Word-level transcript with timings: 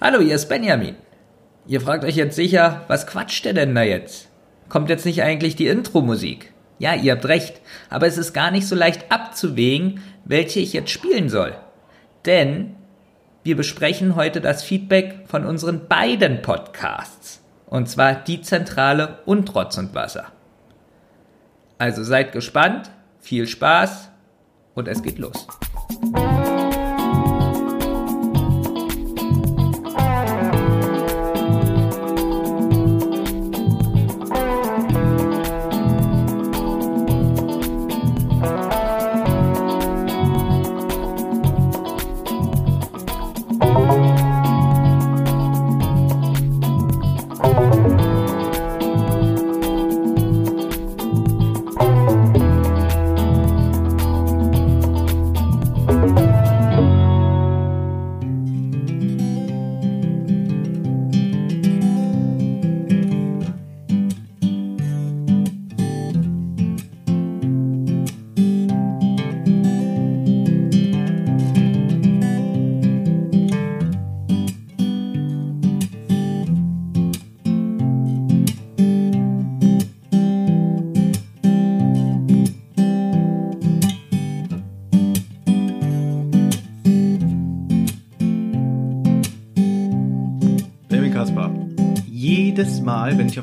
Hallo, 0.00 0.20
hier 0.20 0.36
ist 0.36 0.48
Benjamin. 0.48 0.94
Ihr 1.66 1.80
fragt 1.80 2.04
euch 2.04 2.14
jetzt 2.14 2.36
sicher, 2.36 2.84
was 2.86 3.08
quatscht 3.08 3.44
der 3.44 3.52
denn 3.52 3.74
da 3.74 3.82
jetzt? 3.82 4.28
Kommt 4.68 4.90
jetzt 4.90 5.04
nicht 5.04 5.24
eigentlich 5.24 5.56
die 5.56 5.66
Intro-Musik? 5.66 6.52
Ja, 6.78 6.94
ihr 6.94 7.10
habt 7.10 7.26
recht, 7.26 7.60
aber 7.90 8.06
es 8.06 8.16
ist 8.16 8.32
gar 8.32 8.52
nicht 8.52 8.68
so 8.68 8.76
leicht 8.76 9.10
abzuwägen, 9.10 10.00
welche 10.24 10.60
ich 10.60 10.72
jetzt 10.72 10.90
spielen 10.90 11.28
soll. 11.28 11.56
Denn 12.26 12.76
wir 13.42 13.56
besprechen 13.56 14.14
heute 14.14 14.40
das 14.40 14.62
Feedback 14.62 15.24
von 15.26 15.44
unseren 15.44 15.88
beiden 15.88 16.42
Podcasts. 16.42 17.42
Und 17.66 17.88
zwar 17.88 18.14
die 18.14 18.40
Zentrale 18.40 19.18
und 19.26 19.52
Rotz 19.52 19.78
und 19.78 19.96
Wasser. 19.96 20.26
Also 21.78 22.04
seid 22.04 22.30
gespannt, 22.30 22.92
viel 23.18 23.48
Spaß 23.48 24.10
und 24.74 24.86
es 24.86 25.02
geht 25.02 25.18
los. 25.18 25.44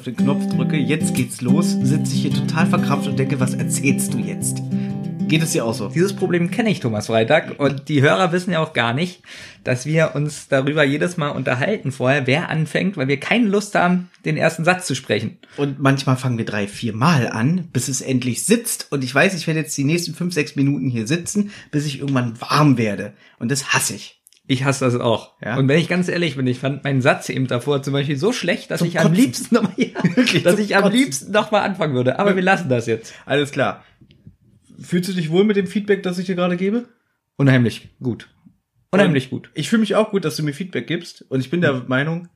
Den 0.05 0.15
Knopf 0.15 0.45
drücke, 0.53 0.77
jetzt 0.77 1.15
geht's 1.15 1.41
los, 1.41 1.71
sitze 1.81 2.13
ich 2.13 2.21
hier 2.21 2.33
total 2.33 2.67
verkrampft 2.67 3.07
und 3.07 3.17
denke, 3.17 3.39
was 3.39 3.55
erzählst 3.55 4.13
du 4.13 4.19
jetzt? 4.19 4.61
Geht 5.27 5.41
es 5.41 5.53
dir 5.53 5.65
auch 5.65 5.73
so? 5.73 5.89
Dieses 5.89 6.15
Problem 6.15 6.51
kenne 6.51 6.69
ich, 6.69 6.79
Thomas 6.79 7.07
Freitag. 7.07 7.59
Und 7.59 7.89
die 7.89 8.03
Hörer 8.03 8.31
wissen 8.31 8.51
ja 8.51 8.59
auch 8.59 8.73
gar 8.73 8.93
nicht, 8.93 9.23
dass 9.63 9.87
wir 9.87 10.11
uns 10.13 10.47
darüber 10.47 10.83
jedes 10.83 11.17
Mal 11.17 11.29
unterhalten 11.29 11.91
vorher, 11.91 12.27
wer 12.27 12.49
anfängt, 12.49 12.95
weil 12.95 13.07
wir 13.07 13.19
keine 13.19 13.47
Lust 13.47 13.73
haben, 13.73 14.11
den 14.23 14.37
ersten 14.37 14.63
Satz 14.63 14.85
zu 14.85 14.93
sprechen. 14.93 15.39
Und 15.57 15.79
manchmal 15.79 16.17
fangen 16.17 16.37
wir 16.37 16.45
drei, 16.45 16.67
vier 16.67 16.93
Mal 16.93 17.27
an, 17.27 17.67
bis 17.73 17.87
es 17.87 18.01
endlich 18.01 18.45
sitzt. 18.45 18.91
Und 18.91 19.03
ich 19.03 19.15
weiß, 19.15 19.33
ich 19.33 19.47
werde 19.47 19.61
jetzt 19.61 19.75
die 19.75 19.83
nächsten 19.83 20.13
fünf, 20.13 20.35
sechs 20.35 20.55
Minuten 20.55 20.89
hier 20.91 21.07
sitzen, 21.07 21.49
bis 21.71 21.87
ich 21.87 21.99
irgendwann 21.99 22.39
warm 22.39 22.77
werde. 22.77 23.13
Und 23.39 23.49
das 23.49 23.73
hasse 23.73 23.95
ich. 23.95 24.21
Ich 24.47 24.63
hasse 24.63 24.85
das 24.85 24.95
auch. 24.95 25.33
Ja. 25.41 25.57
Und 25.57 25.67
wenn 25.67 25.79
ich 25.79 25.87
ganz 25.87 26.07
ehrlich 26.07 26.35
bin, 26.35 26.45
ich 26.45 26.59
fand 26.59 26.83
meinen 26.83 27.01
Satz 27.01 27.29
eben 27.29 27.47
davor 27.47 27.81
zum 27.81 27.93
Beispiel 27.93 28.15
so 28.17 28.31
schlecht, 28.31 28.69
dass 28.69 28.79
Zum 28.79 28.87
ich 28.87 28.99
am 28.99 29.07
Kotzen. 29.07 29.15
liebsten 29.23 29.55
nochmal, 29.55 29.73
ja, 29.77 29.87
dass 30.43 30.59
ich 30.59 30.75
am 30.75 30.83
Kotzen. 30.83 30.97
liebsten 30.99 31.31
nochmal 31.31 31.61
anfangen 31.63 31.95
würde. 31.95 32.19
Aber 32.19 32.35
wir 32.35 32.43
lassen 32.43 32.69
das 32.69 32.85
jetzt. 32.85 33.13
Alles 33.25 33.51
klar. 33.51 33.83
Fühlst 34.79 35.09
du 35.09 35.13
dich 35.13 35.29
wohl 35.31 35.45
mit 35.45 35.55
dem 35.57 35.67
Feedback, 35.67 36.03
das 36.03 36.17
ich 36.19 36.25
dir 36.27 36.35
gerade 36.35 36.57
gebe? 36.57 36.85
Unheimlich 37.37 37.89
gut. 38.01 38.29
Unheimlich 38.91 39.29
gut. 39.29 39.49
Ich 39.55 39.67
fühle 39.69 39.79
mich 39.81 39.95
auch 39.95 40.11
gut, 40.11 40.23
dass 40.25 40.35
du 40.35 40.43
mir 40.43 40.53
Feedback 40.53 40.85
gibst. 40.87 41.25
Und 41.29 41.39
ich 41.39 41.49
bin 41.49 41.61
der 41.61 41.83
Meinung, 41.87 42.27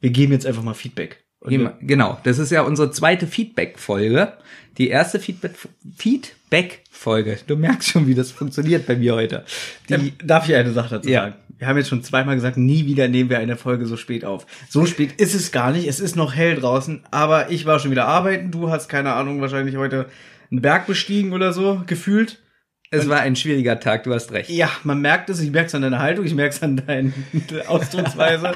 wir 0.00 0.10
geben 0.10 0.32
jetzt 0.32 0.46
einfach 0.46 0.62
mal 0.62 0.74
Feedback. 0.74 1.24
Wir- 1.44 1.76
Genau, 1.80 2.18
das 2.24 2.38
ist 2.38 2.50
ja 2.50 2.62
unsere 2.62 2.90
zweite 2.90 3.26
Feedback-Folge. 3.26 4.32
Die 4.78 4.88
erste 4.88 5.20
Feedback- 5.20 5.56
Feedback-Folge. 5.96 7.38
Du 7.46 7.56
merkst 7.56 7.88
schon, 7.90 8.06
wie 8.06 8.14
das 8.14 8.30
funktioniert 8.30 8.86
bei 8.86 8.96
mir 8.96 9.14
heute. 9.14 9.44
Die, 9.88 9.94
Ähm, 9.94 10.12
darf 10.24 10.48
ich 10.48 10.54
eine 10.54 10.72
Sache 10.72 10.96
dazu 10.96 11.08
Ja. 11.08 11.22
sagen? 11.22 11.34
Wir 11.58 11.68
haben 11.68 11.78
jetzt 11.78 11.88
schon 11.88 12.02
zweimal 12.02 12.34
gesagt, 12.34 12.58
nie 12.58 12.84
wieder 12.86 13.08
nehmen 13.08 13.30
wir 13.30 13.38
eine 13.38 13.56
Folge 13.56 13.86
so 13.86 13.96
spät 13.96 14.24
auf. 14.24 14.46
So 14.68 14.84
spät 14.84 15.12
ist 15.20 15.34
es 15.34 15.52
gar 15.52 15.72
nicht. 15.72 15.88
Es 15.88 16.00
ist 16.00 16.14
noch 16.16 16.34
hell 16.34 16.56
draußen, 16.56 17.02
aber 17.10 17.50
ich 17.50 17.64
war 17.64 17.78
schon 17.78 17.90
wieder 17.90 18.06
arbeiten. 18.06 18.50
Du 18.50 18.70
hast 18.70 18.88
keine 18.88 19.14
Ahnung, 19.14 19.40
wahrscheinlich 19.40 19.76
heute 19.76 20.06
einen 20.50 20.60
Berg 20.60 20.86
bestiegen 20.86 21.32
oder 21.32 21.52
so, 21.52 21.82
gefühlt. 21.86 22.42
es 22.90 23.08
war 23.08 23.20
ein 23.20 23.36
schwieriger 23.36 23.80
Tag, 23.80 24.04
du 24.04 24.12
hast 24.12 24.32
recht. 24.32 24.50
Ja, 24.50 24.70
man 24.84 25.00
merkt 25.00 25.30
es. 25.30 25.40
Ich 25.40 25.50
merke 25.50 25.68
es 25.68 25.74
an 25.74 25.82
deiner 25.82 25.98
Haltung, 25.98 26.26
ich 26.26 26.34
merke 26.34 26.54
es 26.54 26.62
an 26.62 26.76
deiner 26.86 27.12
Ausdrucksweise. 27.68 28.52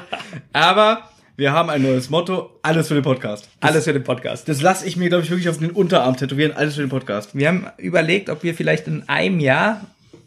aber 0.53 1.09
wir 1.37 1.53
haben 1.53 1.71
ein 1.71 1.81
neues 1.81 2.11
Motto. 2.11 2.59
Alles 2.61 2.87
für 2.89 2.93
den 2.93 3.03
Podcast. 3.03 3.49
Alles 3.61 3.85
für 3.85 3.93
den 3.93 4.03
Podcast. 4.03 4.47
Das 4.47 4.61
lasse 4.61 4.85
ich 4.87 4.95
mir, 4.95 5.09
glaube 5.09 5.23
ich, 5.23 5.31
wirklich 5.31 5.49
auf 5.49 5.57
den 5.57 5.71
Unterarm 5.71 6.15
tätowieren. 6.17 6.51
Alles 6.51 6.75
für 6.75 6.81
den 6.81 6.89
Podcast. 6.89 7.33
Wir 7.35 7.47
haben 7.47 7.65
überlegt, 7.77 8.29
ob 8.29 8.43
wir 8.43 8.53
vielleicht 8.53 8.85
in 8.87 9.09
einem 9.09 9.39
Jahr 9.39 9.81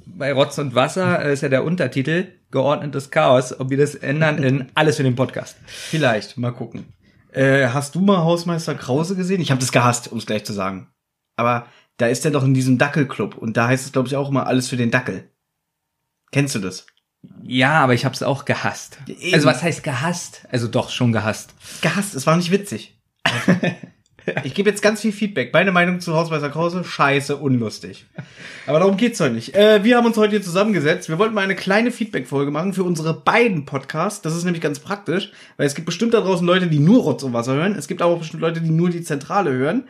bei 0.06 0.32
Rotz 0.32 0.58
und 0.58 0.74
Wasser, 0.74 1.24
äh, 1.24 1.32
ist 1.32 1.42
ja 1.42 1.48
der 1.48 1.64
Untertitel, 1.64 2.28
geordnetes 2.50 3.10
Chaos, 3.10 3.58
ob 3.58 3.70
wir 3.70 3.78
das 3.78 3.94
ändern 3.94 4.42
in 4.42 4.66
Alles 4.74 4.96
für 4.96 5.02
den 5.02 5.16
Podcast. 5.16 5.56
Vielleicht, 5.66 6.36
mal 6.36 6.52
gucken. 6.52 6.86
Äh, 7.32 7.68
hast 7.68 7.94
du 7.94 8.00
mal 8.00 8.18
Hausmeister 8.18 8.74
Krause 8.74 9.16
gesehen? 9.16 9.40
Ich 9.40 9.50
habe 9.50 9.60
das 9.60 9.72
gehasst, 9.72 10.10
um 10.12 10.18
es 10.18 10.26
gleich 10.26 10.44
zu 10.44 10.52
sagen. 10.52 10.88
Aber 11.36 11.66
da 11.96 12.06
ist 12.06 12.24
er 12.24 12.30
doch 12.30 12.44
in 12.44 12.54
diesem 12.54 12.78
Dackelclub 12.78 13.36
und 13.36 13.56
da 13.56 13.68
heißt 13.68 13.86
es, 13.86 13.92
glaube 13.92 14.08
ich, 14.08 14.16
auch 14.16 14.28
immer 14.28 14.46
alles 14.46 14.68
für 14.68 14.76
den 14.76 14.90
Dackel. 14.90 15.30
Kennst 16.30 16.54
du 16.54 16.58
das? 16.60 16.86
Ja, 17.42 17.80
aber 17.80 17.94
ich 17.94 18.04
habe 18.04 18.14
es 18.14 18.22
auch 18.22 18.44
gehasst. 18.44 18.98
Eben. 19.06 19.34
Also 19.34 19.46
was 19.46 19.62
heißt 19.62 19.82
gehasst? 19.82 20.46
Also 20.50 20.68
doch, 20.68 20.90
schon 20.90 21.12
gehasst. 21.12 21.54
Gehasst, 21.80 22.14
es 22.14 22.26
war 22.26 22.36
nicht 22.36 22.50
witzig. 22.50 22.98
ich 24.44 24.54
gebe 24.54 24.70
jetzt 24.70 24.82
ganz 24.82 25.00
viel 25.00 25.12
Feedback. 25.12 25.52
Meine 25.52 25.72
Meinung 25.72 26.00
zu 26.00 26.14
Hausmeister 26.14 26.50
Krause, 26.50 26.84
scheiße, 26.84 27.36
unlustig. 27.36 28.06
Aber 28.66 28.78
darum 28.78 28.96
geht's 28.96 29.20
heute 29.20 29.34
nicht. 29.34 29.54
Äh, 29.54 29.84
wir 29.84 29.96
haben 29.96 30.06
uns 30.06 30.16
heute 30.16 30.30
hier 30.30 30.42
zusammengesetzt. 30.42 31.08
Wir 31.08 31.18
wollten 31.18 31.34
mal 31.34 31.42
eine 31.42 31.54
kleine 31.54 31.90
Feedback-Folge 31.90 32.50
machen 32.50 32.72
für 32.72 32.84
unsere 32.84 33.14
beiden 33.14 33.66
Podcasts. 33.66 34.22
Das 34.22 34.36
ist 34.36 34.44
nämlich 34.44 34.62
ganz 34.62 34.78
praktisch, 34.78 35.32
weil 35.56 35.66
es 35.66 35.74
gibt 35.74 35.86
bestimmt 35.86 36.14
da 36.14 36.20
draußen 36.20 36.46
Leute, 36.46 36.68
die 36.68 36.78
nur 36.78 37.02
Rotz 37.02 37.22
und 37.22 37.32
Wasser 37.32 37.54
hören. 37.54 37.76
Es 37.76 37.88
gibt 37.88 38.02
aber 38.02 38.14
auch 38.14 38.18
bestimmt 38.18 38.42
Leute, 38.42 38.60
die 38.60 38.70
nur 38.70 38.90
die 38.90 39.02
Zentrale 39.02 39.52
hören. 39.52 39.84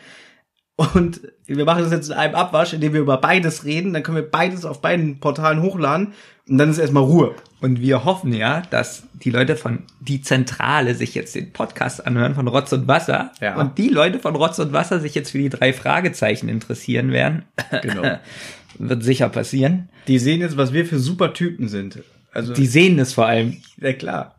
Und 0.76 1.20
wir 1.46 1.64
machen 1.64 1.84
das 1.84 1.92
jetzt 1.92 2.08
in 2.08 2.14
einem 2.14 2.34
Abwasch, 2.34 2.72
indem 2.72 2.94
wir 2.94 3.00
über 3.00 3.18
beides 3.18 3.64
reden. 3.64 3.92
Dann 3.92 4.02
können 4.02 4.16
wir 4.16 4.28
beides 4.28 4.64
auf 4.64 4.80
beiden 4.80 5.20
Portalen 5.20 5.62
hochladen. 5.62 6.14
Und 6.48 6.58
dann 6.58 6.70
ist 6.70 6.78
erstmal 6.78 7.04
Ruhe. 7.04 7.34
Und 7.60 7.81
wir 7.81 8.04
hoffen 8.04 8.32
ja, 8.34 8.62
dass 8.70 9.04
die 9.15 9.31
Leute 9.31 9.56
von 9.56 9.84
die 10.00 10.20
Zentrale 10.20 10.94
sich 10.94 11.15
jetzt 11.15 11.34
den 11.34 11.53
Podcast 11.53 12.06
anhören 12.06 12.34
von 12.34 12.47
Rotz 12.47 12.72
und 12.72 12.87
Wasser. 12.88 13.32
Ja. 13.41 13.56
Und 13.56 13.78
die 13.78 13.88
Leute 13.88 14.19
von 14.19 14.37
Rotz 14.37 14.59
und 14.59 14.72
Wasser 14.72 15.00
sich 15.00 15.15
jetzt 15.15 15.31
für 15.31 15.38
die 15.38 15.48
drei 15.48 15.72
Fragezeichen 15.72 16.48
interessieren 16.48 17.10
werden. 17.10 17.44
Genau. 17.82 18.19
Wird 18.78 19.03
sicher 19.04 19.28
passieren. 19.28 19.88
Die 20.09 20.19
sehen 20.19 20.41
jetzt, 20.41 20.56
was 20.56 20.72
wir 20.72 20.84
für 20.84 20.98
super 20.98 21.32
Typen 21.32 21.69
sind. 21.69 22.03
Also 22.32 22.53
Die 22.53 22.66
sehen 22.66 22.98
es 22.98 23.12
vor 23.14 23.26
allem. 23.26 23.59
Ja 23.81 23.93
klar. 23.93 24.34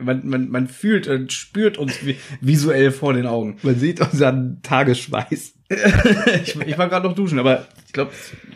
Man, 0.00 0.26
man, 0.26 0.48
man 0.48 0.66
fühlt 0.66 1.06
und 1.06 1.32
spürt 1.32 1.78
uns 1.78 1.98
vi- 2.02 2.16
visuell 2.40 2.90
vor 2.90 3.12
den 3.12 3.26
Augen. 3.26 3.58
Man 3.62 3.78
sieht 3.78 4.00
unseren 4.00 4.60
Tagesschweiß. 4.62 5.52
Ich, 6.42 6.56
ich 6.60 6.78
war 6.78 6.88
gerade 6.88 7.06
noch 7.08 7.14
duschen, 7.14 7.38
aber 7.38 7.66
ich 7.86 7.92
glaube, 7.92 8.12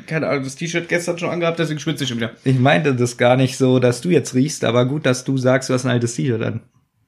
keine 0.06 0.28
Ahnung, 0.28 0.44
das 0.44 0.56
T-Shirt 0.56 0.88
gestern 0.88 1.18
schon 1.18 1.30
angehabt, 1.30 1.58
deswegen 1.58 1.80
schwitze 1.80 2.04
ich 2.04 2.08
schon 2.10 2.18
wieder. 2.18 2.32
Ich 2.44 2.58
meinte 2.58 2.94
das 2.94 3.16
gar 3.16 3.36
nicht 3.36 3.56
so, 3.56 3.78
dass 3.78 4.00
du 4.00 4.10
jetzt 4.10 4.34
riechst, 4.34 4.64
aber 4.64 4.86
gut, 4.86 5.06
dass 5.06 5.24
du 5.24 5.36
sagst, 5.38 5.68
du 5.68 5.74
hast 5.74 5.84
ein 5.84 5.90
altes 5.90 6.14
T-Shirt 6.14 6.42
an. 6.42 6.60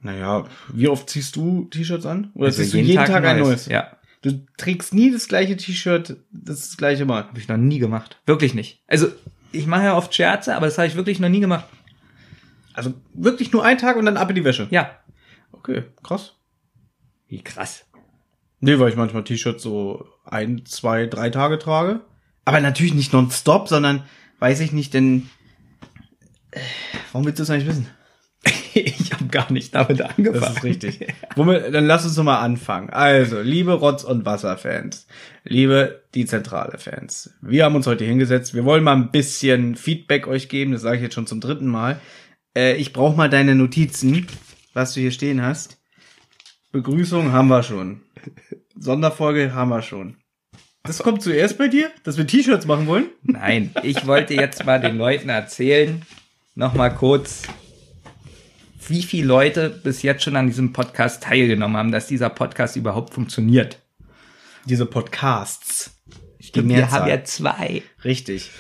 Naja, 0.03 0.47
wie 0.72 0.89
oft 0.89 1.10
ziehst 1.10 1.36
du 1.36 1.65
T-Shirts 1.71 2.07
an? 2.07 2.30
Oder 2.34 2.47
Also 2.47 2.62
ziehst 2.62 2.74
du 2.74 2.78
jeden 2.78 3.04
Tag, 3.04 3.24
ein 3.24 3.39
neues? 3.39 3.66
Ja, 3.66 3.91
Du 4.22 4.45
trägst 4.59 4.92
nie 4.92 5.10
das 5.10 5.28
gleiche 5.28 5.57
T-Shirt, 5.57 6.16
das, 6.30 6.77
gleiche 6.77 7.07
Mal. 7.07 7.24
habe 7.24 7.39
ich 7.39 7.48
noch 7.48 7.57
nie 7.57 7.78
gemacht. 7.78 8.21
Wirklich 8.27 8.53
nicht. 8.53 8.83
Also, 8.86 9.09
ich 9.51 9.66
mache 9.66 9.84
ja 9.84 9.97
oft 9.97 10.15
Scherze, 10.15 10.54
aber 10.54 10.66
das 10.66 10.77
habe 10.77 10.89
ich 10.89 10.95
wirklich 10.95 11.21
noch 11.21 11.30
nie 11.30 11.41
gemacht. 11.41 11.65
Also 12.74 12.95
wirklich 13.15 13.51
nur 13.53 13.65
ein 13.65 13.78
Tag 13.78 13.97
und 13.97 14.04
dann 14.04 14.16
ab 14.16 14.28
in 14.28 14.36
die 14.36 14.45
Wäsche. 14.45 14.68
Ja. 14.71 14.91
Okay, 15.53 15.84
krass. 16.03 16.36
Wie 17.28 17.42
krass. 17.42 17.86
Nee, 18.60 18.78
weil 18.78 18.91
ich 18.91 18.97
manchmal 18.97 19.24
T-Shirts 19.24 19.62
so 19.62 20.07
ein, 20.24 20.65
zwei, 20.66 21.07
drei 21.07 21.30
Tage 21.30 21.59
trage. 21.59 22.01
Aber 22.45 22.60
natürlich 22.60 22.95
nicht 22.95 23.12
nonstop, 23.12 23.68
sondern 23.68 24.04
weiß 24.39 24.60
ich 24.60 24.72
nicht, 24.72 24.95
denn 24.95 25.28
äh, 26.51 26.60
warum 27.12 27.27
willst 27.27 27.39
du 27.39 27.42
das 27.42 27.51
eigentlich 27.51 27.68
wissen? 27.68 27.86
ich 28.74 29.12
habe 29.12 29.27
gar 29.27 29.51
nicht 29.53 29.74
damit 29.74 30.01
angefangen. 30.01 30.41
Das 30.41 30.57
ist 30.57 30.65
richtig. 30.65 31.07
Womit, 31.36 31.74
dann 31.74 31.86
lass 31.86 32.04
uns 32.04 32.15
doch 32.15 32.22
mal 32.22 32.41
anfangen. 32.41 32.91
Also, 32.91 33.41
liebe 33.41 33.72
Rotz- 33.72 34.04
und 34.04 34.24
Wasser-Fans, 34.24 35.07
liebe 35.45 36.03
die 36.15 36.27
Zentrale-Fans, 36.27 37.34
wir 37.42 37.65
haben 37.65 37.77
uns 37.77 37.86
heute 37.86 38.04
hingesetzt. 38.04 38.54
Wir 38.54 38.65
wollen 38.65 38.84
mal 38.84 38.97
ein 38.97 39.10
bisschen 39.10 39.77
Feedback 39.77 40.27
euch 40.27 40.48
geben. 40.48 40.72
Das 40.72 40.83
sage 40.83 40.97
ich 40.97 41.03
jetzt 41.03 41.15
schon 41.15 41.27
zum 41.27 41.41
dritten 41.41 41.66
Mal. 41.66 42.01
Äh, 42.57 42.77
ich 42.77 42.92
brauche 42.92 43.16
mal 43.16 43.30
deine 43.30 43.54
Notizen, 43.54 44.27
was 44.72 44.95
du 44.95 45.01
hier 45.01 45.12
stehen 45.12 45.42
hast. 45.42 45.78
Begrüßung 46.72 47.33
haben 47.33 47.48
wir 47.48 47.62
schon. 47.62 48.03
Sonderfolge 48.77 49.55
haben 49.55 49.71
wir 49.71 49.83
schon. 49.83 50.17
Das 50.83 50.99
kommt 50.99 51.22
zuerst 51.22 51.59
bei 51.59 51.69
dir, 51.69 51.91
dass 52.05 52.17
wir 52.17 52.27
T-Shirts 52.27 52.67
machen 52.67 52.87
wollen? 52.87 53.11
Nein, 53.22 53.75
ich 53.83 54.07
wollte 54.07 54.34
jetzt 54.34 54.65
mal 54.65 54.81
den 54.81 54.97
Leuten 54.97 55.28
erzählen, 55.28 56.03
nochmal 56.55 56.95
kurz, 56.95 57.43
wie 58.89 59.03
viele 59.03 59.27
Leute 59.27 59.69
bis 59.69 60.03
jetzt 60.03 60.25
schon 60.25 60.37
an 60.37 60.47
diesem 60.47 60.72
Podcast 60.72 61.22
teilgenommen 61.22 61.77
haben, 61.77 61.93
dass 61.93 62.07
dieser 62.07 62.31
Podcast 62.31 62.77
überhaupt 62.77 63.13
funktioniert. 63.13 63.78
Diese 64.65 64.87
Podcasts. 64.87 65.93
Die 66.55 66.67
wir 66.67 66.91
haben 66.91 67.09
ja 67.09 67.22
zwei. 67.25 67.83
Richtig. 68.03 68.51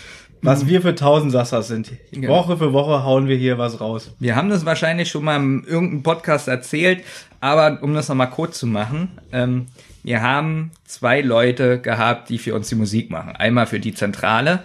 Was 0.42 0.66
wir 0.66 0.80
für 0.80 0.94
Tausendsassers 0.94 1.68
sind. 1.68 1.92
Ja. 2.12 2.28
Woche 2.28 2.56
für 2.56 2.72
Woche 2.72 3.04
hauen 3.04 3.28
wir 3.28 3.36
hier 3.36 3.58
was 3.58 3.80
raus. 3.80 4.10
Wir 4.18 4.36
haben 4.36 4.48
das 4.48 4.64
wahrscheinlich 4.64 5.10
schon 5.10 5.24
mal 5.24 5.36
in 5.36 5.64
irgendeinem 5.64 6.02
Podcast 6.02 6.48
erzählt, 6.48 7.04
aber 7.40 7.78
um 7.82 7.94
das 7.94 8.08
nochmal 8.08 8.30
kurz 8.30 8.58
zu 8.58 8.66
machen, 8.66 9.18
ähm, 9.32 9.66
wir 10.02 10.22
haben 10.22 10.70
zwei 10.86 11.20
Leute 11.20 11.78
gehabt, 11.78 12.30
die 12.30 12.38
für 12.38 12.54
uns 12.54 12.68
die 12.68 12.74
Musik 12.74 13.10
machen. 13.10 13.36
Einmal 13.36 13.66
für 13.66 13.80
die 13.80 13.92
Zentrale, 13.92 14.62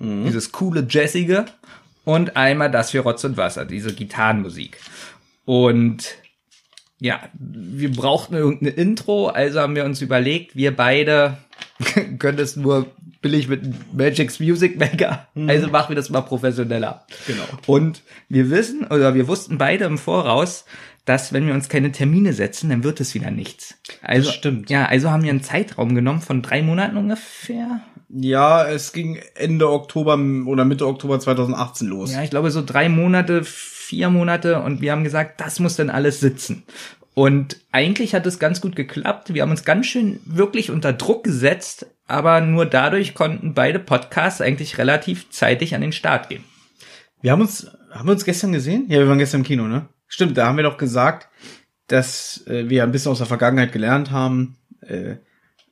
dieses 0.00 0.52
coole 0.52 0.86
Jazzige, 0.88 1.44
und 2.08 2.36
einmal 2.36 2.70
das 2.70 2.92
für 2.92 3.00
Rotz 3.00 3.22
und 3.24 3.36
Wasser, 3.36 3.66
diese 3.66 3.92
Gitarrenmusik. 3.92 4.78
Und 5.44 6.14
ja, 7.00 7.20
wir 7.34 7.92
brauchten 7.92 8.34
irgendeine 8.34 8.70
Intro, 8.70 9.26
also 9.26 9.60
haben 9.60 9.74
wir 9.74 9.84
uns 9.84 10.00
überlegt, 10.00 10.56
wir 10.56 10.74
beide 10.74 11.36
können 12.18 12.38
es 12.38 12.56
nur 12.56 12.86
billig 13.20 13.48
mit 13.48 13.94
Magic's 13.94 14.40
Music 14.40 14.78
Maker, 14.78 15.28
also 15.34 15.68
machen 15.68 15.90
wir 15.90 15.96
das 15.96 16.10
mal 16.10 16.20
professioneller. 16.22 17.04
Genau. 17.26 17.44
Und 17.66 18.02
wir 18.28 18.50
wissen, 18.50 18.86
oder 18.86 19.14
wir 19.14 19.28
wussten 19.28 19.58
beide 19.58 19.84
im 19.84 19.98
Voraus, 19.98 20.64
dass 21.04 21.32
wenn 21.32 21.46
wir 21.46 21.54
uns 21.54 21.68
keine 21.68 21.90
Termine 21.90 22.34
setzen, 22.34 22.68
dann 22.68 22.84
wird 22.84 23.00
es 23.00 23.14
wieder 23.14 23.30
nichts. 23.30 23.78
Also, 24.02 24.26
Das 24.26 24.34
stimmt. 24.34 24.68
Ja, 24.68 24.84
also 24.84 25.10
haben 25.10 25.22
wir 25.22 25.30
einen 25.30 25.42
Zeitraum 25.42 25.94
genommen 25.94 26.20
von 26.20 26.42
drei 26.42 26.62
Monaten 26.62 26.96
ungefähr. 26.98 27.80
Ja, 28.10 28.66
es 28.66 28.92
ging 28.92 29.18
Ende 29.34 29.70
Oktober 29.70 30.18
oder 30.46 30.64
Mitte 30.64 30.86
Oktober 30.86 31.18
2018 31.18 31.88
los. 31.88 32.12
Ja, 32.12 32.22
ich 32.22 32.30
glaube 32.30 32.50
so 32.50 32.62
drei 32.64 32.88
Monate, 32.88 33.42
vier 33.44 34.10
Monate 34.10 34.60
und 34.60 34.80
wir 34.80 34.92
haben 34.92 35.04
gesagt, 35.04 35.40
das 35.40 35.60
muss 35.60 35.76
dann 35.76 35.90
alles 35.90 36.20
sitzen. 36.20 36.64
Und 37.14 37.58
eigentlich 37.72 38.14
hat 38.14 38.26
es 38.26 38.38
ganz 38.38 38.60
gut 38.60 38.76
geklappt. 38.76 39.34
Wir 39.34 39.42
haben 39.42 39.50
uns 39.50 39.64
ganz 39.64 39.86
schön 39.86 40.20
wirklich 40.24 40.70
unter 40.70 40.92
Druck 40.92 41.24
gesetzt, 41.24 41.86
aber 42.08 42.40
nur 42.40 42.66
dadurch 42.66 43.14
konnten 43.14 43.54
beide 43.54 43.78
Podcasts 43.78 44.40
eigentlich 44.40 44.78
relativ 44.78 45.30
zeitig 45.30 45.74
an 45.74 45.82
den 45.82 45.92
Start 45.92 46.28
gehen. 46.28 46.44
Wir 47.20 47.32
haben 47.32 47.42
uns, 47.42 47.70
haben 47.90 48.08
wir 48.08 48.12
uns 48.12 48.24
gestern 48.24 48.52
gesehen? 48.52 48.86
Ja, 48.88 48.98
wir 48.98 49.08
waren 49.08 49.18
gestern 49.18 49.42
im 49.42 49.46
Kino, 49.46 49.64
ne? 49.68 49.88
Stimmt, 50.06 50.36
da 50.36 50.46
haben 50.46 50.56
wir 50.56 50.64
doch 50.64 50.78
gesagt, 50.78 51.28
dass 51.86 52.46
äh, 52.46 52.68
wir 52.68 52.82
ein 52.82 52.92
bisschen 52.92 53.12
aus 53.12 53.18
der 53.18 53.26
Vergangenheit 53.26 53.72
gelernt 53.72 54.10
haben, 54.10 54.56
äh, 54.80 55.16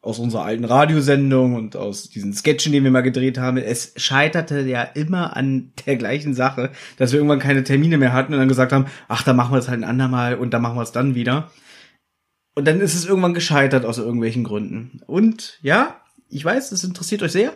aus 0.03 0.19
unserer 0.19 0.45
alten 0.45 0.65
Radiosendung 0.65 1.55
und 1.55 1.75
aus 1.75 2.11
diesen 2.11 2.33
Sketchen, 2.33 2.73
die 2.73 2.83
wir 2.83 2.91
mal 2.91 3.03
gedreht 3.03 3.39
haben. 3.39 3.57
Es 3.57 3.93
scheiterte 3.97 4.61
ja 4.61 4.83
immer 4.83 5.37
an 5.37 5.73
der 5.85 5.97
gleichen 5.97 6.33
Sache, 6.33 6.71
dass 6.97 7.13
wir 7.13 7.19
irgendwann 7.19 7.41
keine 7.41 7.65
Termine 7.65 7.99
mehr 7.99 8.13
hatten 8.13 8.33
und 8.33 8.39
dann 8.39 8.49
gesagt 8.49 8.73
haben, 8.73 8.87
ach, 9.09 9.25
da 9.25 9.33
machen 9.33 9.53
wir 9.53 9.59
es 9.59 9.69
halt 9.69 9.81
ein 9.81 9.89
andermal 9.89 10.37
und 10.37 10.55
da 10.55 10.59
machen 10.59 10.77
wir 10.77 10.83
es 10.83 10.93
dann 10.93 11.15
wieder. 11.15 11.51
Und 12.55 12.67
dann 12.67 12.81
ist 12.81 12.95
es 12.95 13.05
irgendwann 13.05 13.35
gescheitert 13.35 13.85
aus 13.85 13.99
irgendwelchen 13.99 14.45
Gründen. 14.45 15.01
Und 15.07 15.59
ja, 15.61 16.01
ich 16.29 16.45
weiß, 16.45 16.71
das 16.71 16.85
interessiert 16.85 17.23
euch 17.23 17.33
sehr. 17.33 17.53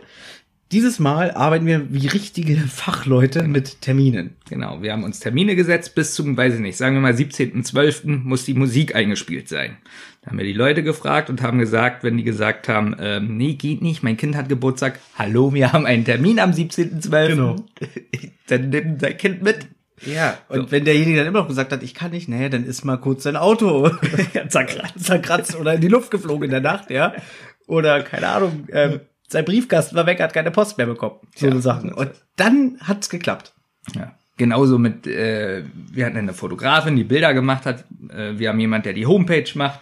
Dieses 0.73 1.01
Mal 1.01 1.33
arbeiten 1.33 1.67
wir 1.67 1.93
wie 1.93 2.07
richtige 2.07 2.57
Fachleute 2.69 3.43
mit 3.43 3.81
Terminen. 3.81 4.37
Genau, 4.49 4.83
wir 4.83 4.93
haben 4.93 5.03
uns 5.03 5.19
Termine 5.19 5.57
gesetzt 5.57 5.97
bis 5.97 6.15
zum, 6.15 6.37
weiß 6.37 6.55
ich 6.55 6.61
nicht, 6.61 6.77
sagen 6.77 6.95
wir 6.95 7.01
mal 7.01 7.13
17.12. 7.13 8.19
muss 8.23 8.45
die 8.45 8.55
Musik 8.55 8.95
eingespielt 8.95 9.49
sein. 9.49 9.79
Da 10.23 10.31
haben 10.31 10.39
wir 10.39 10.45
die 10.45 10.53
Leute 10.53 10.85
gefragt 10.85 11.29
und 11.29 11.43
haben 11.43 11.59
gesagt, 11.59 12.05
wenn 12.05 12.17
die 12.17 12.23
gesagt 12.23 12.69
haben, 12.69 12.95
ähm, 13.01 13.37
nee, 13.37 13.55
geht 13.55 13.83
nicht, 13.83 14.05
mein 14.05 14.17
Kind 14.17 14.37
hat 14.37 14.49
Geburtstag, 14.49 15.01
hallo, 15.19 15.53
wir 15.53 15.73
haben 15.73 15.87
einen 15.87 16.05
Termin 16.05 16.39
am 16.39 16.53
17.12. 16.53 17.27
Genau. 17.27 17.57
Dann 18.47 18.69
nimm 18.69 18.99
dein 18.99 19.17
Kind 19.17 19.43
mit. 19.43 19.67
Ja, 20.07 20.39
und 20.49 20.73
wenn 20.73 20.85
derjenige 20.85 21.19
dann 21.19 21.27
immer 21.27 21.41
noch 21.41 21.49
gesagt 21.49 21.73
hat, 21.73 21.83
ich 21.83 21.95
kann 21.95 22.13
nicht, 22.13 22.27
naja, 22.27 22.49
dann 22.49 22.65
ist 22.65 22.85
mal 22.85 22.97
kurz 22.97 23.25
sein 23.25 23.37
Auto 23.37 23.91
zerkratzt, 24.49 25.05
zerkratzt 25.05 25.57
oder 25.57 25.75
in 25.75 25.83
die 25.83 25.89
Luft 25.89 26.11
geflogen 26.11 26.45
in 26.45 26.51
der 26.51 26.63
Nacht, 26.63 26.91
ja. 26.91 27.13
Oder, 27.71 28.03
keine 28.03 28.27
Ahnung, 28.29 28.67
ähm, 28.73 29.01
sein 29.29 29.45
Briefkasten 29.45 29.95
war 29.95 30.05
weg, 30.07 30.21
hat 30.21 30.35
keine 30.35 30.51
Post 30.51 30.77
mehr 30.77 30.89
bekommen. 30.89 31.21
So 31.37 31.47
Ja. 31.47 31.61
Sachen. 31.61 31.93
Und 31.93 32.11
dann 32.35 32.79
hat's 32.81 33.09
geklappt. 33.09 33.53
Ja. 33.95 34.13
Genauso 34.37 34.77
mit, 34.79 35.07
äh, 35.07 35.63
wir 35.93 36.07
hatten 36.07 36.17
eine 36.17 36.33
Fotografin, 36.33 36.97
die 36.97 37.05
Bilder 37.05 37.33
gemacht 37.33 37.65
hat. 37.67 37.85
Äh, 38.13 38.39
wir 38.39 38.49
haben 38.49 38.59
jemand, 38.59 38.87
der 38.87 38.93
die 38.93 39.07
Homepage 39.07 39.49
macht. 39.55 39.81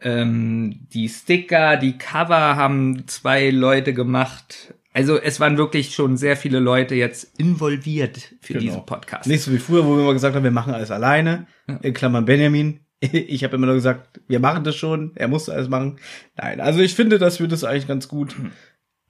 Ähm, 0.00 0.86
die 0.92 1.08
Sticker, 1.08 1.76
die 1.76 1.98
Cover 1.98 2.54
haben 2.56 3.08
zwei 3.08 3.50
Leute 3.50 3.94
gemacht. 3.94 4.74
Also 4.92 5.20
es 5.20 5.40
waren 5.40 5.58
wirklich 5.58 5.92
schon 5.92 6.16
sehr 6.16 6.36
viele 6.36 6.60
Leute 6.60 6.94
jetzt 6.94 7.36
involviert 7.40 8.32
für 8.40 8.54
diesen 8.54 8.86
Podcast. 8.86 9.26
Nicht 9.26 9.42
so 9.42 9.50
wie 9.52 9.58
früher, 9.58 9.84
wo 9.84 9.96
wir 9.96 10.02
immer 10.02 10.12
gesagt 10.12 10.36
haben, 10.36 10.44
wir 10.44 10.52
machen 10.52 10.72
alles 10.72 10.92
alleine. 10.92 11.46
In 11.82 11.94
Klammern 11.94 12.26
Benjamin. 12.26 12.78
Ich 13.28 13.44
habe 13.44 13.56
immer 13.56 13.66
nur 13.66 13.74
gesagt, 13.74 14.20
wir 14.28 14.40
machen 14.40 14.64
das 14.64 14.76
schon, 14.76 15.12
er 15.14 15.28
musste 15.28 15.52
alles 15.52 15.68
machen. 15.68 15.98
Nein, 16.36 16.60
also 16.60 16.80
ich 16.80 16.94
finde, 16.94 17.18
dass 17.18 17.40
wir 17.40 17.48
das 17.48 17.64
eigentlich 17.64 17.88
ganz 17.88 18.08
gut 18.08 18.34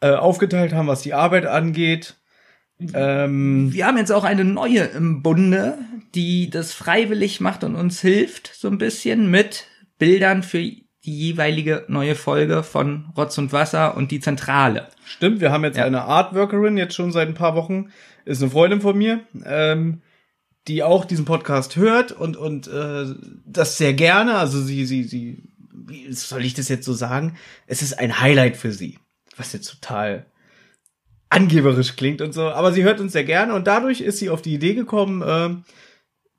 äh, 0.01 0.13
aufgeteilt 0.13 0.73
haben, 0.73 0.89
was 0.89 1.03
die 1.03 1.15
Arbeit 1.15 1.47
angeht. 1.47 2.17
Ähm, 2.93 3.73
Wir 3.73 3.87
haben 3.87 3.97
jetzt 3.99 4.13
auch 4.13 4.25
eine 4.25 4.45
neue 4.45 4.81
im 4.81 5.23
Bunde, 5.23 5.79
die 6.15 6.51
das 6.51 6.73
freiwillig 6.73 7.41
macht 7.41 7.65
und 7.65 7.77
uns 7.77 8.01
hilft, 8.01 8.53
so 8.55 8.69
ein 8.69 8.79
bisschen 8.79 9.31
mit 9.31 9.67
Bildern 9.99 10.43
für 10.43 10.59
die 10.59 10.85
jeweilige 11.01 11.85
neue 11.89 12.15
Folge 12.15 12.63
von 12.63 13.13
Rotz 13.17 13.39
und 13.39 13.53
Wasser 13.53 13.97
und 13.97 14.11
die 14.11 14.21
Zentrale. 14.21 14.89
Stimmt, 15.05 15.41
wir 15.41 15.53
haben 15.53 15.65
jetzt 15.65 15.77
Ja. 15.77 15.85
eine 15.85 16.03
Artworkerin, 16.03 16.77
jetzt 16.77 16.95
schon 16.95 17.13
seit 17.13 17.29
ein 17.29 17.35
paar 17.35 17.55
Wochen, 17.55 17.91
ist 18.25 18.43
eine 18.43 18.51
Freundin 18.51 18.81
von 18.81 18.97
mir, 18.97 19.21
ähm, 19.45 20.01
die 20.69 20.83
auch 20.83 21.05
diesen 21.05 21.25
Podcast 21.25 21.77
hört 21.77 22.13
und 22.13 22.37
und 22.37 22.69
äh, 22.69 23.07
das 23.45 23.79
sehr 23.79 23.95
gerne. 23.95 24.37
Also 24.37 24.61
sie 24.63 24.87
sie 24.87 25.05
sie, 25.05 25.43
wie 25.73 26.13
soll 26.13 26.45
ich 26.45 26.55
das 26.55 26.69
jetzt 26.69 26.87
so 26.87 26.93
sagen? 26.93 27.37
Es 27.67 27.83
ist 27.83 27.99
ein 27.99 28.21
Highlight 28.21 28.57
für 28.57 28.73
sie, 28.73 28.99
was 29.37 29.53
jetzt 29.53 29.69
total 29.69 30.27
angeberisch 31.29 31.97
klingt 31.97 32.23
und 32.23 32.33
so. 32.33 32.49
Aber 32.49 32.73
sie 32.73 32.85
hört 32.85 33.01
uns 33.01 33.13
sehr 33.13 33.25
gerne 33.25 33.55
und 33.55 33.67
dadurch 33.67 34.01
ist 34.01 34.19
sie 34.19 34.31
auf 34.31 34.43
die 34.43 34.55
Idee 34.55 34.75
gekommen, 34.75 35.23
äh, 35.23 35.57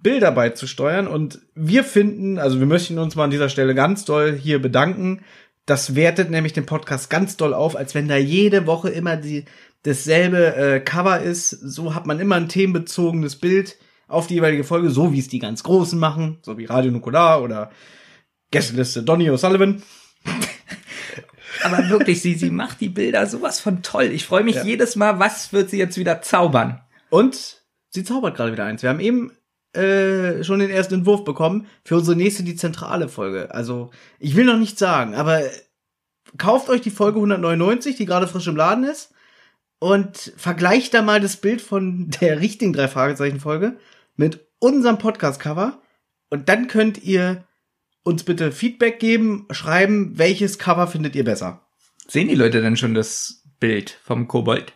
Bilder 0.02 0.32
beizusteuern. 0.32 1.08
Und 1.08 1.40
wir 1.56 1.84
finden, 1.84 2.38
also 2.38 2.60
wir 2.60 2.68
möchten 2.68 2.98
uns 2.98 3.16
mal 3.16 3.26
an 3.26 3.32
dieser 3.32 3.50
Stelle 3.50 3.76
ganz 3.76 4.06
doll 4.06 4.34
hier 4.34 4.62
bedanken. 4.62 5.22
Das 5.66 5.96
wertet 5.96 6.30
nämlich 6.30 6.54
den 6.54 6.66
Podcast 6.66 7.10
ganz 7.10 7.38
doll 7.38 7.54
auf, 7.54 7.76
als 7.76 7.96
wenn 7.96 8.08
da 8.08 8.18
jede 8.18 8.68
Woche 8.68 8.90
immer 8.90 9.18
die, 9.18 9.46
dasselbe 9.84 10.56
äh, 10.56 10.80
Cover 10.80 11.22
ist. 11.22 11.50
So 11.50 11.96
hat 11.96 12.06
man 12.06 12.20
immer 12.20 12.36
ein 12.36 12.50
themenbezogenes 12.50 13.36
Bild 13.36 13.78
auf 14.16 14.28
die 14.28 14.36
jeweilige 14.36 14.64
Folge, 14.64 14.90
so 14.90 15.12
wie 15.14 15.20
es 15.20 15.28
die 15.28 15.40
ganz 15.40 15.64
Großen 15.64 16.00
machen, 16.00 16.40
so 16.42 16.58
wie 16.58 16.66
Radio 16.66 16.92
Nukular 16.92 17.42
oder 17.44 17.72
Gästeliste 18.52 19.04
Donny 19.04 19.30
O'Sullivan. 19.30 19.82
Aber 21.64 21.90
wirklich, 21.90 22.22
sie, 22.22 22.36
sie 22.36 22.50
macht 22.52 22.82
die 22.82 22.90
Bilder 22.90 23.26
sowas 23.28 23.60
von 23.60 23.82
toll. 23.82 24.06
Ich 24.06 24.26
freue 24.26 24.44
mich 24.44 24.56
Ja. 24.58 24.64
jedes 24.64 24.96
Mal, 24.96 25.20
was 25.20 25.54
wird 25.54 25.70
sie 25.70 25.78
jetzt 25.78 25.98
wieder 25.98 26.22
zaubern? 26.22 26.82
Und 27.10 27.64
sie 27.90 28.04
zaubert 28.04 28.36
gerade 28.36 28.52
wieder 28.52 28.66
eins. 28.66 28.84
Wir 28.84 28.90
haben 28.90 29.00
eben 29.00 29.32
äh, 29.74 30.44
schon 30.44 30.60
den 30.60 30.70
ersten 30.70 30.96
Entwurf 30.96 31.24
bekommen 31.24 31.68
für 31.84 31.96
unsere 31.98 32.16
nächste, 32.18 32.44
die 32.44 32.56
zentrale 32.56 33.10
Folge. 33.10 33.54
Also, 33.54 33.92
ich 34.20 34.36
will 34.36 34.46
noch 34.46 34.58
nichts 34.58 34.80
sagen, 34.80 35.16
aber 35.16 35.42
kauft 36.38 36.70
euch 36.70 36.82
die 36.82 36.92
Folge 36.92 37.18
199, 37.18 37.96
die 37.96 38.06
gerade 38.06 38.28
frisch 38.28 38.48
im 38.48 38.56
Laden 38.56 38.84
ist, 38.84 39.14
und 39.80 40.34
vergleicht 40.38 40.94
da 40.94 41.02
mal 41.02 41.20
das 41.20 41.38
Bild 41.38 41.62
von 41.62 42.10
der 42.22 42.40
richtigen 42.40 42.74
drei 42.74 42.88
Fragezeichen 42.88 43.40
Folge 43.40 43.78
mit 44.16 44.48
unserem 44.60 44.98
Podcast-Cover. 44.98 45.82
Und 46.30 46.50
dann 46.50 46.68
könnt 46.68 47.04
ihr 47.04 47.46
uns 48.04 48.24
bitte 48.24 48.52
Feedback 48.52 49.00
geben, 49.00 49.48
schreiben, 49.52 50.18
welches 50.18 50.60
Cover 50.60 50.88
findet 50.88 51.16
ihr 51.16 51.24
besser. 51.24 51.62
Sehen 52.08 52.28
die 52.28 52.36
Leute 52.36 52.62
denn 52.62 52.78
schon 52.78 52.94
das 52.94 53.44
Bild 53.60 54.00
vom 54.04 54.28
Kobold? 54.28 54.74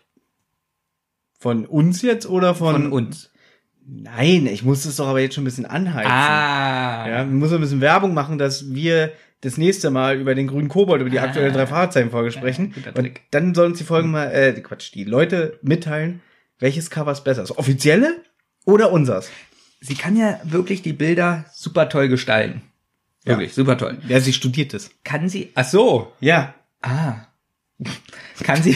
Von 1.40 1.66
uns 1.66 2.02
jetzt 2.02 2.28
oder 2.28 2.56
von, 2.56 2.74
Von 2.74 2.92
uns. 2.92 3.30
Nein, 3.86 4.46
ich 4.46 4.64
muss 4.64 4.84
das 4.84 4.98
doch 4.98 5.08
aber 5.08 5.20
jetzt 5.20 5.36
schon 5.36 5.44
ein 5.44 5.46
bisschen 5.46 5.66
anheizen. 5.66 6.12
Ah. 6.12 7.08
Ja, 7.08 7.18
man 7.24 7.40
muss 7.40 7.54
ein 7.54 7.62
bisschen 7.62 7.82
Werbung 7.82 8.14
machen, 8.14 8.38
dass 8.38 8.74
wir 8.74 9.14
das 9.42 9.58
nächste 9.58 9.90
Mal 9.90 10.20
über 10.20 10.36
den 10.36 10.48
grünen 10.48 10.68
Kobold, 10.68 11.02
über 11.02 11.10
die 11.10 11.20
aktuelle 11.20 11.52
drei 11.52 11.66
Fahrzeichen 11.66 12.12
Folge 12.12 12.32
sprechen. 12.32 12.74
guter 12.74 12.96
und 12.98 13.12
dann 13.32 13.56
sollen 13.56 13.72
uns 13.72 13.78
die 13.78 13.86
Folgen 13.86 14.12
mal, 14.12 14.32
äh, 14.32 14.54
Quatsch, 14.62 14.94
die 14.94 15.06
Leute 15.06 15.58
mitteilen, 15.62 16.22
welches 16.60 16.90
Cover 16.90 17.12
ist 17.12 17.24
besser. 17.24 17.42
Das 17.42 17.58
offizielle 17.58 18.22
oder 18.66 18.92
unsers? 18.92 19.30
Sie 19.82 19.96
kann 19.96 20.16
ja 20.16 20.40
wirklich 20.44 20.82
die 20.82 20.94
Bilder 20.94 21.46
super 21.54 21.90
toll 21.90 22.10
gestalten. 22.10 22.62
Wirklich, 23.26 23.54
super 23.54 23.78
toll. 23.78 23.98
Ja, 24.08 24.20
sie 24.20 24.34
studiert 24.34 24.74
es. 24.74 24.92
Kann 25.04 25.30
sie, 25.30 25.52
ach 25.56 25.66
so, 25.68 26.14
Ja. 26.20 26.54
ah. 26.82 27.16
Kann 28.44 28.62
sie, 28.62 28.76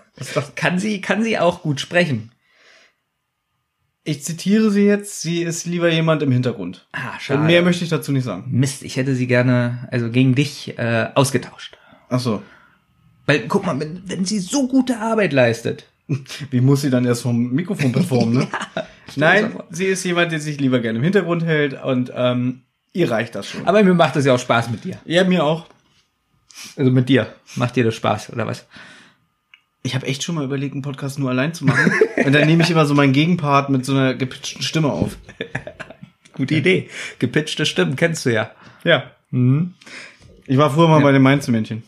kann 0.54 0.78
sie, 0.78 1.00
kann 1.02 1.22
sie 1.22 1.38
auch 1.38 1.62
gut 1.62 1.80
sprechen? 1.80 2.32
Ich 4.04 4.24
zitiere 4.24 4.70
sie 4.70 4.84
jetzt, 4.86 5.20
sie 5.20 5.42
ist 5.42 5.66
lieber 5.66 5.90
jemand 5.92 6.22
im 6.22 6.32
Hintergrund. 6.32 6.88
Ah, 6.92 7.18
Und 7.28 7.44
mehr 7.44 7.60
möchte 7.60 7.84
ich 7.84 7.90
dazu 7.90 8.10
nicht 8.10 8.24
sagen. 8.24 8.44
Mist, 8.50 8.82
ich 8.82 8.96
hätte 8.96 9.14
sie 9.14 9.26
gerne, 9.26 9.86
also 9.90 10.10
gegen 10.10 10.34
dich, 10.34 10.78
äh, 10.78 11.10
ausgetauscht. 11.14 11.76
Ach 12.08 12.20
so. 12.20 12.42
Weil, 13.26 13.46
guck 13.48 13.66
mal, 13.66 13.78
wenn, 13.78 14.02
wenn 14.06 14.24
sie 14.24 14.38
so 14.38 14.66
gute 14.66 14.96
Arbeit 14.98 15.34
leistet. 15.34 15.84
Wie 16.50 16.62
muss 16.62 16.80
sie 16.80 16.88
dann 16.90 17.04
erst 17.04 17.20
vom 17.22 17.50
Mikrofon 17.52 17.92
performen, 17.92 18.34
ne? 18.38 18.48
Nein, 19.16 19.58
sie 19.70 19.86
ist 19.86 20.04
jemand, 20.04 20.32
der 20.32 20.40
sich 20.40 20.60
lieber 20.60 20.80
gerne 20.80 20.98
im 20.98 21.04
Hintergrund 21.04 21.44
hält 21.44 21.82
und 21.82 22.12
ähm, 22.14 22.62
ihr 22.92 23.10
reicht 23.10 23.34
das 23.34 23.48
schon. 23.48 23.66
Aber 23.66 23.82
mir 23.82 23.94
macht 23.94 24.16
das 24.16 24.24
ja 24.24 24.34
auch 24.34 24.38
Spaß 24.38 24.70
mit 24.70 24.84
dir. 24.84 24.98
Ja, 25.04 25.24
mir 25.24 25.44
auch. 25.44 25.66
Also 26.76 26.90
mit 26.90 27.08
dir. 27.08 27.32
Macht 27.56 27.76
dir 27.76 27.84
das 27.84 27.94
Spaß, 27.94 28.32
oder 28.32 28.46
was? 28.46 28.66
Ich 29.82 29.94
habe 29.94 30.06
echt 30.06 30.22
schon 30.22 30.34
mal 30.34 30.44
überlegt, 30.44 30.74
einen 30.74 30.82
Podcast 30.82 31.18
nur 31.18 31.30
allein 31.30 31.54
zu 31.54 31.64
machen. 31.64 31.92
und 32.24 32.32
dann 32.32 32.46
nehme 32.46 32.62
ich 32.62 32.70
immer 32.70 32.86
so 32.86 32.94
meinen 32.94 33.12
Gegenpart 33.12 33.70
mit 33.70 33.84
so 33.84 33.92
einer 33.92 34.14
gepitchten 34.14 34.62
Stimme 34.62 34.92
auf. 34.92 35.16
Gute 36.34 36.54
Idee. 36.54 36.88
Gepitchte 37.18 37.66
Stimmen, 37.66 37.96
kennst 37.96 38.26
du 38.26 38.32
ja. 38.32 38.50
Ja. 38.84 39.10
Ich 39.30 40.56
war 40.56 40.70
früher 40.70 40.88
mal 40.88 41.00
bei 41.00 41.12
den 41.12 41.22
Mainz-Männchen. 41.22 41.82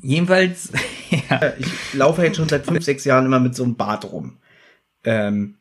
Jedenfalls, 0.00 0.72
ja. 1.30 1.52
Ich 1.58 1.94
laufe 1.94 2.22
jetzt 2.22 2.36
schon 2.36 2.48
seit 2.48 2.64
fünf, 2.64 2.84
sechs 2.84 3.04
Jahren 3.04 3.26
immer 3.26 3.40
mit 3.40 3.54
so 3.54 3.64
einem 3.64 3.76
Bart 3.76 4.04
rum. 4.10 4.38
Ähm, 5.04 5.56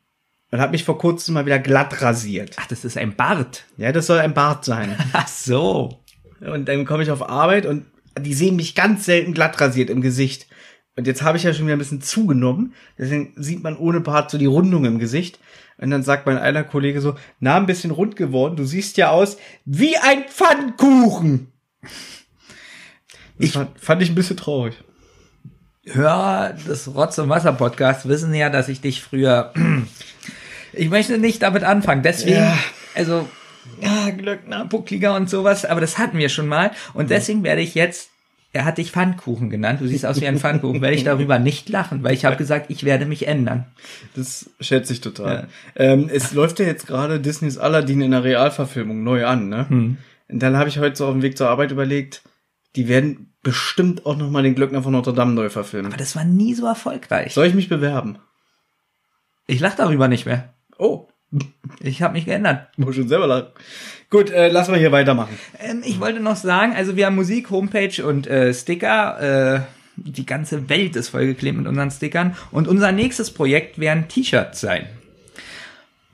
und 0.52 0.60
habe 0.62 0.72
mich 0.74 0.84
vor 0.84 0.98
kurzem 0.98 1.34
mal 1.34 1.46
wieder 1.46 1.60
glatt 1.60 2.02
rasiert. 2.02 2.56
Ach, 2.60 2.68
das 2.68 2.86
ist 2.86 2.98
ein 2.98 3.16
Bart. 3.16 3.66
Ja, 3.78 3.92
das 3.92 4.08
soll 4.08 4.20
ein 4.20 4.34
Bart 4.34 4.66
sein. 4.66 4.96
Ach 5.14 5.28
so. 5.28 6.00
Und 6.42 6.68
dann 6.68 6.86
komme 6.86 7.04
ich 7.04 7.12
auf 7.12 7.28
Arbeit 7.30 7.66
und 7.66 7.86
die 8.20 8.34
sehen 8.34 8.56
mich 8.58 8.76
ganz 8.76 9.06
selten 9.06 9.34
glatt 9.34 9.60
rasiert 9.62 9.90
im 9.90 10.02
Gesicht. 10.02 10.48
Und 10.98 11.08
jetzt 11.08 11.22
habe 11.22 11.38
ich 11.38 11.44
ja 11.44 11.54
schon 11.54 11.66
wieder 11.66 11.76
ein 11.78 11.80
bisschen 11.80 12.02
zugenommen. 12.02 12.74
Deswegen 12.98 13.34
sieht 13.38 13.64
man 13.64 13.78
ohne 13.78 14.02
Bart 14.02 14.30
so 14.30 14.38
die 14.38 14.46
Rundung 14.46 14.84
im 14.86 15.00
Gesicht. 15.00 15.40
Und 15.78 15.90
dann 15.90 16.04
sagt 16.04 16.26
mein 16.26 16.38
einer 16.38 16.64
Kollege 16.66 17.00
so, 17.02 17.16
na, 17.40 17.56
ein 17.56 17.66
bisschen 17.66 17.92
rund 17.92 18.16
geworden. 18.18 18.56
Du 18.58 18.66
siehst 18.66 18.98
ja 18.98 19.10
aus 19.10 19.38
wie 19.66 19.96
ein 19.98 20.26
Pfannkuchen. 20.28 21.48
Das 21.82 21.92
Ich- 23.38 23.52
fand, 23.54 23.80
fand 23.80 24.02
ich 24.04 24.10
ein 24.10 24.16
bisschen 24.16 24.38
traurig. 24.38 24.76
Hörer 25.86 26.54
des 26.54 26.94
Rotz- 26.94 27.18
und 27.18 27.30
Wasser-Podcasts 27.30 28.08
wissen 28.08 28.34
ja, 28.36 28.50
dass 28.50 28.70
ich 28.70 28.82
dich 28.82 29.02
früher. 29.02 29.52
Ich 30.74 30.90
möchte 30.90 31.18
nicht 31.18 31.42
damit 31.44 31.64
anfangen, 31.64 32.04
deswegen, 32.04 32.38
Ja. 32.38 32.58
also, 32.96 33.28
ja, 33.82 34.10
Glöckner, 34.12 34.66
Buckliger 34.66 35.16
und 35.16 35.30
sowas, 35.30 35.66
aber 35.66 35.82
das 35.82 35.98
hatten 35.98 36.18
wir 36.18 36.30
schon 36.30 36.48
mal. 36.48 36.72
Und 36.94 37.10
deswegen 37.10 37.44
werde 37.44 37.62
ich 37.62 37.76
jetzt, 37.76 38.10
er 38.54 38.66
hat 38.66 38.78
dich 38.78 38.92
Pfannkuchen 38.92 39.50
genannt, 39.50 39.82
du 39.82 39.88
siehst 39.88 40.06
aus 40.06 40.20
wie 40.22 40.28
ein 40.28 40.40
Pfannkuchen, 40.40 40.82
werde 40.82 40.96
ich 40.96 41.04
darüber 41.04 41.40
nicht 41.40 41.70
lachen, 41.70 42.04
weil 42.04 42.14
ich 42.14 42.26
habe 42.26 42.36
gesagt, 42.38 42.70
ich 42.70 42.84
werde 42.84 43.06
mich 43.06 43.28
ändern. 43.28 43.66
Das 44.16 44.50
schätze 44.60 44.94
ich 44.94 45.02
total. 45.02 45.48
Ähm, 45.76 46.10
es 46.12 46.34
läuft 46.34 46.60
ja 46.60 46.66
jetzt 46.66 46.88
gerade 46.88 47.20
Disneys 47.20 47.58
Aladdin 47.58 48.02
in 48.02 48.12
der 48.12 48.24
Realverfilmung 48.24 49.04
neu 49.04 49.26
an, 49.26 49.50
ne? 49.50 49.68
Und 49.70 49.98
dann 50.42 50.58
habe 50.58 50.70
ich 50.70 50.80
heute 50.80 50.96
so 50.96 51.06
auf 51.08 51.14
dem 51.14 51.22
Weg 51.22 51.38
zur 51.38 51.50
Arbeit 51.50 51.72
überlegt, 51.72 52.22
die 52.76 52.88
werden 52.88 53.34
bestimmt 53.44 54.06
auch 54.06 54.16
noch 54.18 54.30
mal 54.30 54.44
den 54.44 54.56
Glöckner 54.56 54.84
von 54.84 54.94
Notre 54.94 55.14
Dame 55.14 55.34
neu 55.34 55.50
verfilmen. 55.50 55.92
Aber 55.92 55.98
das 55.98 56.16
war 56.16 56.24
nie 56.24 56.54
so 56.54 56.66
erfolgreich. 56.66 57.34
Soll 57.34 57.48
ich 57.48 57.54
mich 57.54 57.70
bewerben? 57.70 58.18
Ich 59.48 59.60
lache 59.60 59.78
darüber 59.78 60.08
nicht 60.08 60.26
mehr. 60.26 60.54
Oh, 60.82 61.08
Ich 61.80 62.02
habe 62.02 62.14
mich 62.14 62.26
geändert. 62.26 62.76
muss 62.76 62.96
schon 62.96 63.08
selber 63.08 63.28
lachen. 63.28 63.50
Gut, 64.10 64.32
äh, 64.32 64.50
lass 64.50 64.68
mal 64.68 64.80
hier 64.80 64.92
weitermachen. 64.92 65.38
Ähm, 65.60 65.84
ich 65.86 66.00
wollte 66.00 66.20
noch 66.20 66.36
sagen, 66.36 66.74
also 66.76 66.96
wir 66.96 67.06
haben 67.06 67.16
Musik, 67.16 67.52
Homepage 67.52 68.04
und 68.04 68.26
äh, 68.26 68.52
Sticker. 68.52 69.60
Äh, 69.60 69.62
die 69.96 70.26
ganze 70.26 70.70
Welt 70.70 70.96
ist 70.96 71.10
vollgeklebt 71.10 71.56
mit 71.56 71.68
unseren 71.68 71.92
Stickern. 71.92 72.36
Und 72.50 72.68
unser 72.68 72.92
nächstes 72.92 73.30
Projekt 73.30 73.78
werden 73.78 74.08
T-Shirts 74.08 74.60
sein. 74.60 74.88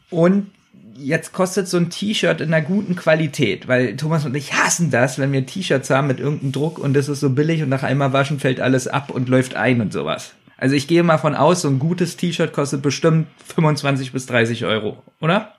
Und 0.10 0.52
jetzt 0.98 1.32
kostet 1.32 1.70
so 1.70 1.78
ein 1.78 1.90
T-Shirt 1.90 2.42
in 2.42 2.54
einer 2.54 2.66
guten 2.66 2.98
Qualität, 2.98 3.70
weil 3.70 3.96
Thomas 3.96 4.26
und 4.26 4.36
ich 4.36 4.54
hassen 4.54 4.92
das, 4.92 5.18
wenn 5.18 5.32
wir 5.32 5.46
T-Shirts 5.46 5.90
haben 5.90 6.08
mit 6.08 6.20
irgendeinem 6.20 6.52
Druck 6.52 6.78
und 6.78 6.94
das 6.94 7.08
ist 7.08 7.22
so 7.22 7.30
billig 7.30 7.64
und 7.64 7.70
nach 7.70 7.84
einmal 7.84 8.12
waschen 8.12 8.42
fällt 8.42 8.60
alles 8.60 8.90
ab 8.90 9.12
und 9.12 9.30
läuft 9.30 9.56
ein 9.56 9.80
und 9.80 9.94
sowas. 9.94 10.34
Also 10.58 10.76
ich 10.76 10.88
gehe 10.88 11.04
mal 11.04 11.18
von 11.18 11.36
aus, 11.36 11.62
so 11.62 11.68
ein 11.70 11.80
gutes 11.80 12.18
T-Shirt 12.18 12.52
kostet 12.52 12.82
bestimmt 12.82 13.28
25 13.46 14.12
bis 14.12 14.26
30 14.26 14.66
Euro, 14.66 15.04
oder? 15.22 15.54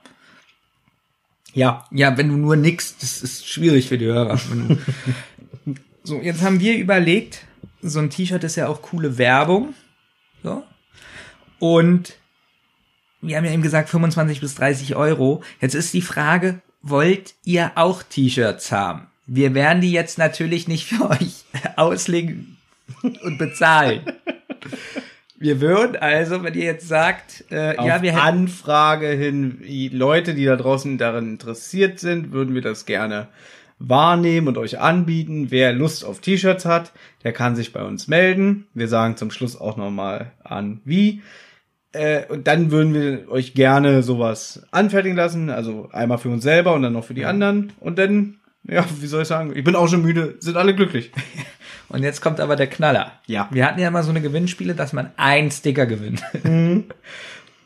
Ja. 1.53 1.85
Ja, 1.91 2.17
wenn 2.17 2.29
du 2.29 2.35
nur 2.35 2.55
nix, 2.55 2.97
das 2.97 3.21
ist 3.21 3.47
schwierig 3.47 3.87
für 3.87 3.97
die 3.97 4.05
Hörer. 4.05 4.39
So, 6.01 6.21
jetzt 6.21 6.41
haben 6.41 6.59
wir 6.59 6.77
überlegt, 6.77 7.45
so 7.81 7.99
ein 7.99 8.09
T-Shirt 8.09 8.43
ist 8.43 8.55
ja 8.55 8.67
auch 8.67 8.81
coole 8.81 9.19
Werbung. 9.19 9.75
So. 10.41 10.63
Und 11.59 12.13
wir 13.21 13.37
haben 13.37 13.45
ja 13.45 13.51
eben 13.51 13.61
gesagt 13.61 13.89
25 13.89 14.39
bis 14.39 14.55
30 14.55 14.95
Euro. 14.95 15.43
Jetzt 15.61 15.75
ist 15.75 15.93
die 15.93 16.01
Frage, 16.01 16.61
wollt 16.81 17.35
ihr 17.43 17.73
auch 17.75 18.01
T-Shirts 18.01 18.71
haben? 18.71 19.07
Wir 19.27 19.53
werden 19.53 19.81
die 19.81 19.91
jetzt 19.91 20.17
natürlich 20.17 20.67
nicht 20.67 20.87
für 20.87 21.09
euch 21.11 21.43
auslegen 21.75 22.57
und 23.03 23.37
bezahlen. 23.37 24.01
Wir 25.37 25.61
würden 25.61 25.95
also, 25.95 26.43
wenn 26.43 26.53
ihr 26.53 26.65
jetzt 26.65 26.87
sagt, 26.87 27.45
äh, 27.49 27.77
Auf 27.77 27.87
ja, 27.87 28.01
wir 28.01 28.11
hätten 28.11 28.21
Anfrage 28.21 29.07
hin, 29.07 29.61
die 29.65 29.87
Leute, 29.87 30.33
die 30.33 30.43
da 30.43 30.57
draußen 30.57 30.97
daran 30.97 31.29
interessiert 31.29 31.99
sind, 31.99 32.33
würden 32.33 32.53
wir 32.53 32.61
das 32.61 32.85
gerne 32.85 33.29
wahrnehmen 33.79 34.49
und 34.49 34.57
euch 34.57 34.79
anbieten. 34.79 35.47
Wer 35.49 35.71
Lust 35.71 36.03
auf 36.03 36.19
T-Shirts 36.19 36.65
hat, 36.65 36.91
der 37.23 37.31
kann 37.31 37.55
sich 37.55 37.71
bei 37.71 37.83
uns 37.83 38.09
melden. 38.09 38.67
Wir 38.73 38.89
sagen 38.89 39.15
zum 39.15 39.31
Schluss 39.31 39.59
auch 39.59 39.77
nochmal 39.77 40.33
an, 40.43 40.81
wie. 40.83 41.21
Äh, 41.93 42.25
und 42.27 42.47
dann 42.47 42.69
würden 42.69 42.93
wir 42.93 43.31
euch 43.31 43.53
gerne 43.53 44.03
sowas 44.03 44.63
anfertigen 44.71 45.15
lassen. 45.15 45.49
Also 45.49 45.87
einmal 45.93 46.17
für 46.17 46.29
uns 46.29 46.43
selber 46.43 46.73
und 46.73 46.81
dann 46.81 46.93
noch 46.93 47.05
für 47.05 47.13
die 47.13 47.25
anderen. 47.25 47.71
Und 47.79 47.97
dann, 47.97 48.39
ja, 48.67 48.85
wie 48.99 49.07
soll 49.07 49.21
ich 49.21 49.27
sagen, 49.29 49.55
ich 49.55 49.63
bin 49.63 49.75
auch 49.75 49.87
schon 49.87 50.01
müde, 50.01 50.35
sind 50.39 50.57
alle 50.57 50.75
glücklich. 50.75 51.11
Und 51.89 52.03
jetzt 52.03 52.21
kommt 52.21 52.39
aber 52.39 52.55
der 52.55 52.67
Knaller. 52.67 53.13
Ja. 53.25 53.47
Wir 53.51 53.65
hatten 53.65 53.79
ja 53.79 53.87
immer 53.87 54.03
so 54.03 54.11
eine 54.11 54.21
Gewinnspiele, 54.21 54.75
dass 54.75 54.93
man 54.93 55.11
ein 55.17 55.51
Sticker 55.51 55.85
gewinnt. 55.85 56.21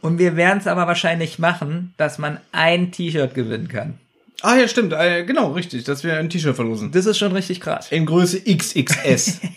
Und 0.02 0.20
wir 0.20 0.36
werden 0.36 0.60
es 0.60 0.68
aber 0.68 0.88
wahrscheinlich 0.88 1.40
machen, 1.40 1.94
dass 1.98 2.18
man 2.18 2.40
ein 2.52 2.92
T-Shirt 2.92 3.34
gewinnen 3.34 3.68
kann. 3.68 4.00
Ah 4.42 4.56
ja, 4.58 4.68
stimmt, 4.68 4.92
äh, 4.92 5.24
genau, 5.24 5.52
richtig, 5.54 5.86
dass 5.86 6.04
wir 6.04 6.18
ein 6.18 6.30
T-Shirt 6.30 6.56
verlosen. 6.56 6.92
Das 6.92 7.06
ist 7.06 7.18
schon 7.18 7.32
richtig 7.32 7.62
krass. 7.62 7.92
In 7.92 8.06
Größe 8.06 8.42
XXS. 8.42 9.40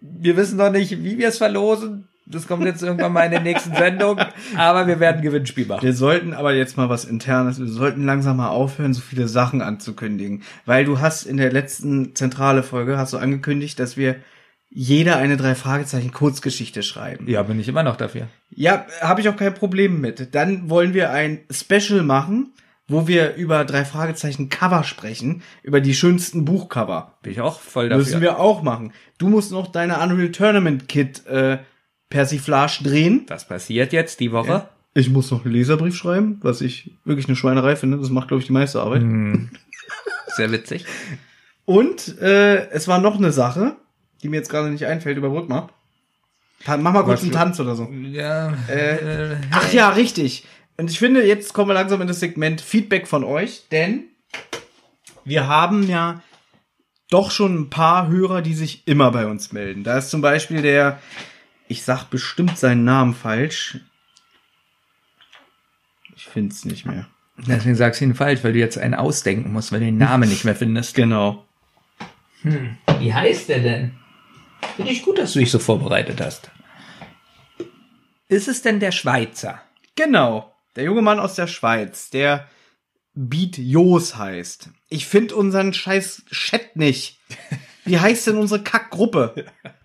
Wir 0.00 0.36
wissen 0.36 0.56
noch 0.56 0.70
nicht, 0.70 1.02
wie 1.02 1.18
wir 1.18 1.28
es 1.28 1.38
verlosen. 1.38 2.08
Das 2.30 2.46
kommt 2.46 2.64
jetzt 2.64 2.82
irgendwann 2.82 3.12
mal 3.12 3.24
in 3.24 3.32
der 3.32 3.40
nächsten 3.40 3.74
Sendung. 3.74 4.20
Aber 4.56 4.86
wir 4.86 5.00
werden 5.00 5.22
Gewinnspiel 5.22 5.66
machen. 5.66 5.82
Wir 5.82 5.94
sollten 5.94 6.32
aber 6.32 6.54
jetzt 6.54 6.76
mal 6.76 6.88
was 6.88 7.04
internes, 7.04 7.58
wir 7.58 7.66
sollten 7.66 8.04
langsam 8.04 8.36
mal 8.36 8.48
aufhören, 8.48 8.94
so 8.94 9.00
viele 9.00 9.28
Sachen 9.28 9.62
anzukündigen. 9.62 10.42
Weil 10.64 10.84
du 10.84 11.00
hast 11.00 11.24
in 11.24 11.36
der 11.36 11.52
letzten 11.52 12.14
zentrale 12.14 12.62
Folge 12.62 12.96
hast 12.96 13.12
du 13.12 13.18
angekündigt, 13.18 13.78
dass 13.78 13.96
wir 13.96 14.16
jeder 14.72 15.16
eine 15.16 15.36
drei 15.36 15.56
Fragezeichen 15.56 16.12
Kurzgeschichte 16.12 16.84
schreiben. 16.84 17.28
Ja, 17.28 17.42
bin 17.42 17.58
ich 17.58 17.66
immer 17.66 17.82
noch 17.82 17.96
dafür. 17.96 18.28
Ja, 18.50 18.86
habe 19.00 19.20
ich 19.20 19.28
auch 19.28 19.36
kein 19.36 19.54
Problem 19.54 20.00
mit. 20.00 20.34
Dann 20.34 20.70
wollen 20.70 20.94
wir 20.94 21.10
ein 21.10 21.40
Special 21.50 22.02
machen, 22.02 22.52
wo 22.86 23.08
wir 23.08 23.34
über 23.34 23.64
drei 23.64 23.84
Fragezeichen 23.84 24.48
Cover 24.48 24.84
sprechen, 24.84 25.42
über 25.62 25.80
die 25.80 25.94
schönsten 25.94 26.44
Buchcover. 26.44 27.18
Bin 27.22 27.32
ich 27.32 27.40
auch 27.40 27.60
voll 27.60 27.88
dafür. 27.88 28.04
Müssen 28.04 28.20
wir 28.20 28.38
auch 28.38 28.62
machen. 28.62 28.92
Du 29.18 29.28
musst 29.28 29.50
noch 29.50 29.72
deine 29.72 29.98
Unreal 29.98 30.30
Tournament 30.30 30.88
Kit 30.88 31.26
äh, 31.26 31.58
Persiflage 32.10 32.82
drehen. 32.82 33.24
Was 33.28 33.46
passiert 33.46 33.92
jetzt 33.92 34.20
die 34.20 34.32
Woche? 34.32 34.68
Ich 34.92 35.08
muss 35.08 35.30
noch 35.30 35.44
einen 35.44 35.54
Leserbrief 35.54 35.96
schreiben, 35.96 36.38
was 36.42 36.60
ich 36.60 36.90
wirklich 37.04 37.28
eine 37.28 37.36
Schweinerei 37.36 37.76
finde. 37.76 37.98
Das 37.98 38.10
macht, 38.10 38.28
glaube 38.28 38.40
ich, 38.40 38.46
die 38.46 38.52
meiste 38.52 38.80
Arbeit. 38.80 39.02
Sehr 40.36 40.50
witzig. 40.52 40.84
Und 41.64 42.18
äh, 42.20 42.68
es 42.70 42.88
war 42.88 43.00
noch 43.00 43.16
eine 43.16 43.30
Sache, 43.30 43.76
die 44.22 44.28
mir 44.28 44.36
jetzt 44.36 44.50
gerade 44.50 44.70
nicht 44.70 44.86
einfällt. 44.86 45.16
Überbrück 45.16 45.48
mal. 45.48 45.68
Mach 46.66 46.92
mal 46.92 47.04
kurz 47.04 47.20
Was 47.20 47.22
einen 47.22 47.32
Tanz 47.32 47.60
oder 47.60 47.74
so. 47.74 47.88
Ja. 47.90 48.52
Äh, 48.68 49.36
Ach 49.52 49.72
ja, 49.72 49.90
richtig. 49.90 50.44
Und 50.76 50.90
ich 50.90 50.98
finde, 50.98 51.24
jetzt 51.26 51.52
kommen 51.52 51.70
wir 51.70 51.74
langsam 51.74 52.00
in 52.00 52.08
das 52.08 52.20
Segment 52.20 52.60
Feedback 52.60 53.06
von 53.06 53.22
euch, 53.22 53.68
denn 53.70 54.04
wir 55.24 55.46
haben 55.46 55.88
ja 55.88 56.22
doch 57.10 57.30
schon 57.30 57.54
ein 57.54 57.70
paar 57.70 58.08
Hörer, 58.08 58.42
die 58.42 58.54
sich 58.54 58.86
immer 58.86 59.10
bei 59.10 59.26
uns 59.26 59.52
melden. 59.52 59.84
Da 59.84 59.98
ist 59.98 60.10
zum 60.10 60.20
Beispiel 60.20 60.62
der, 60.62 60.98
ich 61.70 61.84
sag 61.84 62.10
bestimmt 62.10 62.58
seinen 62.58 62.82
Namen 62.82 63.14
falsch. 63.14 63.78
Ich 66.16 66.24
finde 66.24 66.52
es 66.52 66.64
nicht 66.64 66.84
mehr. 66.84 67.06
Deswegen 67.38 67.76
sagst 67.76 68.00
du 68.00 68.06
ihn 68.06 68.16
falsch, 68.16 68.42
weil 68.42 68.54
du 68.54 68.58
jetzt 68.58 68.76
einen 68.76 68.94
ausdenken 68.94 69.52
musst, 69.52 69.70
weil 69.70 69.78
du 69.78 69.86
den 69.86 69.96
Namen 69.96 70.28
nicht 70.28 70.44
mehr 70.44 70.56
findest. 70.56 70.96
Genau. 70.96 71.46
Wie 72.98 73.14
heißt 73.14 73.48
der 73.48 73.60
denn? 73.60 73.94
Finde 74.74 74.90
ich 74.90 75.04
gut, 75.04 75.18
dass 75.18 75.32
du 75.32 75.38
dich 75.38 75.52
so 75.52 75.60
vorbereitet 75.60 76.20
hast. 76.20 76.50
Ist 78.28 78.48
es 78.48 78.62
denn 78.62 78.80
der 78.80 78.92
Schweizer? 78.92 79.62
Genau. 79.94 80.52
Der 80.74 80.84
junge 80.84 81.02
Mann 81.02 81.20
aus 81.20 81.36
der 81.36 81.46
Schweiz, 81.46 82.10
der 82.10 82.48
Beat 83.14 83.58
Jos 83.58 84.16
heißt. 84.16 84.70
Ich 84.88 85.06
finde 85.06 85.36
unseren 85.36 85.72
scheiß 85.72 86.24
Chat 86.32 86.74
nicht. 86.74 87.20
Wie 87.84 88.00
heißt 88.00 88.26
denn 88.26 88.38
unsere 88.38 88.62
Kackgruppe? 88.62 89.46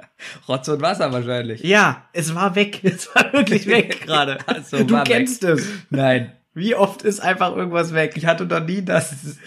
Rotz 0.48 0.68
und 0.68 0.82
Wasser 0.82 1.12
wahrscheinlich. 1.12 1.62
Ja, 1.62 2.08
es 2.14 2.34
war 2.36 2.56
weg. 2.56 2.82
Es 2.84 3.14
war 3.16 3.32
wirklich 3.34 3.68
weg 3.68 4.02
gerade. 4.06 4.38
So, 4.70 4.84
du 4.84 5.02
kennst 5.04 5.44
es. 5.44 5.68
Nein. 5.90 6.32
Wie 6.54 6.74
oft 6.76 7.02
ist 7.02 7.20
einfach 7.20 7.56
irgendwas 7.56 7.94
weg? 7.94 8.14
Ich 8.16 8.26
hatte 8.26 8.46
noch 8.46 8.64
nie, 8.66 8.82
dass 8.82 9.38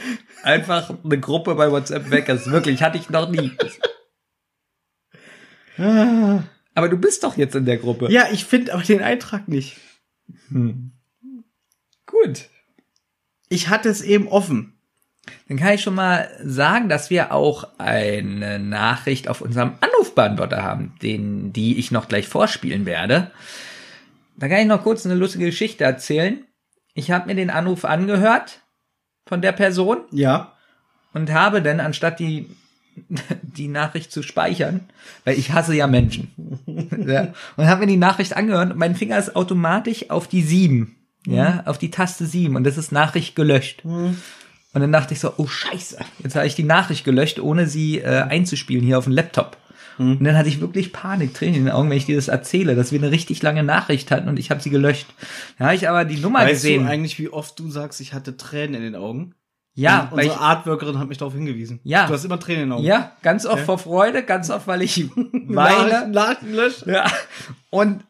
einfach 0.42 0.92
eine 1.02 1.18
Gruppe 1.18 1.54
bei 1.54 1.70
WhatsApp 1.70 2.10
weg 2.10 2.28
ist. 2.28 2.50
Wirklich, 2.50 2.82
hatte 2.82 2.98
ich 2.98 3.08
noch 3.08 3.30
nie. 3.30 3.52
Aber 6.74 6.88
du 6.88 6.98
bist 6.98 7.24
doch 7.24 7.36
jetzt 7.38 7.54
in 7.54 7.64
der 7.64 7.78
Gruppe. 7.78 8.10
Ja, 8.10 8.26
ich 8.30 8.44
finde 8.44 8.74
aber 8.74 8.82
den 8.82 9.00
Eintrag 9.02 9.48
nicht. 9.48 9.78
Gut. 12.06 12.50
Ich 13.48 13.68
hatte 13.68 13.88
es 13.88 14.02
eben 14.02 14.28
offen. 14.28 14.77
Dann 15.48 15.56
kann 15.58 15.74
ich 15.74 15.82
schon 15.82 15.94
mal 15.94 16.28
sagen, 16.44 16.88
dass 16.88 17.10
wir 17.10 17.32
auch 17.32 17.68
eine 17.78 18.58
Nachricht 18.58 19.28
auf 19.28 19.40
unserem 19.40 19.72
Anrufbeantworter 19.80 20.62
haben, 20.62 20.94
den, 21.02 21.52
die 21.52 21.78
ich 21.78 21.90
noch 21.90 22.08
gleich 22.08 22.28
vorspielen 22.28 22.86
werde. 22.86 23.30
Da 24.36 24.48
kann 24.48 24.58
ich 24.60 24.66
noch 24.66 24.82
kurz 24.82 25.04
eine 25.06 25.14
lustige 25.14 25.46
Geschichte 25.46 25.84
erzählen. 25.84 26.44
Ich 26.94 27.10
habe 27.10 27.26
mir 27.26 27.34
den 27.34 27.50
Anruf 27.50 27.84
angehört 27.84 28.60
von 29.26 29.40
der 29.42 29.52
Person 29.52 29.98
Ja. 30.12 30.52
und 31.12 31.32
habe 31.32 31.62
dann, 31.62 31.80
anstatt 31.80 32.18
die, 32.20 32.46
die 33.42 33.68
Nachricht 33.68 34.10
zu 34.12 34.22
speichern, 34.22 34.88
weil 35.24 35.38
ich 35.38 35.52
hasse 35.52 35.74
ja 35.74 35.86
Menschen, 35.86 36.32
ja, 37.06 37.32
und 37.56 37.66
habe 37.66 37.80
mir 37.82 37.86
die 37.86 37.96
Nachricht 37.96 38.36
angehört 38.36 38.72
und 38.72 38.78
mein 38.78 38.96
Finger 38.96 39.18
ist 39.18 39.36
automatisch 39.36 40.10
auf 40.10 40.28
die 40.28 40.42
7, 40.42 40.94
ja, 41.26 41.62
auf 41.66 41.78
die 41.78 41.90
Taste 41.90 42.26
7 42.26 42.56
und 42.56 42.64
das 42.64 42.78
ist 42.78 42.90
Nachricht 42.92 43.34
gelöscht. 43.36 43.82
Und 44.74 44.80
dann 44.82 44.92
dachte 44.92 45.14
ich 45.14 45.20
so, 45.20 45.32
oh 45.38 45.46
scheiße, 45.46 45.96
jetzt 46.22 46.36
habe 46.36 46.46
ich 46.46 46.54
die 46.54 46.62
Nachricht 46.64 47.04
gelöscht, 47.04 47.40
ohne 47.40 47.66
sie 47.66 47.98
äh, 48.00 48.22
einzuspielen 48.22 48.84
hier 48.84 48.98
auf 48.98 49.04
dem 49.04 49.12
Laptop. 49.14 49.56
Und 49.98 50.22
dann 50.22 50.36
hatte 50.36 50.48
ich 50.48 50.60
wirklich 50.60 50.92
Panik, 50.92 51.34
Tränen 51.34 51.56
in 51.56 51.64
den 51.64 51.74
Augen, 51.74 51.90
wenn 51.90 51.96
ich 51.96 52.06
dir 52.06 52.14
das 52.14 52.28
erzähle, 52.28 52.76
dass 52.76 52.92
wir 52.92 53.00
eine 53.00 53.10
richtig 53.10 53.42
lange 53.42 53.64
Nachricht 53.64 54.12
hatten 54.12 54.28
und 54.28 54.38
ich 54.38 54.52
habe 54.52 54.60
sie 54.60 54.70
gelöscht. 54.70 55.06
Da 55.58 55.64
habe 55.64 55.74
ich 55.74 55.88
aber 55.88 56.04
die 56.04 56.18
Nummer 56.18 56.38
Weißt 56.40 56.50
gesehen. 56.62 56.84
du 56.84 56.88
eigentlich, 56.90 57.18
wie 57.18 57.30
oft 57.30 57.58
du 57.58 57.68
sagst, 57.68 58.00
ich 58.00 58.14
hatte 58.14 58.36
Tränen 58.36 58.74
in 58.76 58.82
den 58.82 58.94
Augen? 58.94 59.34
ja, 59.74 60.08
Und 60.12 60.18
unsere 60.20 60.38
Artworkerin 60.38 60.98
hat 61.00 61.08
mich 61.08 61.18
darauf 61.18 61.34
hingewiesen. 61.34 61.80
Ja. 61.82 62.06
Du 62.06 62.12
hast 62.12 62.24
immer 62.24 62.38
Tränen 62.38 62.62
in 62.64 62.68
den 62.68 62.72
Augen. 62.74 62.84
ja, 62.84 63.10
ganz 63.22 63.44
oft 63.44 63.58
Ja. 63.58 63.64
vor 63.64 63.78
Freude, 63.78 64.22
ganz 64.22 64.50
oft, 64.50 64.68
weil 64.68 64.82
ich 64.82 65.04
weine. 65.32 66.06
Nachrichten 66.08 66.52
löschen. 66.54 66.90
Ja. 66.92 67.04
Und 67.70 68.04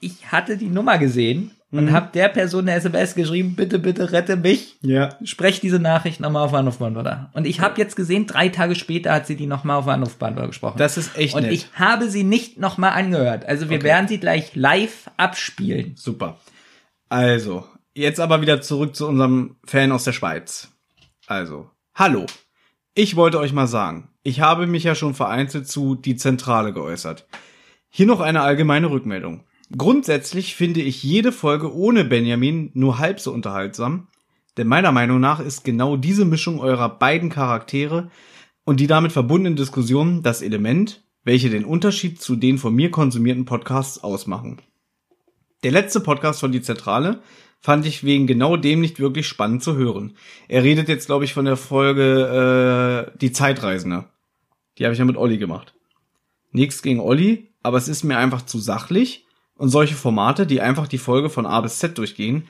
ich 0.00 0.26
hatte 0.30 0.58
die 0.58 0.68
Nummer 0.68 0.98
gesehen 0.98 1.52
und 1.78 1.92
habe 1.92 2.10
der 2.14 2.28
Person 2.28 2.68
eine 2.68 2.74
SMS 2.78 3.14
geschrieben, 3.14 3.54
bitte, 3.56 3.78
bitte 3.78 4.12
rette 4.12 4.36
mich. 4.36 4.76
Ja. 4.82 5.16
Sprech 5.24 5.60
diese 5.60 5.78
Nachricht 5.78 6.20
nochmal 6.20 6.44
auf 6.44 6.54
Anrufbeantworter. 6.54 7.30
Und 7.32 7.46
ich 7.46 7.60
habe 7.60 7.80
jetzt 7.80 7.96
gesehen, 7.96 8.26
drei 8.26 8.48
Tage 8.48 8.74
später 8.74 9.12
hat 9.12 9.26
sie 9.26 9.36
die 9.36 9.46
nochmal 9.46 9.76
auf 9.76 9.88
Anrufbeantworter 9.88 10.48
gesprochen. 10.48 10.78
Das 10.78 10.96
ist 10.96 11.16
echt 11.16 11.34
und 11.34 11.42
nett. 11.42 11.52
ich 11.52 11.68
habe 11.74 12.08
sie 12.08 12.24
nicht 12.24 12.58
nochmal 12.58 12.92
angehört. 12.92 13.44
Also 13.46 13.68
wir 13.70 13.76
Okay. 13.78 13.84
werden 13.86 14.08
sie 14.08 14.18
gleich 14.18 14.54
live 14.54 15.10
abspielen. 15.16 15.94
Super. 15.96 16.38
Also, 17.08 17.64
jetzt 17.94 18.20
aber 18.20 18.40
wieder 18.40 18.60
zurück 18.60 18.96
zu 18.96 19.06
unserem 19.06 19.56
Fan 19.64 19.92
aus 19.92 20.04
der 20.04 20.12
Schweiz. 20.12 20.68
Also, 21.26 21.70
hallo. 21.94 22.26
Ich 22.94 23.16
wollte 23.16 23.38
euch 23.40 23.52
mal 23.52 23.66
sagen, 23.66 24.08
ich 24.22 24.40
habe 24.40 24.66
mich 24.66 24.84
ja 24.84 24.94
schon 24.94 25.14
vereinzelt 25.14 25.66
zu 25.68 25.94
die 25.96 26.16
Zentrale 26.16 26.72
geäußert. 26.72 27.26
Hier 27.90 28.06
noch 28.06 28.20
eine 28.20 28.42
allgemeine 28.42 28.90
Rückmeldung. 28.90 29.44
Grundsätzlich 29.76 30.54
finde 30.54 30.80
ich 30.82 31.02
jede 31.02 31.32
Folge 31.32 31.74
ohne 31.74 32.04
Benjamin 32.04 32.70
nur 32.74 32.98
halb 32.98 33.18
so 33.20 33.32
unterhaltsam, 33.32 34.08
denn 34.56 34.66
meiner 34.66 34.92
Meinung 34.92 35.20
nach 35.20 35.40
ist 35.40 35.64
genau 35.64 35.96
diese 35.96 36.24
Mischung 36.24 36.60
eurer 36.60 36.88
beiden 36.88 37.30
Charaktere 37.30 38.10
und 38.64 38.78
die 38.80 38.86
damit 38.86 39.12
verbundenen 39.12 39.56
Diskussionen 39.56 40.22
das 40.22 40.42
Element, 40.42 41.02
welche 41.24 41.50
den 41.50 41.64
Unterschied 41.64 42.20
zu 42.20 42.36
den 42.36 42.58
von 42.58 42.74
mir 42.74 42.90
konsumierten 42.90 43.46
Podcasts 43.46 44.02
ausmachen. 44.04 44.60
Der 45.62 45.72
letzte 45.72 46.00
Podcast 46.00 46.40
von 46.40 46.52
Die 46.52 46.62
Zentrale 46.62 47.20
fand 47.58 47.86
ich 47.86 48.04
wegen 48.04 48.26
genau 48.26 48.58
dem 48.58 48.82
nicht 48.82 49.00
wirklich 49.00 49.26
spannend 49.26 49.62
zu 49.62 49.74
hören. 49.76 50.14
Er 50.48 50.62
redet 50.62 50.88
jetzt, 50.88 51.06
glaube 51.06 51.24
ich, 51.24 51.32
von 51.32 51.46
der 51.46 51.56
Folge 51.56 53.08
äh, 53.14 53.18
Die 53.18 53.32
Zeitreisende. 53.32 54.04
Die 54.76 54.84
habe 54.84 54.92
ich 54.92 54.98
ja 54.98 55.06
mit 55.06 55.16
Olli 55.16 55.38
gemacht. 55.38 55.72
Nichts 56.52 56.82
gegen 56.82 57.00
Olli, 57.00 57.48
aber 57.62 57.78
es 57.78 57.88
ist 57.88 58.04
mir 58.04 58.18
einfach 58.18 58.42
zu 58.42 58.58
sachlich 58.58 59.23
und 59.56 59.68
solche 59.68 59.94
Formate, 59.94 60.46
die 60.46 60.60
einfach 60.60 60.88
die 60.88 60.98
Folge 60.98 61.30
von 61.30 61.46
A 61.46 61.60
bis 61.60 61.78
Z 61.78 61.96
durchgehen, 61.98 62.48